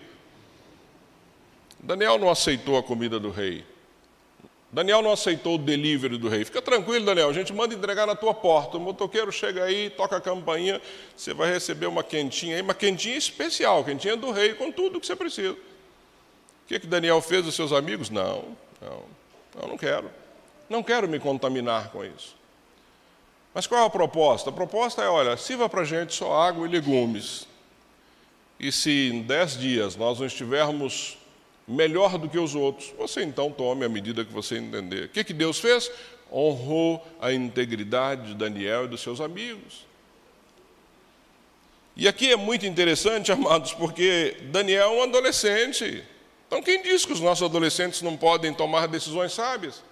Daniel 1.77 2.17
não 2.17 2.29
aceitou 2.29 2.77
a 2.77 2.83
comida 2.83 3.19
do 3.19 3.29
rei. 3.29 3.65
Daniel 4.71 5.01
não 5.01 5.11
aceitou 5.11 5.55
o 5.55 5.57
delivery 5.57 6.17
do 6.17 6.29
rei. 6.29 6.45
Fica 6.45 6.61
tranquilo, 6.61 7.05
Daniel, 7.05 7.29
a 7.29 7.33
gente 7.33 7.51
manda 7.51 7.73
entregar 7.73 8.05
na 8.05 8.15
tua 8.15 8.33
porta. 8.33 8.77
O 8.77 8.79
motoqueiro 8.79 9.31
chega 9.31 9.63
aí, 9.65 9.89
toca 9.89 10.15
a 10.15 10.21
campainha, 10.21 10.81
você 11.17 11.33
vai 11.33 11.51
receber 11.51 11.87
uma 11.87 12.03
quentinha 12.03 12.55
aí, 12.55 12.61
uma 12.61 12.75
quentinha 12.75 13.17
especial, 13.17 13.83
quentinha 13.83 14.15
do 14.15 14.31
rei, 14.31 14.53
com 14.53 14.71
tudo 14.71 15.01
que 15.01 15.07
você 15.07 15.15
precisa. 15.17 15.51
O 15.53 15.57
que, 16.67 16.79
que 16.79 16.87
Daniel 16.87 17.19
fez 17.19 17.43
dos 17.43 17.55
seus 17.55 17.73
amigos? 17.73 18.09
Não, 18.09 18.55
não, 18.79 19.03
não, 19.59 19.69
não 19.69 19.77
quero. 19.77 20.09
Não 20.69 20.83
quero 20.83 21.07
me 21.07 21.19
contaminar 21.19 21.89
com 21.89 22.05
isso. 22.05 22.35
Mas 23.53 23.65
qual 23.65 23.81
é 23.81 23.85
a 23.85 23.89
proposta? 23.89 24.49
A 24.49 24.53
proposta 24.53 25.01
é: 25.01 25.09
olha, 25.09 25.35
sirva 25.35 25.67
para 25.67 25.81
a 25.81 25.85
gente 25.85 26.13
só 26.13 26.33
água 26.33 26.67
e 26.67 26.71
legumes. 26.71 27.47
E 28.59 28.71
se 28.71 29.09
em 29.11 29.21
dez 29.21 29.57
dias 29.57 29.95
nós 29.95 30.19
não 30.19 30.27
estivermos 30.27 31.17
melhor 31.67 32.17
do 32.17 32.27
que 32.27 32.37
os 32.37 32.55
outros, 32.55 32.93
você 32.97 33.23
então 33.23 33.51
tome 33.51 33.85
a 33.85 33.89
medida 33.89 34.25
que 34.25 34.33
você 34.33 34.57
entender. 34.57 35.05
O 35.05 35.09
que, 35.09 35.23
que 35.23 35.33
Deus 35.33 35.59
fez? 35.59 35.89
Honrou 36.31 37.05
a 37.21 37.31
integridade 37.31 38.29
de 38.29 38.35
Daniel 38.35 38.85
e 38.85 38.87
dos 38.87 39.01
seus 39.01 39.21
amigos. 39.21 39.87
E 41.95 42.07
aqui 42.07 42.31
é 42.31 42.35
muito 42.35 42.65
interessante, 42.65 43.31
amados, 43.33 43.73
porque 43.73 44.37
Daniel 44.51 44.91
é 44.91 44.99
um 44.99 45.03
adolescente. 45.03 46.03
Então, 46.47 46.61
quem 46.61 46.81
diz 46.81 47.05
que 47.05 47.13
os 47.13 47.19
nossos 47.19 47.43
adolescentes 47.43 48.01
não 48.01 48.17
podem 48.17 48.53
tomar 48.53 48.87
decisões 48.87 49.33
sábias? 49.33 49.83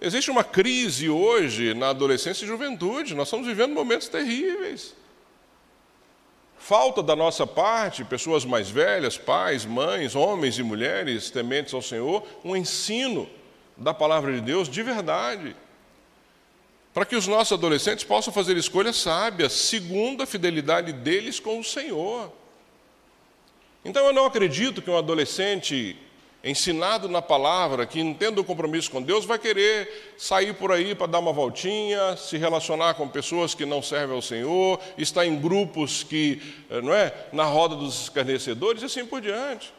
Existe 0.00 0.30
uma 0.30 0.42
crise 0.42 1.10
hoje 1.10 1.74
na 1.74 1.90
adolescência 1.90 2.44
e 2.44 2.48
juventude, 2.48 3.14
nós 3.14 3.28
estamos 3.28 3.46
vivendo 3.46 3.74
momentos 3.74 4.08
terríveis. 4.08 4.94
Falta 6.58 7.02
da 7.02 7.14
nossa 7.14 7.46
parte, 7.46 8.04
pessoas 8.04 8.44
mais 8.44 8.70
velhas, 8.70 9.18
pais, 9.18 9.66
mães, 9.66 10.14
homens 10.14 10.58
e 10.58 10.62
mulheres 10.62 11.30
tementes 11.30 11.74
ao 11.74 11.82
Senhor, 11.82 12.26
um 12.42 12.56
ensino 12.56 13.28
da 13.76 13.92
palavra 13.92 14.32
de 14.32 14.40
Deus 14.40 14.68
de 14.68 14.82
verdade. 14.82 15.54
Para 16.94 17.04
que 17.04 17.16
os 17.16 17.26
nossos 17.26 17.52
adolescentes 17.52 18.04
possam 18.04 18.32
fazer 18.32 18.56
escolhas 18.56 18.96
sábias, 18.96 19.52
segundo 19.52 20.22
a 20.22 20.26
fidelidade 20.26 20.92
deles 20.92 21.38
com 21.38 21.58
o 21.58 21.64
Senhor. 21.64 22.32
Então 23.84 24.06
eu 24.06 24.12
não 24.12 24.24
acredito 24.24 24.80
que 24.80 24.90
um 24.90 24.96
adolescente 24.96 25.96
ensinado 26.42 27.08
na 27.08 27.20
palavra, 27.20 27.86
que 27.86 28.00
entenda 28.00 28.40
o 28.40 28.44
compromisso 28.44 28.90
com 28.90 29.02
Deus, 29.02 29.24
vai 29.24 29.38
querer 29.38 30.14
sair 30.16 30.54
por 30.54 30.72
aí 30.72 30.94
para 30.94 31.06
dar 31.06 31.18
uma 31.18 31.32
voltinha, 31.32 32.16
se 32.16 32.38
relacionar 32.38 32.94
com 32.94 33.06
pessoas 33.06 33.54
que 33.54 33.66
não 33.66 33.82
servem 33.82 34.16
ao 34.16 34.22
Senhor, 34.22 34.80
estar 34.96 35.26
em 35.26 35.38
grupos 35.38 36.02
que, 36.02 36.40
eh, 36.70 36.80
não 36.80 36.94
é, 36.94 37.12
na 37.32 37.44
roda 37.44 37.76
dos 37.76 38.02
escarnecedores 38.02 38.82
e 38.82 38.86
assim 38.86 39.04
por 39.04 39.20
diante. 39.20 39.72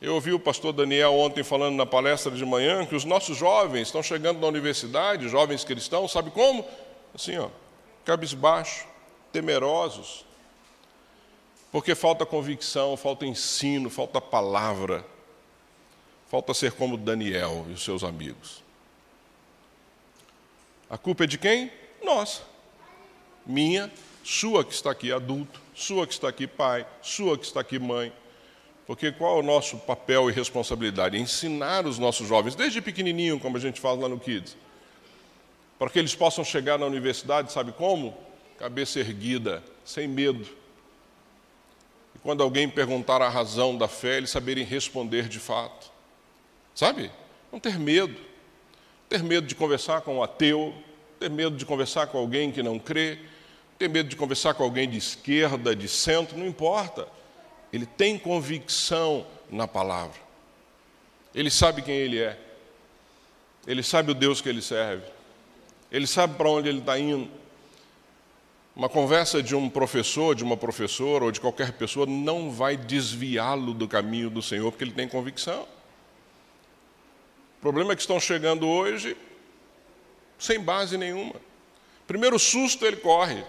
Eu 0.00 0.14
ouvi 0.14 0.32
o 0.32 0.38
pastor 0.38 0.72
Daniel 0.72 1.12
ontem 1.14 1.42
falando 1.42 1.74
na 1.74 1.84
palestra 1.84 2.30
de 2.30 2.44
manhã 2.44 2.86
que 2.86 2.94
os 2.94 3.04
nossos 3.04 3.36
jovens 3.36 3.88
estão 3.88 4.00
chegando 4.00 4.38
na 4.38 4.46
universidade, 4.46 5.28
jovens 5.28 5.64
cristãos, 5.64 6.12
sabe 6.12 6.30
como? 6.30 6.64
Assim, 7.12 7.36
ó, 7.36 7.48
cabisbaixo, 8.04 8.86
temerosos, 9.32 10.24
porque 11.70 11.94
falta 11.94 12.24
convicção, 12.24 12.96
falta 12.96 13.26
ensino, 13.26 13.90
falta 13.90 14.20
palavra. 14.20 15.04
Falta 16.28 16.52
ser 16.52 16.72
como 16.72 16.96
Daniel 16.96 17.66
e 17.68 17.72
os 17.72 17.82
seus 17.82 18.04
amigos. 18.04 18.62
A 20.88 20.96
culpa 20.96 21.24
é 21.24 21.26
de 21.26 21.38
quem? 21.38 21.70
Nossa. 22.02 22.42
Minha, 23.46 23.90
sua 24.22 24.64
que 24.64 24.72
está 24.72 24.90
aqui 24.90 25.12
adulto, 25.12 25.60
sua 25.74 26.06
que 26.06 26.12
está 26.12 26.28
aqui 26.28 26.46
pai, 26.46 26.86
sua 27.00 27.38
que 27.38 27.46
está 27.46 27.60
aqui 27.60 27.78
mãe. 27.78 28.12
Porque 28.86 29.12
qual 29.12 29.36
é 29.36 29.40
o 29.40 29.42
nosso 29.42 29.76
papel 29.78 30.30
e 30.30 30.32
responsabilidade? 30.32 31.18
Ensinar 31.18 31.86
os 31.86 31.98
nossos 31.98 32.26
jovens, 32.26 32.54
desde 32.54 32.80
pequenininho, 32.80 33.38
como 33.38 33.58
a 33.58 33.60
gente 33.60 33.80
fala 33.80 34.02
lá 34.02 34.08
no 34.08 34.18
Kids. 34.18 34.56
para 35.78 35.90
que 35.90 35.98
eles 35.98 36.14
possam 36.14 36.42
chegar 36.42 36.78
na 36.78 36.86
universidade, 36.86 37.52
sabe 37.52 37.72
como? 37.72 38.16
Cabeça 38.58 38.98
erguida, 38.98 39.62
sem 39.84 40.08
medo. 40.08 40.57
Quando 42.22 42.42
alguém 42.42 42.68
perguntar 42.68 43.22
a 43.22 43.28
razão 43.28 43.76
da 43.76 43.88
fé, 43.88 44.16
eles 44.16 44.30
saberem 44.30 44.64
responder 44.64 45.28
de 45.28 45.38
fato. 45.38 45.90
Sabe? 46.74 47.10
Não 47.52 47.60
ter 47.60 47.78
medo. 47.78 48.20
Ter 49.08 49.22
medo 49.22 49.46
de 49.46 49.54
conversar 49.54 50.02
com 50.02 50.18
um 50.18 50.22
ateu, 50.22 50.74
ter 51.18 51.30
medo 51.30 51.56
de 51.56 51.64
conversar 51.64 52.08
com 52.08 52.18
alguém 52.18 52.52
que 52.52 52.62
não 52.62 52.78
crê, 52.78 53.18
ter 53.78 53.88
medo 53.88 54.08
de 54.08 54.16
conversar 54.16 54.54
com 54.54 54.64
alguém 54.64 54.88
de 54.88 54.98
esquerda, 54.98 55.74
de 55.74 55.88
centro, 55.88 56.36
não 56.36 56.46
importa. 56.46 57.08
Ele 57.72 57.86
tem 57.86 58.18
convicção 58.18 59.26
na 59.50 59.66
palavra. 59.66 60.20
Ele 61.34 61.50
sabe 61.50 61.82
quem 61.82 61.94
ele 61.94 62.18
é. 62.18 62.38
Ele 63.66 63.82
sabe 63.82 64.10
o 64.10 64.14
Deus 64.14 64.40
que 64.40 64.48
ele 64.48 64.62
serve. 64.62 65.04
Ele 65.90 66.06
sabe 66.06 66.36
para 66.36 66.48
onde 66.48 66.68
ele 66.68 66.80
está 66.80 66.98
indo. 66.98 67.30
Uma 68.78 68.88
conversa 68.88 69.42
de 69.42 69.56
um 69.56 69.68
professor, 69.68 70.36
de 70.36 70.44
uma 70.44 70.56
professora 70.56 71.24
ou 71.24 71.32
de 71.32 71.40
qualquer 71.40 71.72
pessoa 71.72 72.06
não 72.06 72.48
vai 72.48 72.76
desviá-lo 72.76 73.74
do 73.74 73.88
caminho 73.88 74.30
do 74.30 74.40
Senhor, 74.40 74.70
porque 74.70 74.84
ele 74.84 74.92
tem 74.92 75.08
convicção. 75.08 75.62
O 77.56 77.60
problema 77.60 77.92
é 77.92 77.96
que 77.96 78.02
estão 78.02 78.20
chegando 78.20 78.68
hoje 78.68 79.16
sem 80.38 80.60
base 80.60 80.96
nenhuma. 80.96 81.34
Primeiro 82.06 82.38
susto 82.38 82.86
ele 82.86 82.98
corre. 82.98 83.42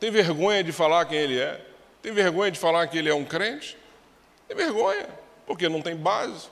Tem 0.00 0.10
vergonha 0.10 0.64
de 0.64 0.72
falar 0.72 1.04
quem 1.04 1.18
ele 1.18 1.38
é. 1.38 1.62
Tem 2.00 2.10
vergonha 2.10 2.50
de 2.50 2.58
falar 2.58 2.86
que 2.86 2.96
ele 2.96 3.10
é 3.10 3.14
um 3.14 3.26
crente. 3.26 3.76
Tem 4.48 4.56
vergonha, 4.56 5.10
porque 5.46 5.68
não 5.68 5.82
tem 5.82 5.94
base. 5.94 6.48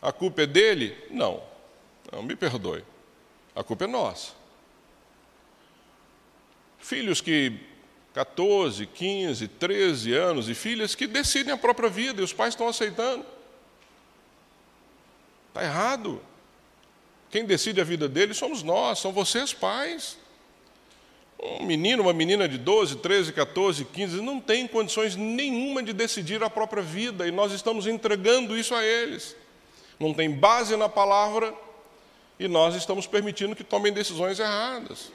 A 0.00 0.12
culpa 0.12 0.42
é 0.42 0.46
dele? 0.46 0.96
Não. 1.10 1.42
Não 2.12 2.22
me 2.22 2.36
perdoe. 2.36 2.84
A 3.52 3.64
culpa 3.64 3.82
é 3.82 3.88
nossa. 3.88 4.43
Filhos 6.84 7.22
que 7.22 7.50
14, 8.12 8.84
15, 8.84 9.48
13 9.48 10.12
anos 10.12 10.50
e 10.50 10.54
filhas 10.54 10.94
que 10.94 11.06
decidem 11.06 11.50
a 11.50 11.56
própria 11.56 11.88
vida 11.88 12.20
e 12.20 12.24
os 12.24 12.34
pais 12.34 12.52
estão 12.52 12.68
aceitando. 12.68 13.24
Está 15.48 15.64
errado. 15.64 16.20
Quem 17.30 17.46
decide 17.46 17.80
a 17.80 17.84
vida 17.84 18.06
deles 18.06 18.36
somos 18.36 18.62
nós, 18.62 18.98
são 18.98 19.14
vocês 19.14 19.50
pais. 19.50 20.18
Um 21.42 21.64
menino, 21.64 22.02
uma 22.02 22.12
menina 22.12 22.46
de 22.46 22.58
12, 22.58 22.96
13, 22.96 23.32
14, 23.32 23.86
15 23.86 24.20
não 24.20 24.38
tem 24.38 24.68
condições 24.68 25.16
nenhuma 25.16 25.82
de 25.82 25.94
decidir 25.94 26.42
a 26.42 26.50
própria 26.50 26.82
vida 26.82 27.26
e 27.26 27.30
nós 27.30 27.50
estamos 27.52 27.86
entregando 27.86 28.58
isso 28.58 28.74
a 28.74 28.84
eles. 28.84 29.34
Não 29.98 30.12
tem 30.12 30.30
base 30.30 30.76
na 30.76 30.90
palavra 30.90 31.54
e 32.38 32.46
nós 32.46 32.74
estamos 32.74 33.06
permitindo 33.06 33.56
que 33.56 33.64
tomem 33.64 33.90
decisões 33.90 34.38
erradas. 34.38 35.10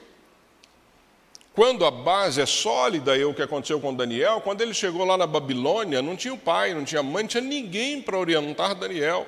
Quando 1.54 1.84
a 1.84 1.90
base 1.90 2.40
é 2.40 2.46
sólida, 2.46 3.18
é 3.18 3.24
o 3.24 3.34
que 3.34 3.42
aconteceu 3.42 3.80
com 3.80 3.94
Daniel, 3.94 4.40
quando 4.40 4.60
ele 4.60 4.72
chegou 4.72 5.04
lá 5.04 5.16
na 5.16 5.26
Babilônia, 5.26 6.00
não 6.00 6.16
tinha 6.16 6.32
o 6.32 6.38
pai, 6.38 6.72
não 6.72 6.84
tinha 6.84 7.02
mãe, 7.02 7.24
não 7.24 7.28
tinha 7.28 7.42
ninguém 7.42 8.00
para 8.00 8.16
orientar 8.16 8.74
Daniel. 8.74 9.26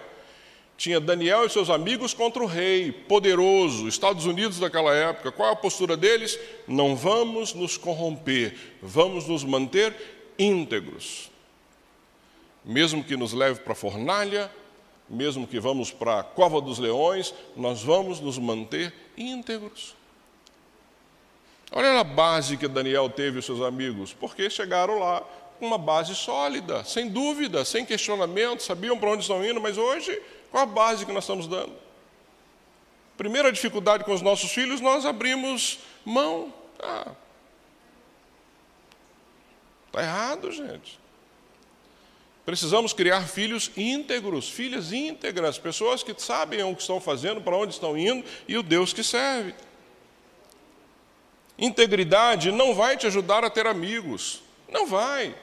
Tinha 0.76 0.98
Daniel 0.98 1.44
e 1.44 1.50
seus 1.50 1.68
amigos 1.68 2.14
contra 2.14 2.42
o 2.42 2.46
rei, 2.46 2.90
poderoso, 2.90 3.86
Estados 3.86 4.24
Unidos 4.24 4.58
daquela 4.58 4.94
época. 4.94 5.30
Qual 5.30 5.50
a 5.50 5.56
postura 5.56 5.96
deles? 5.96 6.38
Não 6.66 6.96
vamos 6.96 7.54
nos 7.54 7.76
corromper, 7.76 8.56
vamos 8.80 9.28
nos 9.28 9.44
manter 9.44 9.94
íntegros. 10.38 11.30
Mesmo 12.64 13.02
que 13.04 13.16
nos 13.16 13.32
leve 13.32 13.60
para 13.60 13.72
a 13.72 13.76
fornalha, 13.76 14.50
mesmo 15.08 15.46
que 15.46 15.60
vamos 15.60 15.90
para 15.90 16.20
a 16.20 16.22
cova 16.24 16.60
dos 16.60 16.78
leões, 16.78 17.34
nós 17.56 17.82
vamos 17.82 18.20
nos 18.20 18.38
manter 18.38 18.92
íntegros. 19.16 19.94
Olha 21.74 21.98
a 22.00 22.04
base 22.04 22.58
que 22.58 22.68
Daniel 22.68 23.08
teve 23.08 23.38
os 23.38 23.46
seus 23.46 23.62
amigos, 23.62 24.12
porque 24.12 24.50
chegaram 24.50 24.98
lá 24.98 25.22
com 25.58 25.66
uma 25.66 25.78
base 25.78 26.14
sólida, 26.14 26.84
sem 26.84 27.08
dúvida, 27.08 27.64
sem 27.64 27.86
questionamento, 27.86 28.62
sabiam 28.62 28.98
para 28.98 29.08
onde 29.08 29.22
estão 29.22 29.42
indo, 29.42 29.58
mas 29.58 29.78
hoje, 29.78 30.20
qual 30.50 30.64
a 30.64 30.66
base 30.66 31.06
que 31.06 31.12
nós 31.12 31.24
estamos 31.24 31.46
dando? 31.46 31.72
Primeira 33.16 33.50
dificuldade 33.50 34.04
com 34.04 34.12
os 34.12 34.20
nossos 34.20 34.52
filhos, 34.52 34.82
nós 34.82 35.06
abrimos 35.06 35.78
mão. 36.04 36.52
Ah, 36.78 37.12
está 39.86 40.02
errado, 40.02 40.50
gente. 40.52 41.00
Precisamos 42.44 42.92
criar 42.92 43.22
filhos 43.28 43.70
íntegros, 43.76 44.50
filhas 44.50 44.92
íntegras, 44.92 45.58
pessoas 45.58 46.02
que 46.02 46.12
sabem 46.20 46.62
o 46.64 46.74
que 46.74 46.82
estão 46.82 47.00
fazendo, 47.00 47.40
para 47.40 47.56
onde 47.56 47.72
estão 47.72 47.96
indo 47.96 48.28
e 48.46 48.58
o 48.58 48.62
Deus 48.62 48.92
que 48.92 49.02
serve. 49.02 49.54
Integridade 51.58 52.50
não 52.50 52.74
vai 52.74 52.96
te 52.96 53.06
ajudar 53.06 53.44
a 53.44 53.50
ter 53.50 53.66
amigos. 53.66 54.42
Não 54.68 54.86
vai. 54.86 55.34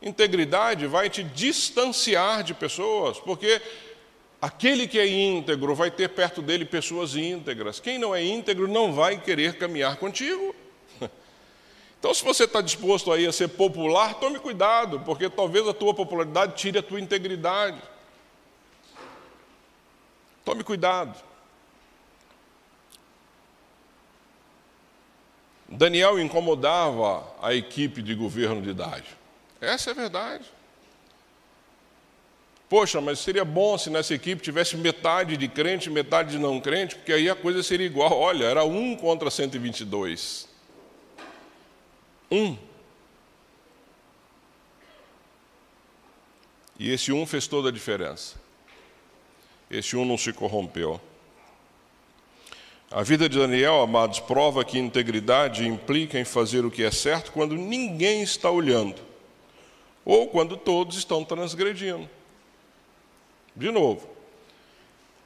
Integridade 0.00 0.86
vai 0.86 1.08
te 1.08 1.22
distanciar 1.22 2.42
de 2.42 2.54
pessoas, 2.54 3.18
porque 3.18 3.60
aquele 4.40 4.88
que 4.88 4.98
é 4.98 5.06
íntegro 5.06 5.74
vai 5.74 5.90
ter 5.90 6.08
perto 6.08 6.42
dele 6.42 6.64
pessoas 6.64 7.14
íntegras. 7.14 7.78
Quem 7.78 7.98
não 7.98 8.14
é 8.14 8.22
íntegro 8.22 8.66
não 8.66 8.92
vai 8.92 9.20
querer 9.20 9.58
caminhar 9.58 9.96
contigo. 9.96 10.54
Então, 12.02 12.12
se 12.12 12.24
você 12.24 12.42
está 12.42 12.60
disposto 12.60 13.12
aí 13.12 13.24
a 13.28 13.32
ser 13.32 13.46
popular, 13.46 14.14
tome 14.14 14.40
cuidado, 14.40 14.98
porque 15.06 15.30
talvez 15.30 15.68
a 15.68 15.72
tua 15.72 15.94
popularidade 15.94 16.56
tire 16.56 16.76
a 16.76 16.82
tua 16.82 17.00
integridade. 17.00 17.80
Tome 20.44 20.64
cuidado. 20.64 21.16
Daniel 25.72 26.20
incomodava 26.20 27.26
a 27.40 27.54
equipe 27.54 28.02
de 28.02 28.14
governo 28.14 28.60
de 28.60 28.70
idade. 28.70 29.06
Essa 29.60 29.90
é 29.90 29.92
a 29.92 29.94
verdade. 29.94 30.44
Poxa, 32.68 33.00
mas 33.00 33.18
seria 33.18 33.44
bom 33.44 33.76
se 33.76 33.90
nessa 33.90 34.14
equipe 34.14 34.42
tivesse 34.42 34.76
metade 34.76 35.36
de 35.36 35.48
crente 35.48 35.90
metade 35.90 36.32
de 36.32 36.38
não 36.38 36.60
crente, 36.60 36.96
porque 36.96 37.12
aí 37.12 37.28
a 37.28 37.34
coisa 37.34 37.62
seria 37.62 37.86
igual. 37.86 38.12
Olha, 38.18 38.44
era 38.44 38.64
um 38.64 38.96
contra 38.96 39.30
122. 39.30 40.48
Um. 42.30 42.56
E 46.78 46.90
esse 46.90 47.12
um 47.12 47.26
fez 47.26 47.46
toda 47.46 47.68
a 47.68 47.72
diferença. 47.72 48.36
Esse 49.70 49.96
um 49.96 50.04
não 50.04 50.18
se 50.18 50.32
corrompeu. 50.32 51.00
A 52.94 53.02
vida 53.02 53.26
de 53.26 53.38
Daniel, 53.38 53.80
amados, 53.80 54.20
prova 54.20 54.62
que 54.66 54.78
integridade 54.78 55.66
implica 55.66 56.20
em 56.20 56.26
fazer 56.26 56.62
o 56.66 56.70
que 56.70 56.84
é 56.84 56.90
certo 56.90 57.32
quando 57.32 57.54
ninguém 57.54 58.22
está 58.22 58.50
olhando, 58.50 59.00
ou 60.04 60.28
quando 60.28 60.58
todos 60.58 60.98
estão 60.98 61.24
transgredindo. 61.24 62.06
De 63.56 63.70
novo, 63.70 64.06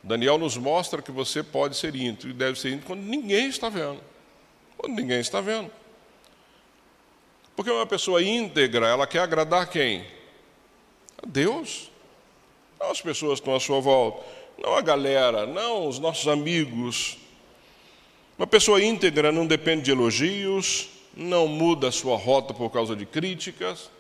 Daniel 0.01 0.39
nos 0.39 0.57
mostra 0.57 1.03
que 1.03 1.11
você 1.11 1.43
pode 1.43 1.77
ser 1.77 1.97
íntegro 1.97 2.31
e 2.31 2.33
deve 2.33 2.57
ser 2.57 2.69
íntegro 2.69 2.87
quando 2.87 3.01
ninguém 3.01 3.49
está 3.49 3.69
vendo. 3.69 4.01
Quando 4.79 4.95
ninguém 4.95 5.19
está 5.19 5.41
vendo. 5.41 5.69
Porque 7.57 7.71
uma 7.71 7.87
pessoa 7.87 8.23
íntegra, 8.23 8.87
ela 8.87 9.09
quer 9.09 9.21
agradar 9.21 9.69
quem? 9.69 10.07
A 11.21 11.27
Deus. 11.27 11.91
Não 12.79 12.93
as 12.93 13.01
pessoas 13.01 13.41
que 13.41 13.49
estão 13.49 13.57
à 13.57 13.61
sua 13.61 13.81
volta, 13.81 14.25
não 14.57 14.77
a 14.77 14.83
galera, 14.83 15.47
não 15.47 15.89
os 15.89 15.99
nossos 15.99 16.29
amigos, 16.29 17.19
uma 18.39 18.47
pessoa 18.47 18.82
íntegra 18.82 19.32
não 19.32 19.47
depende 19.47 19.82
de 19.82 19.91
elogios, 19.91 20.91
não 21.16 21.49
muda 21.49 21.89
a 21.89 21.93
sua 21.93 22.16
rota 22.16 22.53
por 22.53 22.70
causa 22.70 22.95
de 22.95 23.07
críticas. 23.07 23.91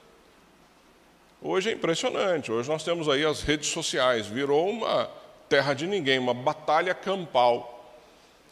Hoje 1.40 1.70
é 1.70 1.72
impressionante, 1.72 2.52
hoje 2.52 2.68
nós 2.68 2.84
temos 2.84 3.08
aí 3.08 3.24
as 3.24 3.42
redes 3.42 3.68
sociais, 3.68 4.26
virou 4.26 4.68
uma 4.68 5.08
terra 5.48 5.72
de 5.72 5.86
ninguém, 5.86 6.18
uma 6.18 6.34
batalha 6.34 6.94
campal. 6.94 7.72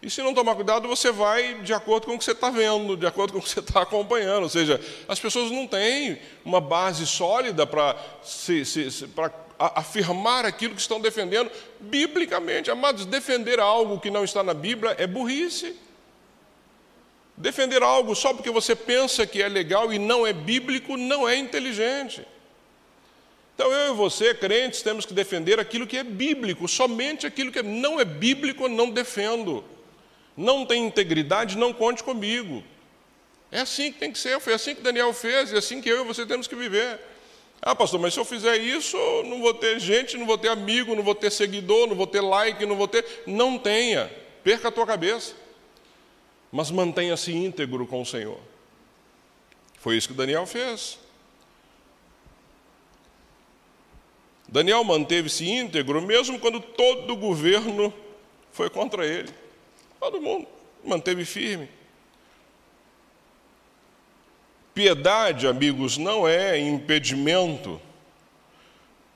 E 0.00 0.10
se 0.10 0.22
não 0.22 0.34
tomar 0.34 0.54
cuidado, 0.54 0.86
você 0.86 1.10
vai 1.10 1.60
de 1.62 1.72
acordo 1.72 2.06
com 2.06 2.14
o 2.14 2.18
que 2.18 2.24
você 2.24 2.32
está 2.32 2.50
vendo, 2.50 2.96
de 2.96 3.06
acordo 3.06 3.32
com 3.32 3.38
o 3.38 3.42
que 3.42 3.48
você 3.48 3.60
está 3.60 3.82
acompanhando. 3.82 4.44
Ou 4.44 4.48
seja, 4.48 4.80
as 5.08 5.18
pessoas 5.18 5.50
não 5.50 5.66
têm 5.66 6.18
uma 6.44 6.60
base 6.60 7.06
sólida 7.06 7.66
para 7.66 7.94
afirmar 9.58 10.44
aquilo 10.44 10.74
que 10.74 10.80
estão 10.80 11.00
defendendo 11.00 11.50
biblicamente. 11.80 12.70
Amados, 12.70 13.06
defender 13.06 13.60
algo 13.60 14.00
que 14.00 14.10
não 14.10 14.24
está 14.24 14.42
na 14.42 14.54
Bíblia 14.54 14.94
é 14.98 15.06
burrice. 15.06 15.76
Defender 17.36 17.82
algo 17.82 18.14
só 18.14 18.32
porque 18.32 18.50
você 18.50 18.76
pensa 18.76 19.26
que 19.26 19.42
é 19.42 19.48
legal 19.48 19.92
e 19.92 19.98
não 19.98 20.26
é 20.26 20.32
bíblico 20.32 20.96
não 20.96 21.28
é 21.28 21.36
inteligente. 21.36 22.24
Então 23.54 23.70
eu 23.72 23.92
e 23.92 23.96
você, 23.96 24.34
crentes, 24.34 24.82
temos 24.82 25.06
que 25.06 25.14
defender 25.14 25.60
aquilo 25.60 25.86
que 25.86 25.96
é 25.96 26.02
bíblico, 26.02 26.66
somente 26.66 27.26
aquilo 27.26 27.52
que 27.52 27.62
não 27.62 28.00
é 28.00 28.04
bíblico 28.04 28.68
não 28.68 28.90
defendo. 28.90 29.64
Não 30.36 30.66
tem 30.66 30.84
integridade, 30.84 31.56
não 31.56 31.72
conte 31.72 32.02
comigo. 32.02 32.64
É 33.52 33.60
assim 33.60 33.92
que 33.92 34.00
tem 34.00 34.10
que 34.10 34.18
ser, 34.18 34.40
foi 34.40 34.52
assim 34.52 34.74
que 34.74 34.82
Daniel 34.82 35.12
fez, 35.12 35.52
é 35.52 35.58
assim 35.58 35.80
que 35.80 35.88
eu 35.88 36.02
e 36.02 36.04
você 36.04 36.26
temos 36.26 36.48
que 36.48 36.56
viver. 36.56 36.98
Ah, 37.60 37.74
pastor, 37.74 37.98
mas 37.98 38.12
se 38.12 38.20
eu 38.20 38.24
fizer 38.24 38.58
isso, 38.58 38.96
não 39.24 39.40
vou 39.40 39.54
ter 39.54 39.80
gente, 39.80 40.18
não 40.18 40.26
vou 40.26 40.36
ter 40.36 40.48
amigo, 40.48 40.94
não 40.94 41.02
vou 41.02 41.14
ter 41.14 41.30
seguidor, 41.30 41.86
não 41.86 41.96
vou 41.96 42.06
ter 42.06 42.20
like, 42.20 42.66
não 42.66 42.76
vou 42.76 42.86
ter. 42.86 43.22
Não 43.26 43.58
tenha, 43.58 44.10
perca 44.42 44.68
a 44.68 44.72
tua 44.72 44.86
cabeça. 44.86 45.34
Mas 46.52 46.70
mantenha-se 46.70 47.32
íntegro 47.32 47.86
com 47.86 48.02
o 48.02 48.06
Senhor. 48.06 48.38
Foi 49.78 49.96
isso 49.96 50.08
que 50.08 50.14
Daniel 50.14 50.46
fez. 50.46 50.98
Daniel 54.48 54.84
manteve-se 54.84 55.48
íntegro 55.48 56.00
mesmo 56.00 56.38
quando 56.38 56.60
todo 56.60 57.12
o 57.12 57.16
governo 57.16 57.92
foi 58.52 58.70
contra 58.70 59.06
ele. 59.06 59.32
Todo 59.98 60.20
mundo 60.20 60.46
manteve 60.84 61.24
firme. 61.24 61.68
Piedade, 64.74 65.46
amigos, 65.46 65.96
não 65.96 66.26
é 66.26 66.58
impedimento 66.58 67.80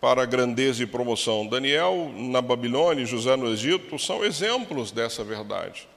para 0.01 0.23
a 0.23 0.27
grandeza 0.27 0.85
e 0.85 0.87
promoção. 0.87 1.49
Daniel 1.49 2.13
na 2.15 2.41
Babilônia 2.41 3.03
e 3.03 3.07
José 3.07 3.35
no 3.35 3.49
Egito 3.49 3.99
são 3.99 4.25
exemplos 4.25 4.93
dessa 4.93 5.25
verdade. 5.25 5.89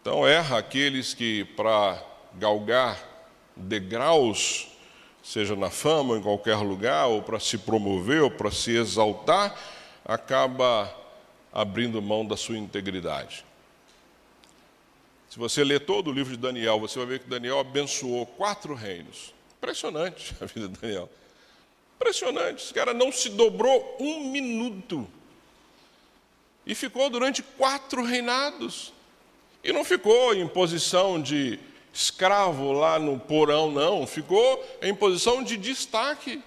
Então, 0.00 0.26
erra 0.26 0.58
aqueles 0.58 1.14
que, 1.14 1.44
para 1.56 2.02
galgar 2.34 2.98
degraus, 3.54 4.66
seja 5.22 5.54
na 5.54 5.70
fama, 5.70 6.16
em 6.16 6.22
qualquer 6.22 6.56
lugar, 6.56 7.06
ou 7.06 7.22
para 7.22 7.38
se 7.38 7.56
promover, 7.56 8.20
ou 8.22 8.30
para 8.32 8.50
se 8.50 8.76
exaltar, 8.76 9.56
acaba 10.04 10.92
abrindo 11.52 12.02
mão 12.02 12.26
da 12.26 12.36
sua 12.36 12.58
integridade. 12.58 13.44
Se 15.32 15.38
você 15.38 15.64
ler 15.64 15.80
todo 15.80 16.10
o 16.10 16.12
livro 16.12 16.36
de 16.36 16.38
Daniel, 16.38 16.78
você 16.78 16.98
vai 16.98 17.08
ver 17.08 17.20
que 17.20 17.26
Daniel 17.26 17.58
abençoou 17.58 18.26
quatro 18.26 18.74
reinos. 18.74 19.32
Impressionante 19.56 20.34
a 20.38 20.44
vida 20.44 20.68
de 20.68 20.78
Daniel. 20.78 21.08
Impressionante. 21.96 22.64
Esse 22.64 22.74
cara 22.74 22.92
não 22.92 23.10
se 23.10 23.30
dobrou 23.30 23.96
um 23.98 24.28
minuto. 24.28 25.08
E 26.66 26.74
ficou 26.74 27.08
durante 27.08 27.42
quatro 27.42 28.04
reinados. 28.04 28.92
E 29.64 29.72
não 29.72 29.84
ficou 29.84 30.34
em 30.34 30.46
posição 30.46 31.18
de 31.18 31.58
escravo 31.94 32.70
lá 32.70 32.98
no 32.98 33.18
porão, 33.18 33.70
não. 33.72 34.06
Ficou 34.06 34.62
em 34.82 34.94
posição 34.94 35.42
de 35.42 35.56
destaque. 35.56 36.42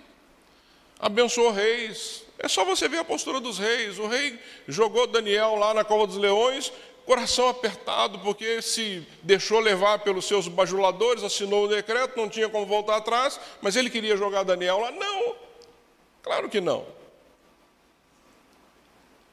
Abençoou 0.99 1.49
reis. 1.49 2.23
É 2.37 2.47
só 2.47 2.63
você 2.63 2.87
ver 2.87 2.99
a 2.99 3.03
postura 3.03 3.39
dos 3.39 3.57
reis. 3.57 3.97
O 3.97 4.05
rei 4.05 4.39
jogou 4.67 5.07
Daniel 5.07 5.55
lá 5.55 5.73
na 5.73 5.83
cova 5.83 6.05
dos 6.05 6.17
leões, 6.17 6.71
coração 7.05 7.47
apertado, 7.47 8.19
porque 8.19 8.61
se 8.61 9.07
deixou 9.21 9.59
levar 9.59 9.99
pelos 9.99 10.25
seus 10.25 10.47
bajuladores, 10.47 11.23
assinou 11.23 11.65
o 11.65 11.67
decreto, 11.67 12.17
não 12.17 12.27
tinha 12.27 12.49
como 12.49 12.65
voltar 12.65 12.97
atrás, 12.97 13.39
mas 13.61 13.75
ele 13.75 13.89
queria 13.89 14.17
jogar 14.17 14.43
Daniel 14.43 14.79
lá. 14.79 14.91
Não, 14.91 15.35
claro 16.23 16.49
que 16.49 16.59
não. 16.59 16.85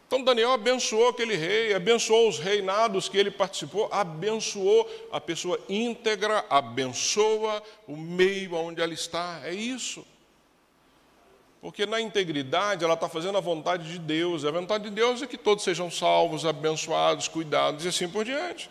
Então 0.06 0.22
Daniel 0.22 0.52
abençoou 0.52 1.08
aquele 1.08 1.34
rei, 1.34 1.72
abençoou 1.72 2.28
os 2.28 2.38
reinados 2.38 3.08
que 3.08 3.16
ele 3.16 3.30
participou, 3.30 3.88
abençoou 3.90 4.86
a 5.10 5.18
pessoa 5.18 5.58
íntegra, 5.70 6.44
abençoa 6.50 7.62
o 7.88 7.96
meio 7.96 8.54
onde 8.54 8.82
ela 8.82 8.92
está. 8.92 9.40
É 9.42 9.54
isso. 9.54 10.06
Porque 11.62 11.86
na 11.86 12.00
integridade 12.00 12.84
ela 12.84 12.94
está 12.94 13.08
fazendo 13.08 13.38
a 13.38 13.40
vontade 13.40 13.92
de 13.92 13.98
Deus. 14.00 14.44
A 14.44 14.50
vontade 14.50 14.82
de 14.82 14.90
Deus 14.90 15.22
é 15.22 15.28
que 15.28 15.38
todos 15.38 15.62
sejam 15.62 15.88
salvos, 15.88 16.44
abençoados, 16.44 17.28
cuidados 17.28 17.84
e 17.84 17.88
assim 17.88 18.08
por 18.08 18.24
diante. 18.24 18.68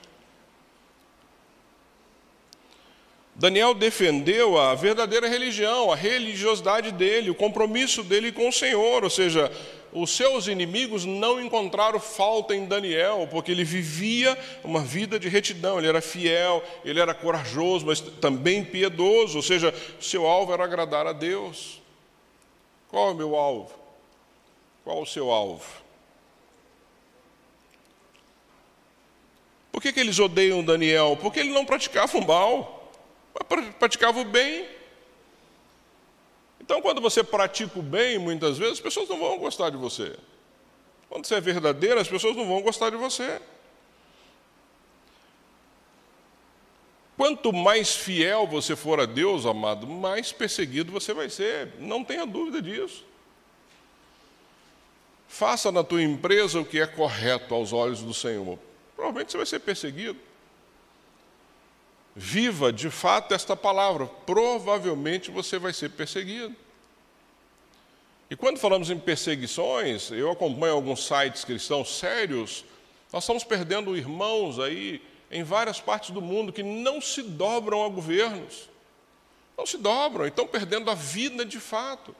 Daniel 3.33 3.73
defendeu 3.73 4.59
a 4.59 4.75
verdadeira 4.75 5.29
religião, 5.29 5.89
a 5.89 5.95
religiosidade 5.95 6.91
dele, 6.91 7.29
o 7.29 7.35
compromisso 7.35 8.03
dele 8.03 8.29
com 8.29 8.49
o 8.49 8.51
Senhor, 8.51 9.05
ou 9.05 9.09
seja, 9.09 9.49
os 9.93 10.11
seus 10.11 10.47
inimigos 10.47 11.05
não 11.05 11.41
encontraram 11.41 11.97
falta 11.97 12.53
em 12.53 12.65
Daniel, 12.65 13.25
porque 13.31 13.53
ele 13.53 13.63
vivia 13.63 14.37
uma 14.65 14.81
vida 14.81 15.17
de 15.17 15.29
retidão, 15.29 15.77
ele 15.77 15.87
era 15.87 16.01
fiel, 16.01 16.61
ele 16.83 16.99
era 16.99 17.13
corajoso, 17.13 17.85
mas 17.85 18.01
também 18.01 18.65
piedoso, 18.65 19.37
ou 19.37 19.41
seja, 19.41 19.73
seu 19.97 20.27
alvo 20.27 20.51
era 20.53 20.65
agradar 20.65 21.07
a 21.07 21.13
Deus. 21.13 21.80
Qual 22.91 23.07
é 23.07 23.11
o 23.11 23.15
meu 23.15 23.35
alvo? 23.35 23.73
Qual 24.83 25.01
o 25.01 25.05
seu 25.05 25.31
alvo? 25.31 25.65
Por 29.71 29.81
que, 29.81 29.93
que 29.93 29.99
eles 30.01 30.19
odeiam 30.19 30.63
Daniel? 30.63 31.17
Porque 31.19 31.39
ele 31.39 31.51
não 31.51 31.65
praticava 31.65 32.17
o 32.17 32.27
mal, 32.27 32.91
praticava 33.79 34.19
o 34.19 34.25
bem. 34.25 34.67
Então, 36.59 36.81
quando 36.81 36.99
você 36.99 37.23
pratica 37.23 37.79
o 37.79 37.81
bem, 37.81 38.19
muitas 38.19 38.57
vezes, 38.57 38.73
as 38.73 38.79
pessoas 38.81 39.07
não 39.07 39.17
vão 39.17 39.39
gostar 39.39 39.69
de 39.69 39.77
você. 39.77 40.15
Quando 41.07 41.25
você 41.25 41.35
é 41.35 41.41
verdadeiro, 41.41 41.99
as 41.99 42.09
pessoas 42.09 42.35
não 42.35 42.45
vão 42.45 42.61
gostar 42.61 42.89
de 42.89 42.97
você. 42.97 43.41
Quanto 47.17 47.53
mais 47.53 47.95
fiel 47.95 48.47
você 48.47 48.75
for 48.75 48.99
a 48.99 49.05
Deus, 49.05 49.45
amado, 49.45 49.85
mais 49.85 50.31
perseguido 50.31 50.91
você 50.91 51.13
vai 51.13 51.29
ser, 51.29 51.73
não 51.79 52.03
tenha 52.03 52.25
dúvida 52.25 52.61
disso. 52.61 53.05
Faça 55.27 55.71
na 55.71 55.83
tua 55.83 56.01
empresa 56.01 56.59
o 56.59 56.65
que 56.65 56.79
é 56.79 56.87
correto 56.87 57.53
aos 57.53 57.71
olhos 57.71 58.01
do 58.01 58.13
Senhor. 58.13 58.57
Provavelmente 58.95 59.31
você 59.31 59.37
vai 59.37 59.45
ser 59.45 59.59
perseguido. 59.59 60.19
Viva 62.15 62.73
de 62.73 62.89
fato 62.89 63.33
esta 63.33 63.55
palavra, 63.55 64.05
provavelmente 64.05 65.31
você 65.31 65.57
vai 65.57 65.71
ser 65.71 65.89
perseguido. 65.91 66.55
E 68.29 68.35
quando 68.35 68.59
falamos 68.59 68.89
em 68.89 68.97
perseguições, 68.97 70.11
eu 70.11 70.31
acompanho 70.31 70.73
alguns 70.73 71.05
sites 71.05 71.43
cristãos 71.43 71.97
sérios, 71.97 72.65
nós 73.11 73.23
estamos 73.23 73.43
perdendo 73.43 73.95
irmãos 73.95 74.59
aí 74.59 75.01
em 75.31 75.43
várias 75.43 75.79
partes 75.79 76.11
do 76.11 76.21
mundo 76.21 76.51
que 76.51 76.61
não 76.61 76.99
se 77.01 77.23
dobram 77.23 77.85
a 77.85 77.89
governos. 77.89 78.69
Não 79.57 79.65
se 79.65 79.77
dobram, 79.77 80.27
estão 80.27 80.45
perdendo 80.45 80.91
a 80.91 80.95
vida 80.95 81.45
de 81.45 81.59
fato. 81.59 82.13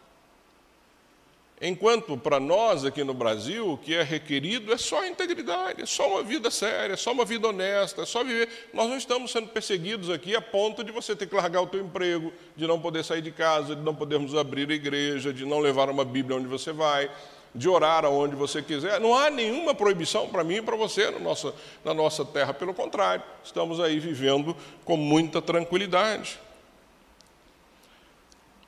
Enquanto 1.64 2.18
para 2.18 2.39
nós 2.39 2.86
aqui 2.86 3.03
no 3.03 3.14
Brasil, 3.14 3.74
o 3.74 3.78
que 3.78 3.93
é 3.93 4.01
requerido 4.01 4.74
é 4.74 4.78
só 4.78 5.01
a 5.01 5.07
integridade, 5.07 5.84
é 5.84 5.86
só 5.86 6.07
uma 6.07 6.24
vida 6.24 6.49
séria, 6.49 6.93
é 6.93 6.97
só 6.97 7.12
uma 7.12 7.24
vida 7.24 7.47
honesta, 7.47 8.01
é 8.01 8.05
só 8.05 8.24
viver. 8.24 8.70
Nós 8.74 8.89
não 8.89 8.97
estamos 8.97 9.32
sendo 9.32 9.47
perseguidos 9.49 10.09
aqui 10.09 10.36
a 10.36 10.41
ponto 10.41 10.84
de 10.84 10.91
você 10.91 11.16
ter 11.16 11.28
que 11.28 11.36
largar 11.36 11.62
o 11.62 11.68
teu 11.68 11.82
emprego, 11.82 12.34
de 12.55 12.66
não 12.66 12.80
poder 12.82 13.03
sair 13.03 13.22
de 13.22 13.32
casa, 13.32 13.76
de 13.76 13.82
não 13.84 13.93
podermos 13.93 14.34
abrir 14.34 14.72
a 14.72 14.74
igreja, 14.74 15.32
de 15.32 15.45
não 15.45 15.59
levar 15.59 15.88
uma 15.89 16.03
Bíblia 16.03 16.38
onde 16.38 16.47
você 16.47 16.72
vai 16.72 17.12
de 17.54 17.68
orar 17.68 18.06
aonde 18.06 18.36
você 18.36 18.62
quiser. 18.62 18.99
Não 18.99 19.16
há 19.16 19.30
nenhuma 19.30 19.76
proibição 19.76 20.28
para 20.30 20.43
mim 20.43 20.56
e 20.56 20.62
para 20.62 20.76
você 20.76 21.12
na 21.12 21.20
nossa, 21.20 21.54
na 21.84 21.93
nossa 21.93 22.24
terra, 22.24 22.54
pelo 22.54 22.74
contrário, 22.74 23.24
estamos 23.43 23.80
aí 23.80 23.99
vivendo 23.99 24.56
com 24.86 24.95
muita 24.95 25.41
tranquilidade. 25.41 26.39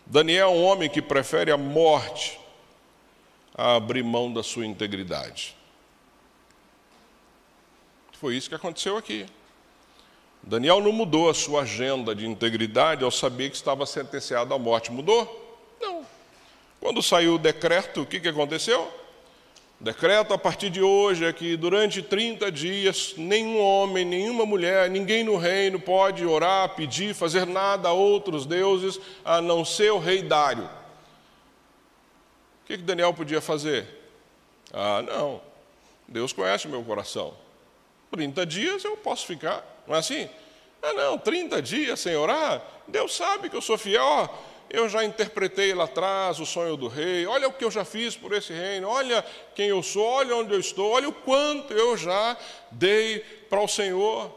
Daniel 0.06 0.50
é 0.50 0.52
um 0.52 0.64
homem 0.64 0.90
que 0.90 1.02
prefere 1.02 1.52
a 1.52 1.58
morte 1.58 2.40
a 3.56 3.76
abrir 3.76 4.04
mão 4.04 4.32
da 4.32 4.44
sua 4.44 4.66
integridade. 4.66 5.56
Foi 8.20 8.36
isso 8.36 8.50
que 8.50 8.56
aconteceu 8.56 8.98
aqui. 8.98 9.26
Daniel 10.42 10.82
não 10.82 10.92
mudou 10.92 11.30
a 11.30 11.34
sua 11.34 11.62
agenda 11.62 12.14
de 12.14 12.26
integridade 12.26 13.04
ao 13.04 13.12
saber 13.12 13.50
que 13.50 13.56
estava 13.56 13.86
sentenciado 13.86 14.54
à 14.54 14.60
morte. 14.60 14.92
Mudou? 14.92 15.43
Quando 16.84 17.02
saiu 17.02 17.36
o 17.36 17.38
decreto, 17.38 18.02
o 18.02 18.06
que, 18.06 18.20
que 18.20 18.28
aconteceu? 18.28 18.92
O 19.80 19.84
decreto 19.86 20.34
a 20.34 20.38
partir 20.38 20.70
de 20.70 20.82
hoje 20.82 21.24
é 21.24 21.32
que 21.32 21.56
durante 21.56 22.02
30 22.02 22.52
dias, 22.52 23.14
nenhum 23.16 23.58
homem, 23.58 24.04
nenhuma 24.04 24.46
mulher, 24.46 24.90
ninguém 24.90 25.24
no 25.24 25.38
reino 25.38 25.80
pode 25.80 26.26
orar, 26.26 26.76
pedir, 26.76 27.16
fazer 27.16 27.48
nada 27.48 27.88
a 27.88 27.94
outros 27.94 28.46
deuses 28.46 29.00
a 29.24 29.40
não 29.40 29.64
ser 29.64 29.94
o 29.94 29.98
rei 29.98 30.22
Dário. 30.22 30.66
O 30.66 30.70
que, 32.66 32.76
que 32.76 32.84
Daniel 32.84 33.14
podia 33.14 33.40
fazer? 33.40 33.88
Ah, 34.74 35.02
não. 35.04 35.40
Deus 36.06 36.34
conhece 36.34 36.68
meu 36.68 36.84
coração. 36.84 37.34
30 38.12 38.46
dias 38.46 38.84
eu 38.84 38.98
posso 38.98 39.26
ficar, 39.26 39.64
não 39.88 39.96
é 39.96 40.00
assim? 40.00 40.30
Ah, 40.82 40.92
não, 40.92 41.18
30 41.18 41.62
dias 41.62 42.02
sem 42.02 42.18
orar? 42.18 42.62
Deus 42.90 43.16
sabe 43.16 43.50
que 43.50 43.56
eu 43.56 43.62
sou 43.62 43.78
fiel. 43.78 44.30
Eu 44.70 44.90
já 44.90 45.04
interpretei 45.04 45.74
lá 45.74 45.84
atrás 45.84 46.40
o 46.40 46.46
sonho 46.46 46.76
do 46.76 46.88
rei, 46.88 47.26
olha 47.28 47.48
o 47.48 47.54
que 47.54 47.64
eu 47.64 47.70
já 47.70 47.86
fiz 47.86 48.16
por 48.16 48.34
esse 48.34 48.52
reino, 48.52 48.88
olha 48.88 49.24
quem 49.54 49.68
eu 49.68 49.84
sou, 49.84 50.04
olha 50.04 50.36
onde 50.36 50.54
eu 50.54 50.60
estou, 50.60 50.92
olha 50.92 51.08
o 51.08 51.14
quanto 51.14 51.74
eu 51.74 51.96
já 51.96 52.36
dei 52.72 53.20
para 53.50 53.62
o 53.62 53.68
Senhor. 53.68 54.32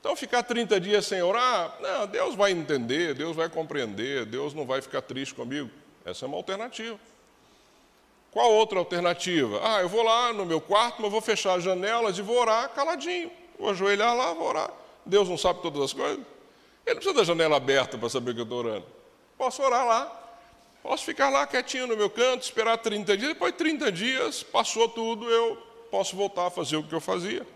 Então, 0.00 0.16
ficar 0.16 0.42
30 0.42 0.80
dias 0.80 1.06
sem 1.06 1.22
orar, 1.22 1.76
não, 1.80 2.06
Deus 2.06 2.34
vai 2.34 2.52
entender, 2.52 3.14
Deus 3.14 3.36
vai 3.36 3.48
compreender, 3.48 4.24
Deus 4.24 4.54
não 4.54 4.66
vai 4.66 4.80
ficar 4.80 5.02
triste 5.02 5.34
comigo. 5.34 5.70
Essa 6.04 6.24
é 6.24 6.28
uma 6.28 6.38
alternativa. 6.38 6.98
Qual 8.30 8.52
outra 8.52 8.78
alternativa? 8.78 9.60
Ah, 9.62 9.82
eu 9.82 9.88
vou 9.88 10.02
lá 10.02 10.32
no 10.32 10.46
meu 10.46 10.60
quarto, 10.60 11.02
mas 11.02 11.10
vou 11.10 11.20
fechar 11.20 11.54
as 11.54 11.64
janelas 11.64 12.16
e 12.16 12.22
vou 12.22 12.38
orar 12.38 12.70
caladinho. 12.70 13.30
Vou 13.58 13.70
ajoelhar 13.70 14.16
lá, 14.16 14.32
vou 14.32 14.48
orar. 14.48 14.70
Deus 15.04 15.28
não 15.28 15.36
sabe 15.36 15.60
todas 15.60 15.82
as 15.82 15.92
coisas? 15.92 16.18
Ele 16.86 16.94
não 16.94 16.96
precisa 16.96 17.14
da 17.14 17.24
janela 17.24 17.56
aberta 17.56 17.98
para 17.98 18.08
saber 18.08 18.34
que 18.34 18.40
eu 18.40 18.44
estou 18.44 18.58
orando. 18.58 18.86
Posso 19.40 19.62
orar 19.62 19.86
lá. 19.86 20.16
Posso 20.82 21.02
ficar 21.02 21.30
lá 21.30 21.46
quietinho 21.46 21.86
no 21.86 21.96
meu 21.96 22.10
canto, 22.10 22.42
esperar 22.42 22.76
30 22.76 23.16
dias. 23.16 23.32
Depois 23.32 23.52
de 23.52 23.58
30 23.58 23.90
dias, 23.90 24.42
passou 24.42 24.86
tudo, 24.86 25.30
eu 25.30 25.56
posso 25.90 26.14
voltar 26.14 26.48
a 26.48 26.50
fazer 26.50 26.76
o 26.76 26.82
que 26.82 26.94
eu 26.94 27.00
fazia. 27.00 27.46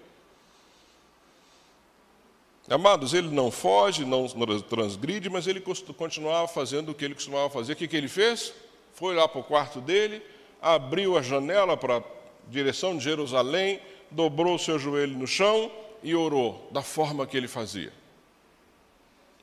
Amados, 2.71 3.13
ele 3.13 3.29
não 3.29 3.51
foge, 3.51 4.07
não 4.07 4.27
transgride, 4.63 5.29
mas 5.29 5.47
ele 5.47 5.61
continuava 5.61 6.49
fazendo 6.49 6.93
o 6.93 6.95
que 6.95 7.05
ele 7.05 7.15
costumava 7.15 7.51
fazer. 7.51 7.75
O 7.75 7.77
que, 7.77 7.87
que 7.87 7.97
ele 7.97 8.09
fez? 8.09 8.55
Foi 8.95 9.15
lá 9.15 9.29
para 9.29 9.43
o 9.43 9.45
quarto 9.45 9.79
dele, 9.79 10.23
abriu 10.63 11.19
a 11.19 11.23
janela 11.23 11.77
para 11.77 11.99
a 11.99 12.03
direção 12.49 12.97
de 12.97 13.05
Jerusalém, 13.05 13.79
dobrou 14.11 14.55
o 14.55 14.59
seu 14.59 14.79
joelho 14.79 15.19
no 15.19 15.27
chão 15.27 15.71
e 16.03 16.15
orou 16.15 16.67
da 16.71 16.81
forma 16.81 17.27
que 17.27 17.37
ele 17.37 17.49
fazia. 17.49 17.93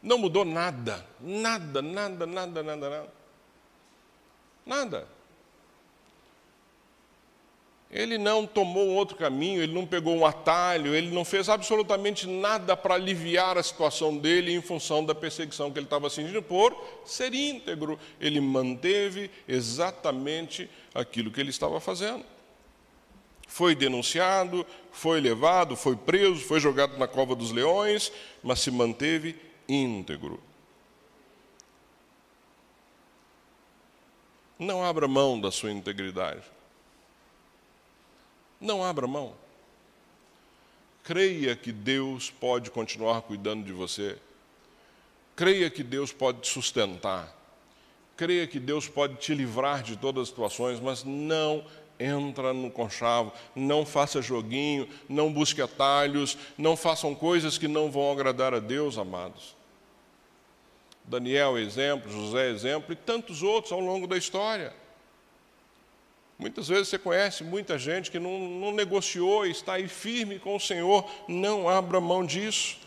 Não 0.02 0.18
mudou 0.18 0.44
nada, 0.44 1.06
nada, 1.20 1.82
nada, 1.82 2.26
nada, 2.26 2.64
nada, 2.64 2.90
nada. 2.90 3.14
Nada. 4.66 5.08
Ele 7.92 8.18
não 8.18 8.48
tomou 8.48 8.88
outro 8.92 9.18
caminho, 9.18 9.62
ele 9.62 9.74
não 9.74 9.86
pegou 9.86 10.16
um 10.16 10.26
atalho, 10.26 10.96
ele 10.96 11.12
não 11.12 11.26
fez 11.26 11.50
absolutamente 11.50 12.26
nada 12.26 12.76
para 12.78 12.96
aliviar 12.96 13.58
a 13.58 13.64
situação 13.64 14.18
dele 14.18 14.54
em 14.54 14.62
função 14.62 15.04
da 15.04 15.14
perseguição 15.14 15.70
que 15.70 15.78
ele 15.78 15.88
estava 15.88 16.10
sentindo 16.10 16.42
por 16.42 16.74
ser 17.06 17.34
íntegro. 17.34 18.00
Ele 18.20 18.40
manteve 18.40 19.30
exatamente 19.46 20.70
aquilo 20.96 21.30
que 21.30 21.42
ele 21.42 21.50
estava 21.50 21.82
fazendo. 21.82 22.24
Foi 23.46 23.76
denunciado, 23.76 24.66
foi 24.94 25.20
levado, 25.20 25.76
foi 25.76 25.98
preso, 25.98 26.40
foi 26.46 26.62
jogado 26.62 26.98
na 26.98 27.10
cova 27.10 27.36
dos 27.36 27.52
leões, 27.52 28.10
mas 28.42 28.62
se 28.62 28.72
manteve 28.72 29.36
íntegro. 29.74 30.40
Não 34.60 34.84
abra 34.84 35.08
mão 35.08 35.40
da 35.40 35.52
sua 35.52 35.72
integridade. 35.72 36.44
Não 38.60 38.84
abra 38.84 39.08
mão. 39.08 39.34
Creia 41.04 41.56
que 41.56 41.72
Deus 41.72 42.30
pode 42.30 42.70
continuar 42.70 43.24
cuidando 43.24 43.66
de 43.66 43.72
você. 43.72 44.18
Creia 45.36 45.70
que 45.70 45.82
Deus 45.82 46.12
pode 46.12 46.42
te 46.42 46.50
sustentar. 46.50 47.36
Creia 48.16 48.46
que 48.46 48.60
Deus 48.60 48.88
pode 48.88 49.16
te 49.16 49.34
livrar 49.34 49.82
de 49.82 49.98
todas 49.98 50.24
as 50.24 50.28
situações, 50.28 50.80
mas 50.80 51.04
não 51.04 51.66
entra 52.00 52.54
no 52.54 52.70
conchavo, 52.70 53.32
não 53.56 53.86
faça 53.86 54.22
joguinho, 54.22 54.88
não 55.08 55.32
busque 55.32 55.62
atalhos, 55.62 56.38
não 56.58 56.76
façam 56.76 57.16
coisas 57.16 57.58
que 57.58 57.68
não 57.68 57.90
vão 57.92 58.12
agradar 58.12 58.54
a 58.54 58.60
Deus, 58.60 58.98
amados. 58.98 59.56
Daniel 61.04 61.58
exemplo, 61.58 62.12
José 62.12 62.50
exemplo 62.50 62.94
e 62.94 62.96
tantos 62.96 63.44
outros 63.44 63.72
ao 63.72 63.80
longo 63.80 64.08
da 64.08 64.18
história. 64.18 64.74
Muitas 66.38 66.68
vezes 66.68 66.88
você 66.88 66.98
conhece 66.98 67.44
muita 67.44 67.78
gente 67.78 68.10
que 68.10 68.18
não, 68.18 68.40
não 68.40 68.72
negociou 68.72 69.46
e 69.46 69.52
está 69.52 69.74
aí 69.74 69.88
firme 69.88 70.40
com 70.40 70.56
o 70.56 70.60
Senhor, 70.60 71.08
não 71.28 71.70
abra 71.70 72.02
mão 72.02 72.26
disso. 72.26 72.78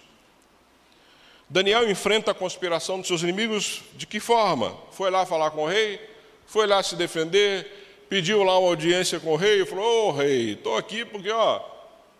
Daniel 1.48 1.88
enfrenta 1.88 2.32
a 2.32 2.34
conspiração 2.34 2.98
dos 2.98 3.06
seus 3.06 3.22
inimigos 3.22 3.82
de 3.94 4.06
que 4.06 4.18
forma? 4.18 4.76
Foi 4.90 5.10
lá 5.10 5.24
falar 5.24 5.52
com 5.52 5.62
o 5.64 5.68
rei, 5.68 6.00
foi 6.46 6.66
lá 6.66 6.82
se 6.82 6.96
defender, 6.96 8.06
pediu 8.08 8.42
lá 8.42 8.58
uma 8.58 8.68
audiência 8.68 9.20
com 9.20 9.32
o 9.32 9.36
rei 9.36 9.64
falou: 9.64 9.84
Ô 9.84 10.08
oh, 10.08 10.12
rei, 10.12 10.54
estou 10.54 10.76
aqui 10.76 11.04
porque, 11.04 11.30
ó, 11.30 11.60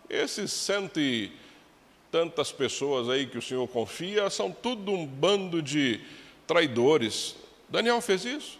esses 0.09 0.53
cento 0.53 0.99
e 0.99 1.31
tantas 2.15 2.49
pessoas 2.49 3.09
aí 3.09 3.27
que 3.27 3.37
o 3.37 3.41
senhor 3.41 3.67
confia 3.67 4.29
são 4.29 4.49
tudo 4.49 4.89
um 4.89 5.05
bando 5.05 5.61
de 5.61 5.99
traidores. 6.47 7.35
Daniel 7.67 7.99
fez 7.99 8.23
isso. 8.23 8.57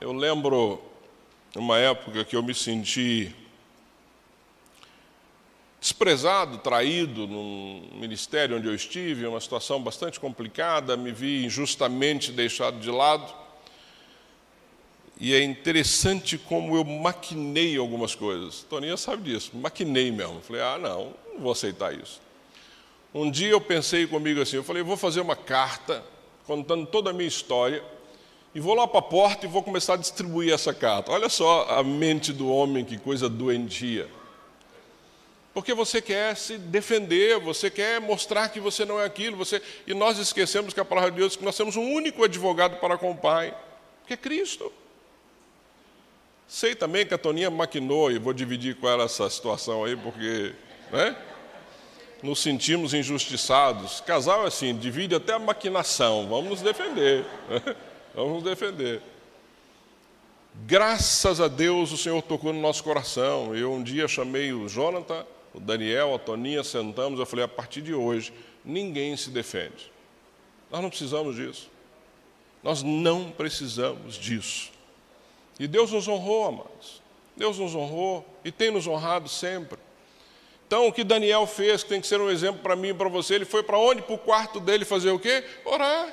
Eu 0.00 0.14
lembro 0.14 0.82
uma 1.54 1.78
época 1.78 2.24
que 2.24 2.34
eu 2.34 2.42
me 2.42 2.54
senti 2.54 3.36
desprezado, 5.78 6.56
traído 6.56 7.26
no 7.26 7.82
ministério 7.92 8.56
onde 8.56 8.66
eu 8.66 8.74
estive, 8.74 9.26
uma 9.26 9.38
situação 9.38 9.82
bastante 9.82 10.18
complicada, 10.18 10.96
me 10.96 11.12
vi 11.12 11.44
injustamente 11.44 12.32
deixado 12.32 12.80
de 12.80 12.90
lado. 12.90 13.30
E 15.20 15.34
é 15.34 15.42
interessante 15.42 16.38
como 16.38 16.76
eu 16.76 16.84
maquinei 16.84 17.76
algumas 17.76 18.14
coisas. 18.14 18.64
Toninha 18.70 18.96
sabe 18.96 19.32
disso, 19.32 19.50
maquinei 19.54 20.12
mesmo. 20.12 20.40
Falei, 20.40 20.62
ah, 20.62 20.78
não, 20.78 21.14
não 21.34 21.40
vou 21.40 21.52
aceitar 21.52 21.92
isso. 21.92 22.20
Um 23.12 23.28
dia 23.28 23.48
eu 23.48 23.60
pensei 23.60 24.06
comigo 24.06 24.40
assim, 24.40 24.56
eu 24.56 24.64
falei, 24.64 24.82
vou 24.82 24.96
fazer 24.96 25.20
uma 25.20 25.34
carta 25.34 26.04
contando 26.46 26.86
toda 26.86 27.10
a 27.10 27.12
minha 27.12 27.26
história 27.26 27.82
e 28.54 28.60
vou 28.60 28.74
lá 28.74 28.86
para 28.86 29.00
a 29.00 29.02
porta 29.02 29.44
e 29.44 29.48
vou 29.48 29.62
começar 29.62 29.94
a 29.94 29.96
distribuir 29.96 30.52
essa 30.52 30.72
carta. 30.72 31.10
Olha 31.10 31.28
só 31.28 31.66
a 31.68 31.82
mente 31.82 32.32
do 32.32 32.48
homem, 32.48 32.84
que 32.84 32.96
coisa 32.96 33.28
doentia. 33.28 34.08
Porque 35.52 35.74
você 35.74 36.00
quer 36.00 36.36
se 36.36 36.56
defender, 36.56 37.40
você 37.40 37.68
quer 37.68 38.00
mostrar 38.00 38.50
que 38.50 38.60
você 38.60 38.84
não 38.84 39.00
é 39.00 39.04
aquilo, 39.04 39.36
você... 39.36 39.60
e 39.84 39.94
nós 39.94 40.18
esquecemos 40.18 40.72
que 40.72 40.78
a 40.78 40.84
palavra 40.84 41.10
de 41.10 41.16
Deus 41.16 41.34
que 41.34 41.44
nós 41.44 41.56
temos 41.56 41.74
um 41.74 41.92
único 41.92 42.22
advogado 42.22 42.78
para 42.78 42.96
com 42.96 43.10
o 43.10 43.16
Pai, 43.16 43.56
que 44.06 44.14
é 44.14 44.16
Cristo. 44.16 44.72
Sei 46.48 46.74
também 46.74 47.04
que 47.04 47.12
a 47.12 47.18
Toninha 47.18 47.50
maquinou, 47.50 48.10
e 48.10 48.18
vou 48.18 48.32
dividir 48.32 48.74
com 48.76 48.88
ela 48.88 49.04
essa 49.04 49.28
situação 49.28 49.84
aí, 49.84 49.94
porque 49.94 50.54
né, 50.90 51.14
nos 52.22 52.40
sentimos 52.40 52.94
injustiçados. 52.94 54.00
Casal 54.00 54.44
é 54.44 54.48
assim, 54.48 54.74
divide 54.74 55.14
até 55.14 55.34
a 55.34 55.38
maquinação, 55.38 56.26
vamos 56.26 56.48
nos 56.48 56.62
defender. 56.62 57.26
Né? 57.50 57.76
Vamos 58.14 58.36
nos 58.36 58.42
defender. 58.42 59.02
Graças 60.66 61.40
a 61.40 61.46
Deus 61.46 61.92
o 61.92 61.96
Senhor 61.98 62.20
tocou 62.22 62.52
no 62.52 62.60
nosso 62.60 62.82
coração. 62.82 63.54
Eu 63.54 63.72
um 63.72 63.82
dia 63.82 64.08
chamei 64.08 64.52
o 64.52 64.66
Jonathan, 64.68 65.24
o 65.54 65.60
Daniel, 65.60 66.14
a 66.14 66.18
Toninha, 66.18 66.64
sentamos, 66.64 67.20
eu 67.20 67.26
falei, 67.26 67.44
a 67.44 67.48
partir 67.48 67.82
de 67.82 67.92
hoje, 67.92 68.32
ninguém 68.64 69.16
se 69.16 69.30
defende. 69.30 69.92
Nós 70.70 70.80
não 70.80 70.88
precisamos 70.88 71.36
disso. 71.36 71.70
Nós 72.62 72.82
não 72.82 73.30
precisamos 73.30 74.16
disso. 74.16 74.72
E 75.58 75.66
Deus 75.66 75.92
nos 75.92 76.06
honrou, 76.06 76.46
amados. 76.46 77.02
Deus 77.36 77.58
nos 77.58 77.74
honrou 77.74 78.26
e 78.44 78.52
tem 78.52 78.70
nos 78.70 78.86
honrado 78.86 79.28
sempre. 79.28 79.78
Então, 80.66 80.86
o 80.86 80.92
que 80.92 81.02
Daniel 81.02 81.46
fez, 81.46 81.82
que 81.82 81.88
tem 81.88 82.00
que 82.00 82.06
ser 82.06 82.20
um 82.20 82.30
exemplo 82.30 82.60
para 82.62 82.76
mim 82.76 82.88
e 82.88 82.94
para 82.94 83.08
você, 83.08 83.34
ele 83.34 83.44
foi 83.44 83.62
para 83.62 83.78
onde? 83.78 84.02
Para 84.02 84.14
o 84.14 84.18
quarto 84.18 84.60
dele 84.60 84.84
fazer 84.84 85.10
o 85.10 85.18
quê? 85.18 85.42
Orar. 85.64 86.12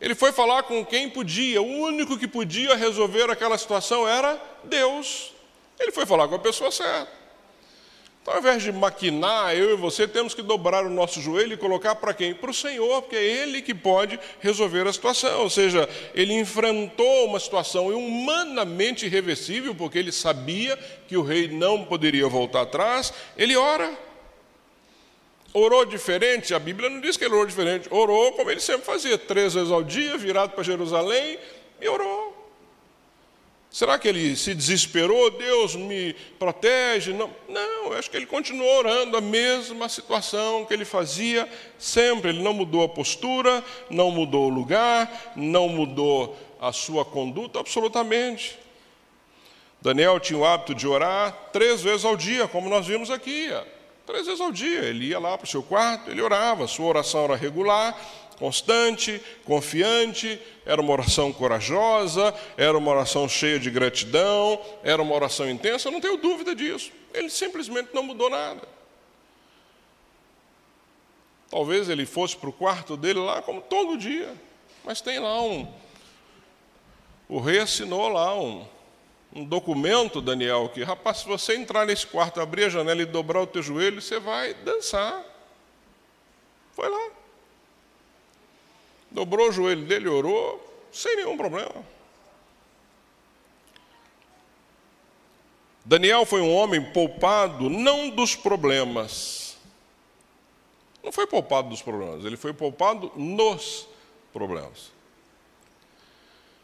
Ele 0.00 0.14
foi 0.14 0.32
falar 0.32 0.64
com 0.64 0.84
quem 0.84 1.08
podia, 1.08 1.60
o 1.62 1.66
único 1.66 2.18
que 2.18 2.28
podia 2.28 2.76
resolver 2.76 3.30
aquela 3.30 3.56
situação 3.56 4.06
era 4.06 4.40
Deus. 4.64 5.32
Ele 5.78 5.92
foi 5.92 6.06
falar 6.06 6.28
com 6.28 6.34
a 6.34 6.38
pessoa 6.38 6.70
certa. 6.70 7.21
Então, 8.22 8.34
ao 8.34 8.40
invés 8.40 8.62
de 8.62 8.70
maquinar, 8.70 9.52
eu 9.56 9.72
e 9.72 9.76
você 9.76 10.06
temos 10.06 10.32
que 10.32 10.42
dobrar 10.42 10.86
o 10.86 10.90
nosso 10.90 11.20
joelho 11.20 11.54
e 11.54 11.56
colocar 11.56 11.96
para 11.96 12.14
quem? 12.14 12.32
Para 12.32 12.52
o 12.52 12.54
Senhor, 12.54 13.02
porque 13.02 13.16
é 13.16 13.24
Ele 13.24 13.60
que 13.60 13.74
pode 13.74 14.18
resolver 14.38 14.86
a 14.86 14.92
situação. 14.92 15.40
Ou 15.42 15.50
seja, 15.50 15.88
ele 16.14 16.32
enfrentou 16.32 17.26
uma 17.26 17.40
situação 17.40 17.88
humanamente 17.88 19.06
irreversível, 19.06 19.74
porque 19.74 19.98
ele 19.98 20.12
sabia 20.12 20.78
que 21.08 21.16
o 21.16 21.22
rei 21.22 21.48
não 21.48 21.84
poderia 21.84 22.28
voltar 22.28 22.62
atrás. 22.62 23.12
Ele 23.36 23.56
ora. 23.56 23.92
Orou 25.52 25.84
diferente? 25.84 26.54
A 26.54 26.60
Bíblia 26.60 26.88
não 26.88 27.00
diz 27.00 27.16
que 27.16 27.24
ele 27.24 27.34
orou 27.34 27.44
diferente. 27.44 27.88
Orou 27.90 28.32
como 28.32 28.52
ele 28.52 28.60
sempre 28.60 28.86
fazia, 28.86 29.18
três 29.18 29.52
vezes 29.52 29.72
ao 29.72 29.82
dia, 29.82 30.16
virado 30.16 30.52
para 30.52 30.62
Jerusalém, 30.62 31.38
e 31.80 31.88
orou. 31.88 32.21
Será 33.72 33.98
que 33.98 34.06
ele 34.06 34.36
se 34.36 34.54
desesperou? 34.54 35.30
Deus 35.30 35.74
me 35.74 36.12
protege? 36.38 37.14
Não, 37.14 37.30
não, 37.48 37.94
acho 37.94 38.10
que 38.10 38.18
ele 38.18 38.26
continuou 38.26 38.68
orando 38.76 39.16
a 39.16 39.20
mesma 39.20 39.88
situação 39.88 40.66
que 40.66 40.74
ele 40.74 40.84
fazia 40.84 41.48
sempre. 41.78 42.28
Ele 42.28 42.42
não 42.42 42.52
mudou 42.52 42.82
a 42.82 42.88
postura, 42.88 43.64
não 43.88 44.10
mudou 44.10 44.46
o 44.46 44.54
lugar, 44.54 45.32
não 45.34 45.70
mudou 45.70 46.36
a 46.60 46.70
sua 46.70 47.02
conduta, 47.02 47.60
absolutamente. 47.60 48.58
Daniel 49.80 50.20
tinha 50.20 50.38
o 50.38 50.44
hábito 50.44 50.74
de 50.74 50.86
orar 50.86 51.48
três 51.50 51.80
vezes 51.80 52.04
ao 52.04 52.14
dia, 52.14 52.46
como 52.46 52.68
nós 52.68 52.86
vimos 52.86 53.10
aqui. 53.10 53.48
Três 54.04 54.26
vezes 54.26 54.40
ao 54.40 54.52
dia. 54.52 54.80
Ele 54.80 55.06
ia 55.06 55.18
lá 55.18 55.38
para 55.38 55.46
o 55.46 55.48
seu 55.48 55.62
quarto, 55.62 56.10
ele 56.10 56.20
orava. 56.20 56.66
Sua 56.66 56.86
oração 56.86 57.24
era 57.24 57.36
regular, 57.36 57.98
constante, 58.42 59.22
confiante, 59.44 60.36
era 60.66 60.80
uma 60.80 60.92
oração 60.92 61.32
corajosa, 61.32 62.34
era 62.56 62.76
uma 62.76 62.90
oração 62.90 63.28
cheia 63.28 63.56
de 63.56 63.70
gratidão, 63.70 64.60
era 64.82 65.00
uma 65.00 65.14
oração 65.14 65.48
intensa, 65.48 65.86
eu 65.86 65.92
não 65.92 66.00
tenho 66.00 66.16
dúvida 66.16 66.52
disso. 66.52 66.90
Ele 67.14 67.30
simplesmente 67.30 67.90
não 67.94 68.02
mudou 68.02 68.28
nada. 68.28 68.62
Talvez 71.48 71.88
ele 71.88 72.04
fosse 72.04 72.36
para 72.36 72.48
o 72.48 72.52
quarto 72.52 72.96
dele 72.96 73.20
lá 73.20 73.40
como 73.42 73.60
todo 73.60 73.96
dia, 73.96 74.34
mas 74.82 75.00
tem 75.00 75.20
lá 75.20 75.40
um. 75.40 75.72
O 77.28 77.38
rei 77.38 77.60
assinou 77.60 78.08
lá 78.08 78.36
um, 78.36 78.66
um 79.32 79.44
documento, 79.44 80.20
Daniel, 80.20 80.68
que, 80.74 80.82
rapaz, 80.82 81.18
se 81.18 81.28
você 81.28 81.54
entrar 81.54 81.86
nesse 81.86 82.08
quarto, 82.08 82.40
abrir 82.40 82.64
a 82.64 82.68
janela 82.68 83.02
e 83.02 83.06
dobrar 83.06 83.40
o 83.40 83.46
teu 83.46 83.62
joelho, 83.62 84.02
você 84.02 84.18
vai 84.18 84.52
dançar. 84.52 85.22
Foi 86.72 86.88
lá. 86.88 87.21
Dobrou 89.12 89.48
o 89.48 89.52
joelho 89.52 89.84
dele, 89.86 90.08
orou, 90.08 90.60
sem 90.90 91.16
nenhum 91.16 91.36
problema. 91.36 91.84
Daniel 95.84 96.24
foi 96.24 96.40
um 96.40 96.52
homem 96.54 96.92
poupado 96.92 97.68
não 97.68 98.08
dos 98.10 98.34
problemas. 98.34 99.56
Não 101.02 101.10
foi 101.10 101.26
poupado 101.26 101.68
dos 101.68 101.82
problemas, 101.82 102.24
ele 102.24 102.36
foi 102.36 102.52
poupado 102.52 103.10
nos 103.16 103.88
problemas. 104.32 104.92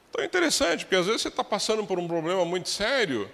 Então 0.09 0.23
é 0.23 0.27
interessante, 0.27 0.85
porque 0.85 0.97
às 0.97 1.07
vezes 1.07 1.23
você 1.23 1.29
está 1.29 1.43
passando 1.43 1.85
por 1.85 1.99
um 1.99 2.07
problema 2.07 2.45
muito 2.45 2.69
sério 2.69 3.29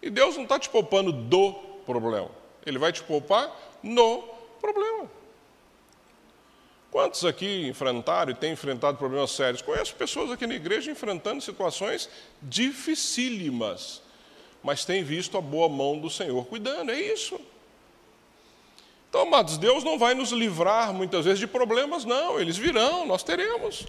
e 0.00 0.08
Deus 0.08 0.36
não 0.36 0.44
está 0.44 0.58
te 0.58 0.68
poupando 0.68 1.12
do 1.12 1.52
problema, 1.84 2.30
Ele 2.64 2.78
vai 2.78 2.92
te 2.92 3.02
poupar 3.02 3.50
no 3.82 4.22
problema. 4.60 5.10
Quantos 6.94 7.24
aqui 7.24 7.66
enfrentaram 7.66 8.30
e 8.30 8.34
têm 8.34 8.52
enfrentado 8.52 8.96
problemas 8.96 9.32
sérios? 9.32 9.60
Conheço 9.60 9.94
pessoas 9.96 10.30
aqui 10.30 10.46
na 10.46 10.54
igreja 10.54 10.90
enfrentando 10.90 11.42
situações 11.42 12.08
dificílimas 12.40 14.04
mas 14.64 14.82
tem 14.82 15.04
visto 15.04 15.36
a 15.36 15.42
boa 15.42 15.68
mão 15.68 15.98
do 15.98 16.08
Senhor 16.08 16.42
cuidando, 16.46 16.90
é 16.90 16.98
isso. 16.98 17.38
Então, 19.10 19.20
amados, 19.20 19.58
Deus 19.58 19.84
não 19.84 19.98
vai 19.98 20.14
nos 20.14 20.32
livrar 20.32 20.92
muitas 20.92 21.26
vezes 21.26 21.38
de 21.38 21.46
problemas, 21.46 22.06
não, 22.06 22.40
eles 22.40 22.56
virão, 22.56 23.06
nós 23.06 23.22
teremos. 23.22 23.86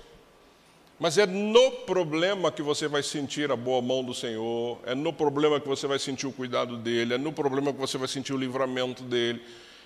Mas 0.99 1.17
é 1.17 1.25
no 1.25 1.71
problema 1.71 2.51
que 2.51 2.61
você 2.61 2.89
vai 2.89 3.01
sentir 3.01 3.49
a 3.51 3.55
boa 3.55 3.81
mão 3.81 4.03
do 4.03 4.13
Senhor, 4.13 4.77
é 4.85 4.93
no 4.93 5.13
problema 5.13 5.61
que 5.61 5.67
você 5.67 5.87
vai 5.87 5.97
sentir 5.97 6.27
o 6.27 6.33
cuidado 6.33 6.75
dele, 6.75 7.13
é 7.13 7.17
no 7.17 7.31
problema 7.31 7.71
que 7.71 7.79
você 7.79 7.97
vai 7.97 8.09
sentir 8.09 8.33
o 8.33 8.37
livramento 8.37 9.01
dele, 9.01 9.41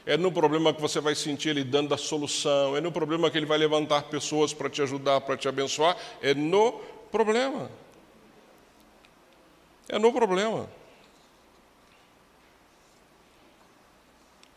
é 0.10 0.18
no 0.18 0.32
problema 0.32 0.74
que 0.74 0.82
você 0.82 1.00
vai 1.00 1.14
sentir 1.14 1.50
ele 1.50 1.64
dando 1.64 1.94
a 1.94 1.98
solução, 1.98 2.76
é 2.76 2.82
no 2.82 2.92
problema 2.92 3.30
que 3.30 3.38
ele 3.38 3.46
vai 3.46 3.60
levantar 3.60 4.02
pessoas 4.06 4.52
para 4.52 4.68
te 4.68 4.82
ajudar, 4.82 5.22
para 5.22 5.38
te 5.38 5.48
abençoar, 5.48 5.96
é 6.20 6.34
no 6.34 6.72
problema. 7.12 7.70
É 9.88 10.00
no 10.00 10.12
problema. 10.12 10.68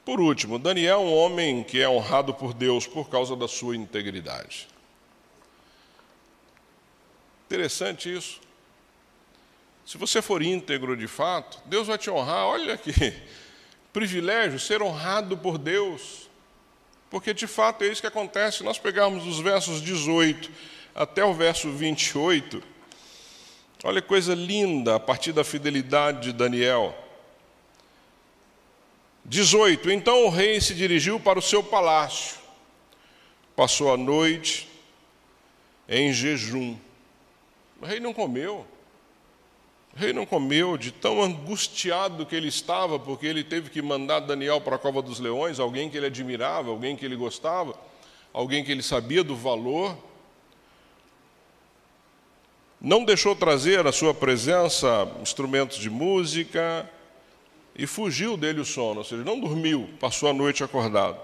Por 0.06 0.22
último, 0.22 0.58
Daniel 0.58 1.00
é 1.00 1.04
um 1.04 1.14
homem 1.14 1.62
que 1.62 1.82
é 1.82 1.86
honrado 1.86 2.32
por 2.32 2.54
Deus 2.54 2.86
por 2.86 3.10
causa 3.10 3.36
da 3.36 3.46
sua 3.46 3.76
integridade. 3.76 4.66
Interessante 7.44 8.10
isso. 8.10 8.40
Se 9.84 9.98
você 9.98 10.22
for 10.22 10.40
íntegro 10.40 10.96
de 10.96 11.06
fato, 11.06 11.60
Deus 11.66 11.88
vai 11.88 11.98
te 11.98 12.08
honrar. 12.08 12.46
Olha 12.46 12.78
que 12.78 12.90
privilégio 13.92 14.58
ser 14.58 14.82
honrado 14.82 15.36
por 15.36 15.58
Deus. 15.58 16.30
Porque 17.10 17.34
de 17.34 17.46
fato 17.46 17.84
é 17.84 17.88
isso 17.88 18.00
que 18.00 18.06
acontece. 18.06 18.64
Nós 18.64 18.78
pegarmos 18.78 19.26
os 19.26 19.38
versos 19.38 19.82
18 19.82 20.50
até 20.94 21.24
o 21.24 21.34
verso 21.34 21.70
28. 21.70 22.62
Olha 23.84 24.00
que 24.00 24.08
coisa 24.08 24.34
linda 24.34 24.94
a 24.94 25.00
partir 25.00 25.32
da 25.32 25.44
fidelidade 25.44 26.22
de 26.22 26.32
Daniel. 26.32 26.96
18. 29.24 29.90
Então 29.90 30.24
o 30.24 30.30
rei 30.30 30.60
se 30.60 30.74
dirigiu 30.74 31.18
para 31.20 31.38
o 31.38 31.42
seu 31.42 31.62
palácio, 31.62 32.38
passou 33.54 33.92
a 33.92 33.96
noite 33.96 34.68
em 35.88 36.12
jejum. 36.12 36.76
O 37.80 37.86
rei 37.86 38.00
não 38.00 38.12
comeu. 38.12 38.66
O 39.94 39.98
rei 39.98 40.12
não 40.12 40.24
comeu, 40.24 40.76
de 40.78 40.90
tão 40.90 41.22
angustiado 41.22 42.24
que 42.24 42.34
ele 42.34 42.48
estava, 42.48 42.98
porque 42.98 43.26
ele 43.26 43.44
teve 43.44 43.68
que 43.68 43.82
mandar 43.82 44.20
Daniel 44.20 44.60
para 44.60 44.76
a 44.76 44.78
cova 44.78 45.02
dos 45.02 45.20
leões, 45.20 45.60
alguém 45.60 45.90
que 45.90 45.96
ele 45.96 46.06
admirava, 46.06 46.70
alguém 46.70 46.96
que 46.96 47.04
ele 47.04 47.16
gostava, 47.16 47.78
alguém 48.32 48.64
que 48.64 48.72
ele 48.72 48.82
sabia 48.82 49.22
do 49.22 49.36
valor. 49.36 49.96
Não 52.80 53.04
deixou 53.04 53.36
trazer 53.36 53.86
à 53.86 53.92
sua 53.92 54.14
presença 54.14 55.10
instrumentos 55.20 55.76
de 55.76 55.90
música, 55.90 56.88
e 57.76 57.86
fugiu 57.86 58.36
dele 58.36 58.60
o 58.60 58.64
sono, 58.64 58.98
ou 58.98 59.04
seja, 59.04 59.24
não 59.24 59.40
dormiu, 59.40 59.88
passou 59.98 60.28
a 60.28 60.32
noite 60.32 60.62
acordado. 60.62 61.18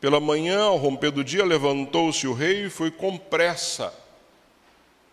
Pela 0.00 0.20
manhã, 0.20 0.62
ao 0.62 0.76
romper 0.76 1.10
do 1.10 1.24
dia, 1.24 1.44
levantou-se 1.44 2.26
o 2.26 2.32
rei 2.32 2.66
e 2.66 2.70
foi 2.70 2.90
com 2.90 3.18
pressa. 3.18 3.92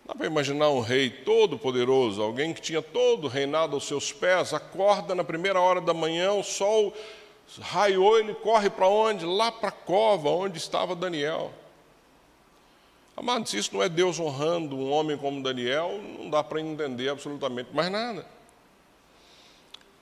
Dá 0.06 0.14
para 0.14 0.28
imaginar 0.28 0.70
um 0.70 0.82
rei 0.82 1.10
todo 1.10 1.58
poderoso, 1.58 2.22
alguém 2.22 2.54
que 2.54 2.62
tinha 2.62 2.82
todo 2.82 3.26
o 3.26 3.28
reinado 3.28 3.76
aos 3.76 3.88
seus 3.88 4.14
pés, 4.14 4.54
acorda 4.54 5.16
na 5.16 5.24
primeira 5.24 5.60
hora 5.60 5.82
da 5.82 5.96
manhã, 5.96 6.32
o 6.34 6.44
sol 6.44 6.94
raiou, 7.60 8.20
ele 8.20 8.36
corre 8.36 8.70
para 8.70 8.88
onde? 8.88 9.26
Lá 9.26 9.52
para 9.52 9.70
a 9.70 9.72
cova, 9.72 10.30
onde 10.30 10.60
estava 10.60 10.96
Daniel. 10.96 11.52
Amados, 13.18 13.54
isso 13.54 13.74
não 13.74 13.82
é 13.82 13.90
Deus 13.90 14.20
honrando 14.20 14.76
um 14.76 14.92
homem 14.92 15.18
como 15.18 15.42
Daniel, 15.42 16.00
não 16.20 16.30
dá 16.30 16.44
para 16.44 16.62
entender 16.62 17.10
absolutamente 17.10 17.74
mais 17.74 17.90
nada. 17.90 18.28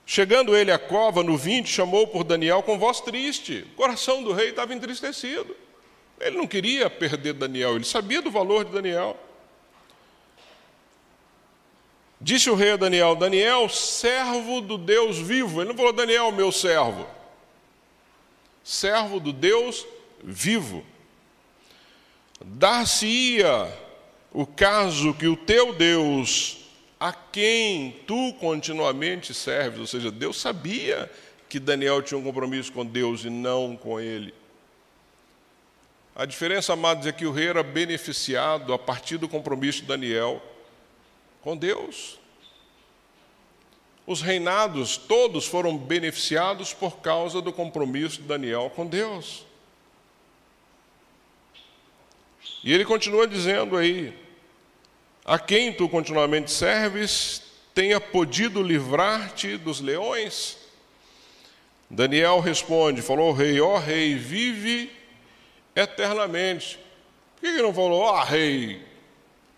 Chegando 0.04 0.54
ele 0.54 0.70
à 0.70 0.78
cova, 0.78 1.22
no 1.22 1.38
20, 1.38 1.66
chamou 1.66 2.06
por 2.06 2.24
Daniel 2.24 2.62
com 2.62 2.78
voz 2.78 3.00
triste. 3.00 3.66
O 3.72 3.76
coração 3.76 4.22
do 4.22 4.32
rei 4.32 4.50
estava 4.50 4.74
entristecido. 4.74 5.56
Ele 6.20 6.36
não 6.36 6.46
queria 6.46 6.90
perder 6.90 7.32
Daniel, 7.32 7.76
ele 7.76 7.84
sabia 7.84 8.20
do 8.20 8.30
valor 8.30 8.66
de 8.66 8.72
Daniel. 8.72 9.16
Disse 12.24 12.48
o 12.48 12.54
rei 12.54 12.70
a 12.70 12.76
Daniel: 12.76 13.14
Daniel, 13.14 13.68
servo 13.68 14.62
do 14.62 14.78
Deus 14.78 15.18
vivo. 15.18 15.60
Ele 15.60 15.68
não 15.68 15.76
falou, 15.76 15.92
Daniel, 15.92 16.32
meu 16.32 16.50
servo. 16.50 17.06
Servo 18.64 19.20
do 19.20 19.30
Deus 19.30 19.86
vivo. 20.22 20.82
Dar-se-ia 22.42 23.70
o 24.32 24.46
caso 24.46 25.12
que 25.12 25.26
o 25.26 25.36
teu 25.36 25.74
Deus 25.74 26.64
a 26.98 27.12
quem 27.12 28.00
tu 28.06 28.32
continuamente 28.40 29.34
serves. 29.34 29.80
Ou 29.80 29.86
seja, 29.86 30.10
Deus 30.10 30.40
sabia 30.40 31.12
que 31.46 31.60
Daniel 31.60 32.00
tinha 32.00 32.16
um 32.16 32.24
compromisso 32.24 32.72
com 32.72 32.86
Deus 32.86 33.22
e 33.26 33.28
não 33.28 33.76
com 33.76 34.00
ele. 34.00 34.32
A 36.16 36.24
diferença, 36.24 36.72
amados, 36.72 37.06
é 37.06 37.12
que 37.12 37.26
o 37.26 37.32
rei 37.32 37.48
era 37.48 37.62
beneficiado 37.62 38.72
a 38.72 38.78
partir 38.78 39.18
do 39.18 39.28
compromisso 39.28 39.82
de 39.82 39.88
Daniel 39.88 40.40
com 41.44 41.54
Deus. 41.54 42.18
Os 44.06 44.22
reinados 44.22 44.96
todos 44.96 45.46
foram 45.46 45.76
beneficiados 45.76 46.72
por 46.72 46.96
causa 46.96 47.40
do 47.40 47.52
compromisso 47.52 48.20
de 48.20 48.26
Daniel 48.26 48.72
com 48.74 48.86
Deus. 48.86 49.44
E 52.62 52.72
ele 52.72 52.84
continua 52.84 53.28
dizendo 53.28 53.76
aí: 53.76 54.18
a 55.24 55.38
quem 55.38 55.72
tu 55.72 55.88
continuamente 55.88 56.50
serves 56.50 57.42
tenha 57.74 58.00
podido 58.00 58.62
livrar-te 58.62 59.56
dos 59.58 59.80
leões? 59.80 60.58
Daniel 61.88 62.40
responde, 62.40 63.02
falou 63.02 63.30
o 63.30 63.34
rei, 63.34 63.60
ó 63.60 63.78
rei, 63.78 64.16
vive 64.16 64.90
eternamente. 65.76 66.78
Por 67.34 67.42
que 67.42 67.46
ele 67.46 67.62
não 67.62 67.74
falou, 67.74 68.00
ó 68.00 68.22
rei, 68.22 68.82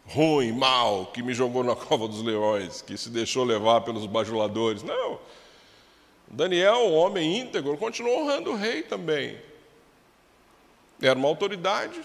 ruim, 0.07 0.53
mal, 0.53 1.07
que 1.07 1.23
me 1.23 1.35
jogou 1.35 1.63
na 1.63 1.75
cova 1.77 2.07
dos 2.09 2.23
leões, 2.23 2.83
que 2.83 2.97
se 2.97 3.11
deixou 3.11 3.45
levar 3.45 3.81
pelos 3.83 4.07
bajuladores? 4.07 4.83
Não. 4.83 5.19
Daniel, 6.29 6.89
um 6.89 6.95
homem 6.95 7.39
íntegro, 7.39 7.77
continuou 7.77 8.23
honrando 8.23 8.51
o 8.51 8.57
rei 8.57 8.83
também. 8.83 9.37
Era 11.01 11.19
uma 11.19 11.29
autoridade, 11.29 12.01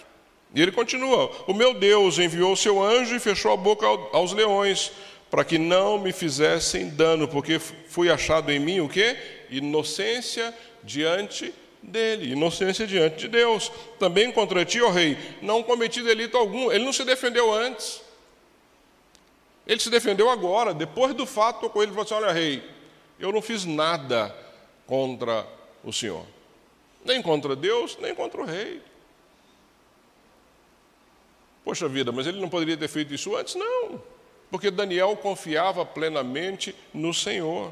e 0.54 0.62
ele 0.62 0.72
continua: 0.72 1.32
O 1.48 1.54
meu 1.54 1.74
Deus 1.74 2.20
enviou 2.20 2.56
seu 2.56 2.82
anjo 2.84 3.16
e 3.16 3.20
fechou 3.20 3.54
a 3.54 3.58
boca 3.58 3.86
aos 4.12 4.34
leões, 4.34 4.92
para 5.30 5.46
que 5.46 5.58
não 5.58 5.98
me 5.98 6.12
fizessem 6.12 6.90
dano, 6.90 7.28
porque 7.28 7.58
fui 7.58 8.12
achado 8.12 8.52
em 8.52 8.60
mim 8.60 8.82
o 8.82 8.90
quê? 8.90 9.18
Inocência 9.50 10.54
diante 10.84 11.54
dele, 11.82 12.32
inocência 12.32 12.86
diante 12.86 13.18
de 13.18 13.28
Deus. 13.28 13.72
Também 13.98 14.32
contra 14.32 14.66
ti, 14.66 14.82
ó 14.82 14.90
rei, 14.90 15.18
não 15.42 15.64
cometi 15.64 16.02
delito 16.02 16.38
algum. 16.38 16.72
Ele 16.72 16.86
não 16.86 16.94
se 16.94 17.04
defendeu 17.04 17.54
antes. 17.54 18.02
Ele 19.66 19.80
se 19.80 19.90
defendeu 19.90 20.30
agora, 20.30 20.74
depois 20.74 21.14
do 21.14 21.26
fato 21.26 21.70
com 21.70 21.82
ele 21.82 21.92
falou 21.92 22.04
assim: 22.04 22.14
Olha, 22.14 22.32
rei, 22.32 22.64
eu 23.20 23.32
não 23.32 23.42
fiz 23.42 23.64
nada 23.64 24.36
contra 24.86 25.48
o 25.84 25.94
Senhor, 25.94 26.26
nem 27.06 27.22
contra 27.22 27.56
Deus, 27.56 27.98
nem 28.02 28.14
contra 28.14 28.42
o 28.42 28.46
rei. 28.46 28.82
Poxa 31.64 31.88
vida, 31.88 32.12
mas 32.12 32.26
ele 32.26 32.42
não 32.42 32.50
poderia 32.50 32.76
ter 32.76 32.88
feito 32.88 33.14
isso 33.14 33.36
antes? 33.36 33.56
Não, 33.56 34.02
porque 34.50 34.72
Daniel 34.72 35.16
confiava 35.16 35.86
plenamente 35.86 36.76
no 36.94 37.14
Senhor. 37.14 37.72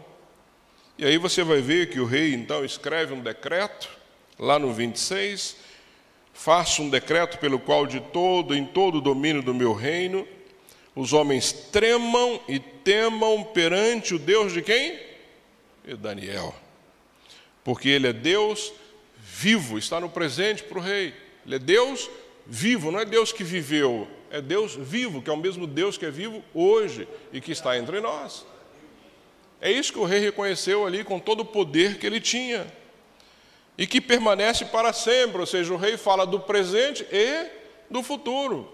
E 0.98 1.06
aí 1.06 1.18
você 1.18 1.44
vai 1.44 1.60
ver 1.60 1.90
que 1.90 2.00
o 2.00 2.06
rei 2.06 2.34
então 2.34 2.64
escreve 2.64 3.14
um 3.14 3.22
decreto, 3.22 3.90
lá 4.40 4.58
no 4.58 4.72
26, 4.72 5.58
faço 6.34 6.82
um 6.82 6.90
decreto 6.90 7.38
pelo 7.38 7.60
qual 7.60 7.86
de 7.86 8.00
todo, 8.00 8.56
em 8.56 8.66
todo 8.66 9.00
o 9.00 9.02
domínio 9.02 9.44
do 9.44 9.54
meu 9.54 9.74
reino, 9.74 10.26
os 10.96 11.12
homens 11.12 11.52
tremam 11.52 12.40
e 12.48 12.58
temam 12.60 13.44
perante 13.44 14.16
o 14.16 14.20
Deus 14.20 14.54
de 14.54 14.62
quem? 14.62 14.98
De 15.84 15.96
Daniel. 15.96 16.56
Porque 17.64 17.90
ele 17.90 18.08
é 18.08 18.14
Deus 18.14 18.72
vivo, 19.18 19.78
está 19.78 20.00
no 20.00 20.10
presente 20.10 20.64
para 20.64 20.80
o 20.80 20.82
rei. 20.82 21.14
Ele 21.46 21.56
é 21.56 21.60
Deus 21.60 22.10
vivo, 22.48 22.92
não 22.92 23.00
é 23.00 23.06
Deus 23.06 23.32
que 23.32 23.44
viveu, 23.44 24.08
é 24.32 24.42
Deus 24.42 24.76
vivo, 24.76 25.22
que 25.22 25.30
é 25.30 25.34
o 25.34 25.38
mesmo 25.38 25.68
Deus 25.68 25.98
que 25.98 26.06
é 26.06 26.12
vivo 26.12 26.44
hoje 26.54 27.08
e 27.34 27.42
que 27.42 27.52
está 27.52 27.78
entre 27.78 28.00
nós. 28.00 28.46
É 29.62 29.70
isso 29.70 29.92
que 29.92 30.00
o 30.00 30.06
rei 30.06 30.20
reconheceu 30.20 30.86
ali 30.86 31.04
com 31.04 31.20
todo 31.20 31.42
o 31.42 31.46
poder 31.46 32.00
que 32.00 32.08
ele 32.08 32.22
tinha 32.22 32.79
e 33.80 33.88
que 33.88 34.02
permanece 34.02 34.66
para 34.66 34.92
sempre, 34.92 35.40
ou 35.40 35.46
seja, 35.46 35.74
o 35.74 35.78
rei 35.78 35.96
fala 35.96 36.28
do 36.28 36.38
presente 36.38 37.08
e 37.10 37.48
do 37.90 38.04
futuro. 38.04 38.70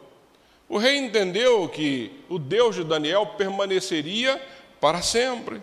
O 0.68 0.80
rei 0.80 0.98
entendeu 0.98 1.70
que 1.70 2.12
o 2.28 2.40
Deus 2.40 2.76
de 2.76 2.84
Daniel 2.84 3.24
permaneceria 3.38 4.42
para 4.82 5.04
sempre. 5.04 5.62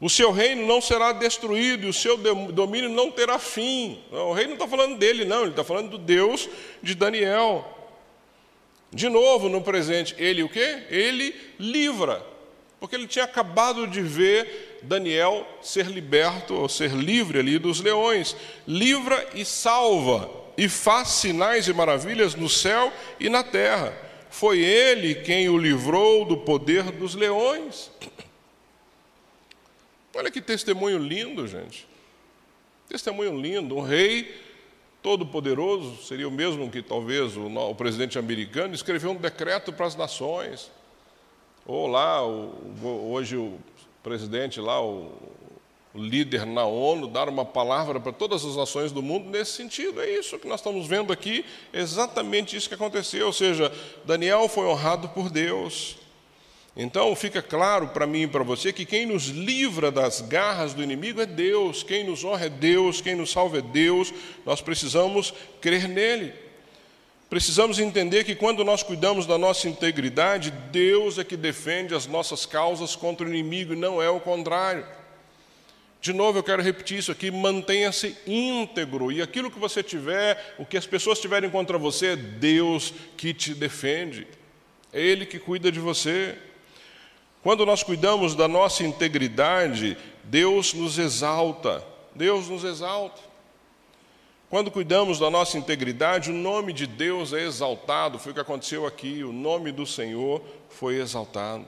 O 0.00 0.10
seu 0.10 0.32
reino 0.32 0.66
não 0.66 0.80
será 0.80 1.12
destruído 1.12 1.86
e 1.86 1.88
o 1.88 1.92
seu 1.92 2.16
domínio 2.16 2.90
não 2.90 3.08
terá 3.08 3.38
fim. 3.38 4.02
O 4.10 4.32
rei 4.32 4.46
não 4.46 4.54
está 4.54 4.66
falando 4.66 4.98
dele, 4.98 5.24
não, 5.24 5.42
ele 5.42 5.50
está 5.50 5.62
falando 5.62 5.90
do 5.90 5.98
Deus 5.98 6.48
de 6.82 6.92
Daniel. 6.92 7.64
De 8.92 9.08
novo, 9.08 9.48
no 9.48 9.62
presente, 9.62 10.12
ele 10.18 10.42
o 10.42 10.48
quê? 10.48 10.82
Ele 10.90 11.32
livra, 11.56 12.26
porque 12.80 12.96
ele 12.96 13.06
tinha 13.06 13.24
acabado 13.24 13.86
de 13.86 14.00
ver 14.02 14.65
Daniel 14.82 15.46
ser 15.62 15.86
liberto, 15.86 16.54
ou 16.54 16.68
ser 16.68 16.92
livre 16.92 17.38
ali 17.38 17.58
dos 17.58 17.80
leões. 17.80 18.36
Livra 18.66 19.30
e 19.34 19.44
salva, 19.44 20.30
e 20.56 20.68
faz 20.68 21.08
sinais 21.08 21.68
e 21.68 21.72
maravilhas 21.72 22.34
no 22.34 22.48
céu 22.48 22.92
e 23.18 23.28
na 23.28 23.42
terra. 23.42 23.96
Foi 24.30 24.58
ele 24.60 25.14
quem 25.14 25.48
o 25.48 25.56
livrou 25.56 26.24
do 26.24 26.36
poder 26.36 26.84
dos 26.92 27.14
leões. 27.14 27.90
Olha 30.14 30.30
que 30.30 30.40
testemunho 30.40 30.98
lindo, 30.98 31.46
gente. 31.46 31.86
Testemunho 32.88 33.38
lindo. 33.38 33.76
Um 33.76 33.82
rei 33.82 34.46
todo-poderoso, 35.02 36.02
seria 36.02 36.26
o 36.26 36.32
mesmo 36.32 36.70
que 36.70 36.82
talvez 36.82 37.36
o, 37.36 37.46
o, 37.46 37.74
presidente 37.74 38.18
americano, 38.18 38.74
escreveu 38.74 39.12
um 39.12 39.16
decreto 39.16 39.72
para 39.72 39.86
as 39.86 39.94
nações. 39.94 40.70
Ou 41.64 41.86
lá, 41.86 42.26
o, 42.26 43.12
hoje 43.12 43.36
o 43.36 43.58
presidente 44.06 44.60
lá, 44.60 44.80
o, 44.80 45.10
líder 45.92 46.46
na 46.46 46.64
ONU, 46.64 47.08
dar 47.08 47.28
uma 47.28 47.44
palavra 47.44 47.98
para 47.98 48.12
todas 48.12 48.44
as 48.44 48.54
nações 48.54 48.92
do 48.92 49.02
mundo 49.02 49.28
nesse 49.28 49.52
sentido. 49.52 50.00
É 50.00 50.08
isso 50.08 50.38
que 50.38 50.46
nós 50.46 50.60
estamos 50.60 50.86
vendo 50.86 51.12
aqui, 51.12 51.44
exatamente 51.72 52.56
isso 52.56 52.68
que 52.68 52.74
aconteceu. 52.76 53.26
Ou 53.26 53.32
seja, 53.32 53.72
Daniel 54.04 54.48
foi 54.48 54.64
honrado 54.66 55.08
por 55.08 55.28
Deus. 55.28 55.96
Então 56.76 57.16
fica 57.16 57.42
claro 57.42 57.88
para 57.88 58.06
mim 58.06 58.22
e 58.22 58.26
para 58.28 58.44
você 58.44 58.72
que 58.72 58.84
quem 58.84 59.06
nos 59.06 59.26
livra 59.26 59.90
das 59.90 60.20
garras 60.20 60.72
do 60.72 60.84
inimigo 60.84 61.20
é 61.20 61.26
Deus, 61.26 61.82
quem 61.82 62.04
nos 62.04 62.22
honra 62.22 62.46
é 62.46 62.50
Deus, 62.50 63.00
quem 63.00 63.16
nos 63.16 63.32
salva 63.32 63.58
é 63.58 63.62
Deus, 63.62 64.14
nós 64.44 64.60
precisamos 64.60 65.34
crer 65.60 65.88
nele. 65.88 66.32
Precisamos 67.28 67.80
entender 67.80 68.22
que 68.22 68.36
quando 68.36 68.64
nós 68.64 68.84
cuidamos 68.84 69.26
da 69.26 69.36
nossa 69.36 69.68
integridade, 69.68 70.52
Deus 70.70 71.18
é 71.18 71.24
que 71.24 71.36
defende 71.36 71.94
as 71.94 72.06
nossas 72.06 72.46
causas 72.46 72.94
contra 72.94 73.26
o 73.26 73.28
inimigo 73.28 73.72
e 73.72 73.76
não 73.76 74.00
é 74.00 74.08
o 74.08 74.20
contrário. 74.20 74.86
De 76.00 76.12
novo, 76.12 76.38
eu 76.38 76.42
quero 76.44 76.62
repetir 76.62 76.98
isso 76.98 77.10
aqui: 77.10 77.32
mantenha-se 77.32 78.16
íntegro, 78.28 79.10
e 79.10 79.20
aquilo 79.20 79.50
que 79.50 79.58
você 79.58 79.82
tiver, 79.82 80.54
o 80.56 80.64
que 80.64 80.76
as 80.76 80.86
pessoas 80.86 81.18
tiverem 81.18 81.50
contra 81.50 81.76
você, 81.76 82.08
é 82.08 82.16
Deus 82.16 82.94
que 83.16 83.34
te 83.34 83.54
defende, 83.54 84.24
é 84.92 85.00
Ele 85.00 85.26
que 85.26 85.40
cuida 85.40 85.72
de 85.72 85.80
você. 85.80 86.38
Quando 87.42 87.66
nós 87.66 87.82
cuidamos 87.82 88.36
da 88.36 88.46
nossa 88.46 88.84
integridade, 88.84 89.96
Deus 90.22 90.72
nos 90.72 90.96
exalta. 90.96 91.82
Deus 92.14 92.48
nos 92.48 92.62
exalta. 92.62 93.20
Quando 94.48 94.70
cuidamos 94.70 95.18
da 95.18 95.28
nossa 95.28 95.58
integridade, 95.58 96.30
o 96.30 96.34
nome 96.34 96.72
de 96.72 96.86
Deus 96.86 97.32
é 97.32 97.42
exaltado. 97.42 98.18
Foi 98.18 98.30
o 98.30 98.34
que 98.34 98.40
aconteceu 98.40 98.86
aqui. 98.86 99.24
O 99.24 99.32
nome 99.32 99.72
do 99.72 99.84
Senhor 99.84 100.40
foi 100.68 101.00
exaltado. 101.00 101.66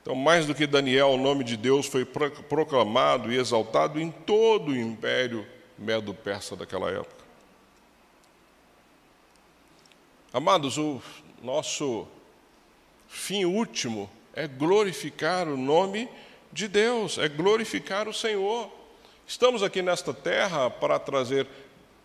Então, 0.00 0.14
mais 0.14 0.46
do 0.46 0.54
que 0.54 0.66
Daniel, 0.66 1.08
o 1.08 1.18
nome 1.18 1.44
de 1.44 1.56
Deus 1.56 1.86
foi 1.86 2.04
proclamado 2.04 3.30
e 3.30 3.36
exaltado 3.36 4.00
em 4.00 4.10
todo 4.10 4.70
o 4.70 4.76
império 4.76 5.46
medo-persa 5.76 6.56
daquela 6.56 6.90
época. 6.90 7.24
Amados, 10.32 10.78
o 10.78 11.02
nosso 11.42 12.06
fim 13.08 13.44
último 13.44 14.08
é 14.32 14.46
glorificar 14.46 15.48
o 15.48 15.56
nome 15.56 16.08
de 16.52 16.68
Deus, 16.68 17.18
é 17.18 17.28
glorificar 17.28 18.08
o 18.08 18.14
Senhor. 18.14 18.70
Estamos 19.28 19.64
aqui 19.64 19.82
nesta 19.82 20.14
terra 20.14 20.70
para 20.70 21.00
trazer 21.00 21.48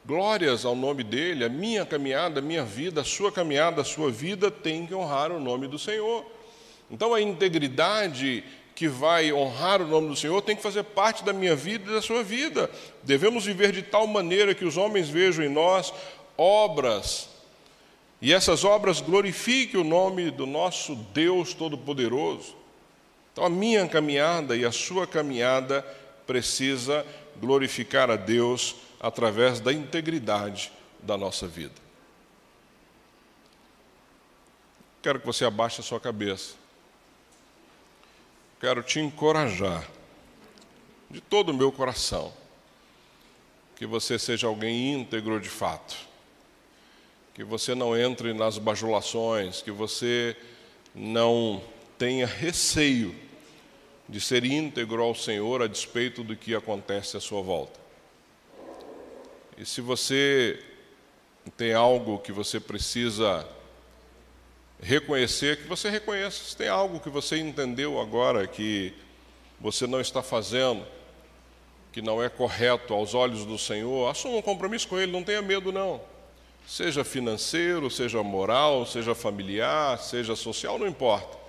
glórias 0.04 0.66
ao 0.66 0.76
nome 0.76 1.04
dele. 1.04 1.46
A 1.46 1.50
minha 1.50 1.86
caminhada, 1.86 2.40
a 2.40 2.42
minha 2.42 2.64
vida, 2.64 3.02
a 3.02 3.04
sua 3.04 3.32
caminhada, 3.32 3.82
a 3.82 3.86
sua 3.86 4.10
vida 4.10 4.50
tem 4.50 4.88
que 4.88 4.96
honrar 4.96 5.32
o 5.32 5.40
nome 5.40 5.68
do 5.68 5.78
Senhor. 5.78 6.26
Então 6.90 7.14
a 7.14 7.22
integridade 7.22 8.44
que 8.74 8.88
vai 8.88 9.32
honrar 9.32 9.84
o 9.84 9.88
nome 9.88 10.08
do 10.08 10.16
Senhor 10.16 10.42
tem 10.42 10.56
que 10.56 10.64
fazer 10.64 10.82
parte 10.82 11.24
da 11.24 11.32
minha 11.32 11.56
vida 11.56 11.92
e 11.92 11.94
da 11.94 12.02
sua 12.02 12.24
vida. 12.24 12.72
Devemos 13.04 13.46
viver 13.46 13.72
de 13.72 13.84
tal 13.84 14.08
maneira 14.08 14.56
que 14.56 14.66
os 14.66 14.76
homens 14.76 15.08
vejam 15.08 15.46
em 15.46 15.50
nós 15.50 15.94
obras 16.36 17.30
e 18.20 18.34
essas 18.34 18.64
obras 18.64 19.00
glorifiquem 19.00 19.80
o 19.80 19.84
nome 19.84 20.32
do 20.32 20.48
nosso 20.48 20.96
Deus 21.14 21.54
Todo-Poderoso. 21.54 22.56
Então, 23.32 23.46
a 23.46 23.50
minha 23.50 23.88
caminhada 23.88 24.58
e 24.58 24.66
a 24.66 24.72
sua 24.72 25.06
caminhada 25.08 25.86
precisa 26.32 27.06
glorificar 27.42 28.10
a 28.10 28.16
Deus 28.16 28.78
através 29.02 29.60
da 29.60 29.74
integridade 29.74 30.72
da 31.02 31.18
nossa 31.18 31.46
vida. 31.46 31.76
Quero 35.02 35.20
que 35.20 35.26
você 35.26 35.44
abaixe 35.44 35.82
a 35.82 35.84
sua 35.84 36.00
cabeça. 36.00 36.56
Quero 38.62 38.82
te 38.82 39.02
encorajar, 39.02 39.86
de 41.10 41.20
todo 41.20 41.50
o 41.50 41.54
meu 41.54 41.70
coração, 41.70 42.32
que 43.76 43.86
você 43.86 44.18
seja 44.18 44.48
alguém 44.48 44.94
íntegro 44.94 45.38
de 45.38 45.50
fato 45.50 45.98
que 47.34 47.44
você 47.44 47.74
não 47.74 47.98
entre 47.98 48.34
nas 48.34 48.58
bajulações, 48.58 49.62
que 49.62 49.72
você 49.72 50.36
não 50.94 51.64
tenha 51.98 52.26
receio 52.26 53.16
de 54.12 54.22
ser 54.22 54.46
íntegro 54.46 55.02
ao 55.02 55.16
Senhor 55.16 55.64
a 55.64 55.68
despeito 55.68 56.24
do 56.24 56.36
que 56.36 56.54
acontece 56.54 57.18
à 57.18 57.20
sua 57.20 57.42
volta. 57.42 57.80
E 59.58 59.66
se 59.66 59.82
você 59.82 60.60
tem 61.58 61.74
algo 61.74 62.20
que 62.20 62.32
você 62.32 62.60
precisa 62.60 63.48
reconhecer, 64.80 65.58
que 65.58 65.68
você 65.68 65.90
reconheça. 65.90 66.44
Se 66.44 66.56
tem 66.56 66.68
algo 66.68 67.00
que 67.00 67.10
você 67.10 67.38
entendeu 67.38 68.00
agora 68.00 68.46
que 68.46 68.94
você 69.60 69.88
não 69.88 70.00
está 70.00 70.22
fazendo, 70.22 70.86
que 71.92 72.04
não 72.04 72.22
é 72.22 72.30
correto 72.30 72.94
aos 72.94 73.16
olhos 73.16 73.46
do 73.46 73.58
Senhor, 73.58 74.08
assuma 74.10 74.38
um 74.38 74.42
compromisso 74.44 74.88
com 74.88 75.00
Ele, 75.00 75.12
não 75.12 75.24
tenha 75.24 75.42
medo 75.42 75.72
não 75.72 76.00
seja 76.68 77.04
financeiro, 77.04 77.90
seja 77.90 78.24
moral, 78.24 78.86
seja 78.86 79.16
familiar, 79.16 79.98
seja 80.00 80.36
social, 80.36 80.78
não 80.78 80.88
importa. 80.88 81.41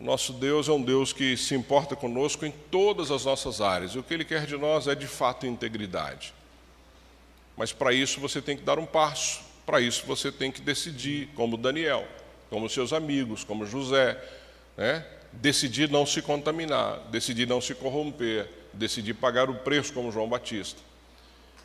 O 0.00 0.04
nosso 0.04 0.32
Deus 0.32 0.66
é 0.66 0.72
um 0.72 0.80
Deus 0.80 1.12
que 1.12 1.36
se 1.36 1.54
importa 1.54 1.94
conosco 1.94 2.46
em 2.46 2.50
todas 2.50 3.10
as 3.10 3.26
nossas 3.26 3.60
áreas, 3.60 3.92
e 3.92 3.98
o 3.98 4.02
que 4.02 4.14
Ele 4.14 4.24
quer 4.24 4.46
de 4.46 4.56
nós 4.56 4.88
é 4.88 4.94
de 4.94 5.06
fato 5.06 5.46
integridade. 5.46 6.32
Mas 7.54 7.70
para 7.70 7.92
isso 7.92 8.18
você 8.18 8.40
tem 8.40 8.56
que 8.56 8.62
dar 8.62 8.78
um 8.78 8.86
passo, 8.86 9.42
para 9.66 9.78
isso 9.78 10.06
você 10.06 10.32
tem 10.32 10.50
que 10.50 10.62
decidir, 10.62 11.28
como 11.34 11.58
Daniel, 11.58 12.08
como 12.48 12.66
seus 12.70 12.94
amigos, 12.94 13.44
como 13.44 13.66
José, 13.66 14.18
né? 14.74 15.04
decidir 15.32 15.90
não 15.90 16.06
se 16.06 16.22
contaminar, 16.22 16.98
decidir 17.10 17.46
não 17.46 17.60
se 17.60 17.74
corromper, 17.74 18.48
decidir 18.72 19.14
pagar 19.14 19.50
o 19.50 19.54
preço, 19.56 19.92
como 19.92 20.10
João 20.10 20.28
Batista. 20.28 20.80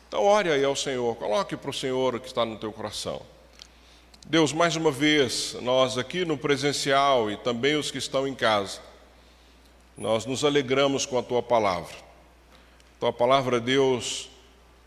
Então, 0.08 0.22
ore 0.22 0.50
aí 0.50 0.62
ao 0.62 0.76
Senhor, 0.76 1.16
coloque 1.16 1.56
para 1.56 1.70
o 1.70 1.74
Senhor 1.74 2.14
o 2.14 2.20
que 2.20 2.26
está 2.26 2.44
no 2.44 2.58
teu 2.58 2.70
coração. 2.70 3.22
Deus, 4.28 4.52
mais 4.52 4.74
uma 4.74 4.90
vez, 4.90 5.56
nós 5.62 5.96
aqui 5.96 6.24
no 6.24 6.36
presencial 6.36 7.30
e 7.30 7.36
também 7.36 7.76
os 7.76 7.92
que 7.92 7.98
estão 7.98 8.26
em 8.26 8.34
casa, 8.34 8.80
nós 9.96 10.26
nos 10.26 10.44
alegramos 10.44 11.06
com 11.06 11.16
a 11.16 11.22
tua 11.22 11.40
palavra. 11.40 11.94
Tua 12.98 13.12
palavra, 13.12 13.60
Deus, 13.60 14.28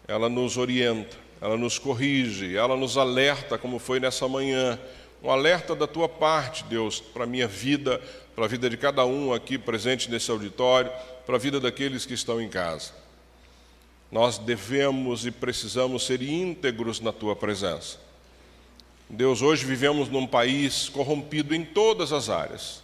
ela 0.10 0.28
nos 0.28 0.58
orienta, 0.58 1.16
ela 1.40 1.56
nos 1.56 1.80
corrige, 1.80 2.58
ela 2.58 2.76
nos 2.76 2.98
alerta, 2.98 3.58
como 3.58 3.80
foi 3.80 3.98
nessa 3.98 4.28
manhã. 4.28 4.78
Um 5.24 5.32
alerta 5.32 5.74
da 5.74 5.88
tua 5.88 6.10
parte, 6.10 6.66
Deus, 6.66 7.00
para 7.00 7.24
a 7.24 7.28
minha 7.28 7.48
vida, 7.48 8.02
para 8.36 8.44
a 8.44 8.48
vida 8.50 8.70
de 8.70 8.76
cada 8.76 9.06
um 9.06 9.34
aqui 9.34 9.58
presente 9.58 10.12
nesse 10.12 10.30
auditório, 10.30 10.92
para 11.26 11.38
a 11.38 11.40
vida 11.40 11.62
daqueles 11.62 12.06
que 12.06 12.14
estão 12.14 12.42
em 12.42 12.50
casa. 12.50 12.92
Nós 14.12 14.38
devemos 14.38 15.26
e 15.26 15.32
precisamos 15.32 16.06
ser 16.06 16.22
íntegros 16.22 17.00
na 17.00 17.14
tua 17.14 17.38
presença. 17.38 18.09
Deus, 19.10 19.42
hoje 19.42 19.66
vivemos 19.66 20.08
num 20.08 20.28
país 20.28 20.88
corrompido 20.88 21.56
em 21.56 21.66
todas 21.66 22.14
as 22.14 22.30
áreas 22.30 22.84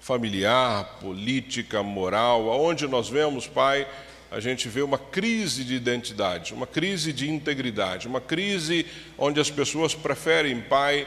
familiar, 0.00 0.98
política, 0.98 1.82
moral, 1.82 2.50
aonde 2.50 2.88
nós 2.88 3.08
vemos, 3.08 3.46
Pai, 3.46 3.86
a 4.30 4.40
gente 4.40 4.66
vê 4.66 4.80
uma 4.80 4.98
crise 4.98 5.62
de 5.62 5.74
identidade, 5.74 6.54
uma 6.54 6.66
crise 6.66 7.12
de 7.12 7.30
integridade, 7.30 8.08
uma 8.08 8.20
crise 8.20 8.86
onde 9.18 9.38
as 9.38 9.50
pessoas 9.50 9.94
preferem, 9.94 10.60
Pai, 10.62 11.06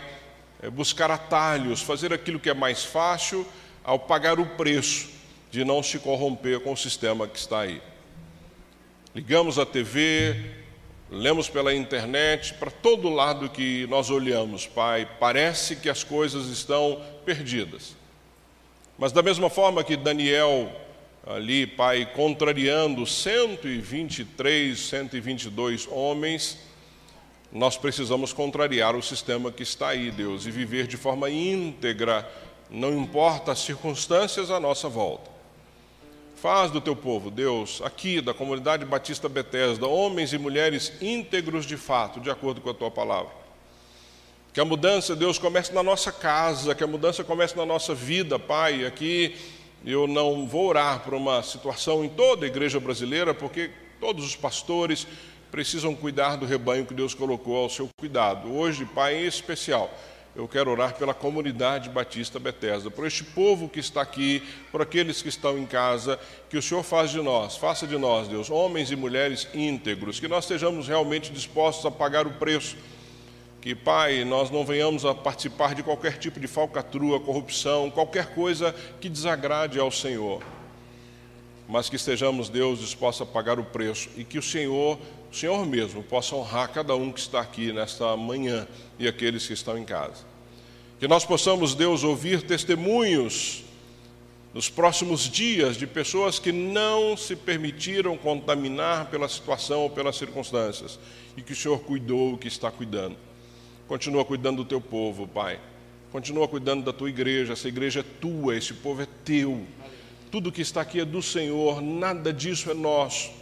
eh, 0.62 0.70
buscar 0.70 1.10
atalhos, 1.10 1.82
fazer 1.82 2.14
aquilo 2.14 2.40
que 2.40 2.50
é 2.50 2.54
mais 2.54 2.86
fácil, 2.86 3.46
ao 3.84 3.98
pagar 3.98 4.40
o 4.40 4.46
preço 4.46 5.10
de 5.52 5.66
não 5.66 5.84
se 5.84 6.00
corromper 6.00 6.60
com 6.62 6.72
o 6.72 6.78
sistema 6.78 7.28
que 7.28 7.38
está 7.38 7.62
aí. 7.62 7.82
Ligamos 9.14 9.60
a 9.60 9.66
TV, 9.66 10.63
lemos 11.14 11.48
pela 11.48 11.74
internet, 11.74 12.56
para 12.56 12.72
todo 12.72 13.08
lado 13.08 13.48
que 13.48 13.86
nós 13.88 14.10
olhamos, 14.10 14.66
Pai, 14.66 15.08
parece 15.20 15.76
que 15.76 15.88
as 15.88 16.04
coisas 16.04 16.48
estão 16.48 17.00
perdidas. 17.24 17.96
Mas 18.98 19.12
da 19.12 19.22
mesma 19.22 19.48
forma 19.48 19.84
que 19.84 19.96
Daniel, 19.96 20.72
ali, 21.28 21.68
Pai, 21.68 22.10
contrariando 22.16 23.06
123, 23.06 24.80
122 24.80 25.88
homens, 25.92 26.58
nós 27.52 27.78
precisamos 27.78 28.34
contrariar 28.34 28.96
o 28.96 29.04
sistema 29.04 29.52
que 29.52 29.62
está 29.62 29.90
aí, 29.90 30.10
Deus, 30.10 30.48
e 30.48 30.52
viver 30.52 30.88
de 30.88 30.98
forma 30.98 31.30
íntegra, 31.30 32.28
não 32.72 32.92
importa 32.98 33.52
as 33.52 33.60
circunstâncias 33.60 34.50
à 34.50 34.60
nossa 34.60 34.90
volta. 34.90 35.33
Faz 36.44 36.70
do 36.70 36.82
teu 36.82 36.94
povo, 36.94 37.32
Deus, 37.32 37.82
aqui 37.86 38.20
da 38.20 38.34
comunidade 38.34 38.84
Batista 38.84 39.30
Betesda, 39.30 39.88
homens 39.88 40.34
e 40.34 40.38
mulheres 40.38 40.92
íntegros 41.02 41.66
de 41.66 41.78
fato, 41.78 42.20
de 42.20 42.30
acordo 42.30 42.60
com 42.60 42.70
a 42.70 42.74
tua 42.74 42.92
palavra. 42.92 43.32
Que 44.52 44.60
a 44.60 44.66
mudança, 44.66 45.16
Deus, 45.16 45.40
comece 45.40 45.74
na 45.74 45.82
nossa 45.82 46.12
casa, 46.12 46.76
que 46.76 46.84
a 46.84 46.88
mudança 46.88 47.24
comece 47.24 47.56
na 47.56 47.66
nossa 47.66 47.96
vida, 47.96 48.38
Pai. 48.38 48.86
Aqui 48.86 49.38
eu 49.86 50.06
não 50.06 50.46
vou 50.46 50.68
orar 50.68 51.00
por 51.00 51.14
uma 51.14 51.42
situação 51.44 52.04
em 52.04 52.10
toda 52.10 52.46
a 52.46 52.50
igreja 52.50 52.78
brasileira, 52.78 53.34
porque 53.34 53.72
todos 54.02 54.26
os 54.26 54.36
pastores 54.36 55.08
precisam 55.50 55.96
cuidar 55.96 56.36
do 56.36 56.46
rebanho 56.46 56.86
que 56.86 56.94
Deus 56.94 57.14
colocou 57.14 57.56
ao 57.56 57.70
seu 57.70 57.88
cuidado. 57.98 58.54
Hoje, 58.54 58.84
Pai, 58.84 59.16
em 59.16 59.26
especial, 59.26 59.90
eu 60.36 60.48
quero 60.48 60.72
orar 60.72 60.96
pela 60.96 61.14
comunidade 61.14 61.90
Batista 61.90 62.40
Betesda, 62.40 62.90
por 62.90 63.06
este 63.06 63.24
povo 63.24 63.70
que 63.70 63.80
está 63.80 64.02
aqui, 64.02 64.42
por 64.72 64.82
aqueles 64.82 65.22
que 65.22 65.30
estão 65.30 65.60
em 65.60 65.66
casa, 65.66 66.20
que 66.50 66.58
o 66.58 66.62
Senhor 66.62 66.82
faz 66.82 67.12
de 67.12 67.22
nós, 67.22 67.56
faça 67.56 67.86
de 67.86 67.98
nós, 67.98 68.28
Deus, 68.28 68.50
homens 68.50 68.90
e 68.90 68.96
mulheres 68.96 69.48
íntegros, 69.54 70.20
que 70.20 70.28
nós 70.28 70.46
estejamos 70.46 70.88
realmente 70.88 71.32
dispostos 71.32 71.86
a 71.86 71.92
pagar 71.92 72.26
o 72.26 72.32
preço. 72.32 72.76
Que, 73.62 73.76
Pai, 73.76 74.26
nós 74.26 74.50
não 74.50 74.66
venhamos 74.66 75.06
a 75.06 75.14
participar 75.14 75.76
de 75.76 75.84
qualquer 75.84 76.18
tipo 76.18 76.40
de 76.40 76.48
falcatrua, 76.48 77.20
corrupção, 77.20 77.90
qualquer 77.90 78.34
coisa 78.34 78.76
que 79.00 79.08
desagrade 79.08 79.80
ao 79.80 79.92
Senhor. 79.92 80.44
Mas 81.70 81.88
que 81.90 81.96
estejamos, 81.96 82.50
Deus, 82.50 82.80
dispostos 82.80 83.26
a 83.26 83.32
pagar 83.32 83.60
o 83.60 83.64
preço 83.64 84.10
e 84.18 84.26
que 84.26 84.38
o 84.38 84.42
Senhor 84.44 85.00
o 85.34 85.36
Senhor 85.36 85.66
mesmo 85.66 86.04
possa 86.04 86.36
honrar 86.36 86.72
cada 86.72 86.96
um 86.96 87.12
que 87.12 87.20
está 87.20 87.42
aqui 87.42 87.74
nesta 87.74 88.16
manhã 88.16 88.68
e 89.00 89.08
aqueles 89.08 89.48
que 89.48 89.54
estão 89.54 89.76
em 89.76 89.84
casa. 89.84 90.24
Que 91.00 91.08
nós 91.08 91.26
possamos, 91.26 91.74
Deus, 91.74 92.04
ouvir 92.04 92.44
testemunhos 92.44 93.64
nos 94.54 94.70
próximos 94.70 95.22
dias 95.22 95.76
de 95.76 95.88
pessoas 95.88 96.38
que 96.38 96.52
não 96.52 97.18
se 97.18 97.36
permitiram 97.36 98.16
contaminar 98.16 99.10
pela 99.10 99.28
situação 99.28 99.82
ou 99.82 99.90
pelas 99.90 100.18
circunstâncias 100.18 101.00
e 101.36 101.42
que 101.42 101.54
o 101.54 101.56
Senhor 101.56 101.80
cuidou, 101.80 102.38
que 102.38 102.48
está 102.48 102.70
cuidando. 102.70 103.18
Continua 103.88 104.24
cuidando 104.24 104.58
do 104.58 104.66
teu 104.66 104.80
povo, 104.80 105.28
Pai. 105.28 105.60
Continua 106.12 106.48
cuidando 106.48 106.86
da 106.86 106.94
tua 106.94 107.10
igreja. 107.10 107.54
Essa 107.54 107.68
igreja 107.68 108.02
é 108.02 108.04
tua, 108.04 108.56
esse 108.56 108.76
povo 108.76 109.02
é 109.02 109.08
teu. 109.26 109.66
Tudo 110.30 110.52
que 110.52 110.62
está 110.62 110.82
aqui 110.82 111.00
é 111.00 111.06
do 111.06 111.24
Senhor, 111.24 111.82
nada 111.82 112.32
disso 112.32 112.70
é 112.70 112.76
nosso. 112.76 113.42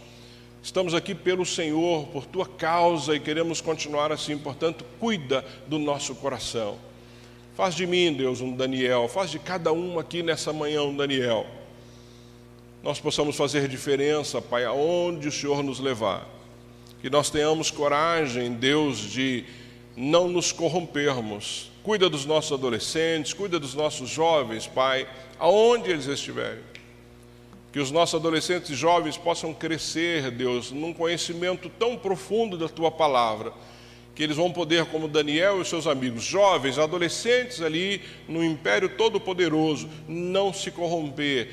Estamos 0.62 0.94
aqui 0.94 1.12
pelo 1.12 1.44
Senhor, 1.44 2.06
por 2.06 2.24
tua 2.24 2.46
causa 2.46 3.16
e 3.16 3.20
queremos 3.20 3.60
continuar 3.60 4.12
assim, 4.12 4.38
portanto, 4.38 4.84
cuida 5.00 5.44
do 5.66 5.76
nosso 5.76 6.14
coração. 6.14 6.78
Faz 7.56 7.74
de 7.74 7.84
mim, 7.84 8.12
Deus, 8.12 8.40
um 8.40 8.54
Daniel, 8.54 9.08
faz 9.08 9.30
de 9.30 9.40
cada 9.40 9.72
um 9.72 9.98
aqui 9.98 10.22
nessa 10.22 10.52
manhã 10.52 10.84
um 10.84 10.96
Daniel. 10.96 11.46
Nós 12.80 13.00
possamos 13.00 13.36
fazer 13.36 13.66
diferença, 13.66 14.40
Pai, 14.40 14.64
aonde 14.64 15.26
o 15.26 15.32
Senhor 15.32 15.64
nos 15.64 15.80
levar. 15.80 16.28
Que 17.00 17.10
nós 17.10 17.28
tenhamos 17.28 17.70
coragem, 17.72 18.52
Deus, 18.52 18.98
de 18.98 19.44
não 19.96 20.28
nos 20.28 20.52
corrompermos. 20.52 21.72
Cuida 21.82 22.08
dos 22.08 22.24
nossos 22.24 22.52
adolescentes, 22.52 23.32
cuida 23.32 23.58
dos 23.58 23.74
nossos 23.74 24.08
jovens, 24.08 24.68
Pai, 24.68 25.08
aonde 25.40 25.90
eles 25.90 26.06
estiverem. 26.06 26.71
Que 27.72 27.80
os 27.80 27.90
nossos 27.90 28.20
adolescentes 28.20 28.70
e 28.70 28.74
jovens 28.74 29.16
possam 29.16 29.54
crescer, 29.54 30.30
Deus, 30.30 30.70
num 30.70 30.92
conhecimento 30.92 31.70
tão 31.70 31.96
profundo 31.96 32.58
da 32.58 32.68
tua 32.68 32.90
palavra, 32.90 33.52
que 34.14 34.22
eles 34.22 34.36
vão 34.36 34.52
poder, 34.52 34.84
como 34.86 35.08
Daniel 35.08 35.62
e 35.62 35.64
seus 35.64 35.86
amigos, 35.86 36.22
jovens, 36.22 36.78
adolescentes 36.78 37.62
ali 37.62 38.02
no 38.28 38.44
império 38.44 38.90
todo-poderoso, 38.90 39.88
não 40.06 40.52
se 40.52 40.70
corromper 40.70 41.48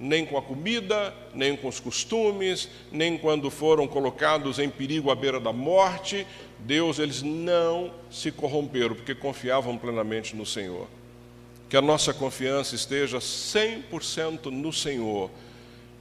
nem 0.00 0.24
com 0.24 0.38
a 0.38 0.42
comida, 0.42 1.14
nem 1.34 1.54
com 1.54 1.68
os 1.68 1.78
costumes, 1.78 2.70
nem 2.90 3.18
quando 3.18 3.50
foram 3.50 3.86
colocados 3.86 4.58
em 4.58 4.70
perigo 4.70 5.10
à 5.10 5.14
beira 5.14 5.38
da 5.38 5.52
morte. 5.52 6.26
Deus, 6.58 6.98
eles 6.98 7.22
não 7.22 7.92
se 8.10 8.32
corromperam, 8.32 8.94
porque 8.94 9.14
confiavam 9.14 9.76
plenamente 9.76 10.34
no 10.34 10.46
Senhor. 10.46 10.88
Que 11.68 11.76
a 11.76 11.82
nossa 11.82 12.14
confiança 12.14 12.74
esteja 12.74 13.18
100% 13.18 14.46
no 14.46 14.72
Senhor 14.72 15.30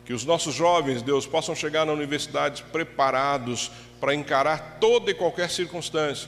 que 0.10 0.14
os 0.14 0.26
nossos 0.26 0.56
jovens, 0.56 1.04
Deus, 1.04 1.28
possam 1.28 1.54
chegar 1.54 1.86
na 1.86 1.94
universidade 1.94 2.64
preparados 2.72 3.70
para 4.02 4.16
encarar 4.16 4.80
toda 4.82 5.12
e 5.12 5.14
qualquer 5.14 5.52
circunstância 5.52 6.28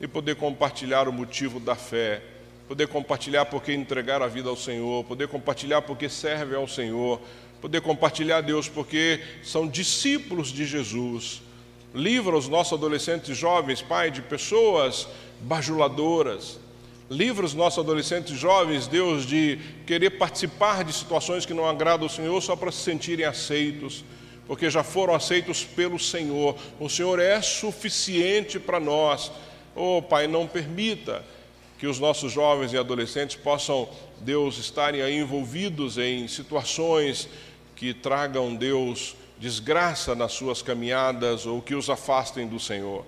e 0.00 0.08
poder 0.08 0.36
compartilhar 0.36 1.06
o 1.06 1.12
motivo 1.12 1.60
da 1.60 1.74
fé, 1.74 2.22
poder 2.66 2.88
compartilhar 2.88 3.44
porque 3.44 3.74
entregar 3.74 4.22
a 4.22 4.26
vida 4.26 4.48
ao 4.48 4.56
Senhor, 4.56 5.04
poder 5.04 5.28
compartilhar 5.28 5.82
porque 5.82 6.08
serve 6.08 6.56
ao 6.56 6.66
Senhor, 6.66 7.20
poder 7.60 7.82
compartilhar, 7.82 8.40
Deus, 8.40 8.66
porque 8.66 9.22
são 9.42 9.68
discípulos 9.68 10.48
de 10.48 10.64
Jesus. 10.64 11.42
Livra 11.94 12.34
os 12.34 12.48
nossos 12.48 12.78
adolescentes 12.78 13.36
jovens, 13.36 13.82
Pai, 13.82 14.10
de 14.10 14.22
pessoas 14.22 15.06
bajuladoras, 15.42 16.58
Livra 17.10 17.46
os 17.46 17.54
nossos 17.54 17.78
adolescentes 17.78 18.38
jovens, 18.38 18.86
Deus, 18.86 19.24
de 19.24 19.58
querer 19.86 20.10
participar 20.10 20.84
de 20.84 20.92
situações 20.92 21.46
que 21.46 21.54
não 21.54 21.66
agradam 21.66 22.04
ao 22.04 22.10
Senhor 22.10 22.38
só 22.42 22.54
para 22.54 22.70
se 22.70 22.82
sentirem 22.82 23.24
aceitos, 23.24 24.04
porque 24.46 24.68
já 24.68 24.82
foram 24.82 25.14
aceitos 25.14 25.64
pelo 25.64 25.98
Senhor. 25.98 26.54
O 26.78 26.86
Senhor 26.86 27.18
é 27.18 27.40
suficiente 27.40 28.60
para 28.60 28.78
nós. 28.78 29.32
Oh, 29.74 30.02
Pai, 30.02 30.26
não 30.26 30.46
permita 30.46 31.24
que 31.78 31.86
os 31.86 31.98
nossos 31.98 32.30
jovens 32.30 32.74
e 32.74 32.76
adolescentes 32.78 33.36
possam, 33.36 33.88
Deus, 34.20 34.58
estarem 34.58 35.00
aí 35.00 35.16
envolvidos 35.16 35.96
em 35.96 36.28
situações 36.28 37.26
que 37.74 37.94
tragam, 37.94 38.54
Deus, 38.54 39.16
desgraça 39.38 40.14
nas 40.14 40.32
suas 40.32 40.60
caminhadas 40.60 41.46
ou 41.46 41.62
que 41.62 41.74
os 41.74 41.88
afastem 41.88 42.46
do 42.46 42.60
Senhor. 42.60 43.06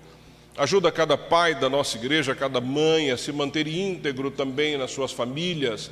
Ajuda 0.56 0.90
cada 0.90 1.16
pai 1.16 1.54
da 1.54 1.68
nossa 1.68 1.96
igreja, 1.96 2.34
cada 2.34 2.60
mãe 2.60 3.10
a 3.10 3.16
se 3.16 3.32
manter 3.32 3.66
íntegro 3.68 4.30
também 4.30 4.76
nas 4.76 4.90
suas 4.90 5.12
famílias, 5.12 5.90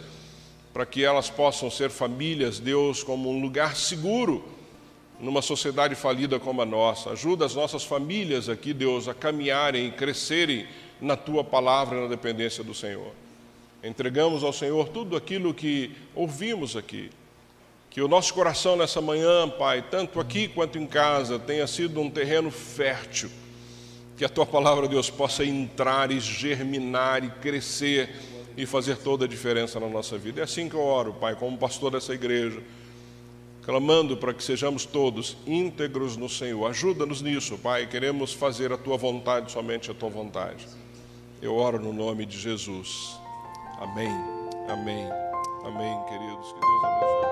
para 0.75 0.85
que 0.85 1.05
elas 1.05 1.31
possam 1.31 1.71
ser 1.71 1.91
famílias, 1.91 2.59
Deus, 2.59 3.03
como 3.03 3.31
um 3.31 3.41
lugar 3.41 3.77
seguro 3.77 4.45
numa 5.21 5.43
sociedade 5.43 5.95
falida 5.95 6.39
como 6.39 6.61
a 6.61 6.67
nossa. 6.67 7.11
Ajuda 7.11 7.47
as 7.47 7.55
nossas 7.55 7.85
famílias 7.85 8.49
aqui, 8.49 8.73
Deus, 8.75 9.09
a 9.09 9.15
caminharem 9.15 9.87
e 9.87 9.93
crescerem 9.93 10.67
na 11.01 11.17
tua 11.17 11.45
palavra 11.45 11.97
e 11.97 12.03
na 12.03 12.09
dependência 12.09 12.63
do 12.63 12.75
Senhor. 12.75 13.13
Entregamos 13.83 14.43
ao 14.43 14.53
Senhor 14.53 14.89
tudo 14.89 15.17
aquilo 15.17 15.55
que 15.55 15.93
ouvimos 16.15 16.77
aqui. 16.77 17.11
Que 17.91 18.03
o 18.03 18.09
nosso 18.09 18.35
coração 18.35 18.77
nessa 18.77 19.01
manhã, 19.01 19.49
Pai, 19.49 19.85
tanto 19.89 20.21
aqui 20.21 20.47
quanto 20.49 20.79
em 20.79 20.87
casa, 20.87 21.39
tenha 21.39 21.67
sido 21.67 22.01
um 22.01 22.11
terreno 22.11 22.51
fértil 22.51 23.31
que 24.19 24.25
a 24.25 24.29
tua 24.29 24.45
palavra, 24.45 24.89
Deus, 24.89 25.09
possa 25.09 25.45
entrar 25.45 26.11
e 26.11 26.19
germinar 26.19 27.23
e 27.23 27.31
crescer 27.31 28.11
e 28.57 28.67
fazer 28.67 28.97
toda 28.97 29.25
a 29.25 29.29
diferença 29.29 29.79
na 29.79 29.89
nossa 29.89 30.19
vida. 30.19 30.41
É 30.41 30.45
assim 30.45 30.69
que 30.69 30.75
eu 30.75 30.83
oro, 30.83 31.15
Pai, 31.15 31.37
como 31.37 31.57
pastor 31.57 31.93
dessa 31.93 32.13
igreja, 32.13 32.61
clamando 33.63 34.17
para 34.17 34.35
que 34.35 34.43
sejamos 34.43 34.85
todos 34.85 35.37
íntegros 35.47 36.17
no 36.17 36.29
Senhor. 36.29 36.67
Ajuda-nos 36.67 37.23
nisso, 37.23 37.57
Pai. 37.59 37.87
Queremos 37.87 38.33
fazer 38.33 38.73
a 38.73 38.77
tua 38.77 38.97
vontade, 38.97 39.53
somente 39.53 39.89
a 39.89 39.95
tua 39.95 40.11
vontade. 40.11 40.67
Eu 41.41 41.55
oro 41.55 41.79
no 41.79 41.93
nome 41.93 42.27
de 42.27 42.37
Jesus. 42.37 43.17
Amém. 43.79 44.11
Amém. 44.69 45.09
Amém, 45.65 46.05
queridos. 46.09 46.53
Que 46.53 46.59
Deus 46.59 46.85
abençoe. 46.85 47.28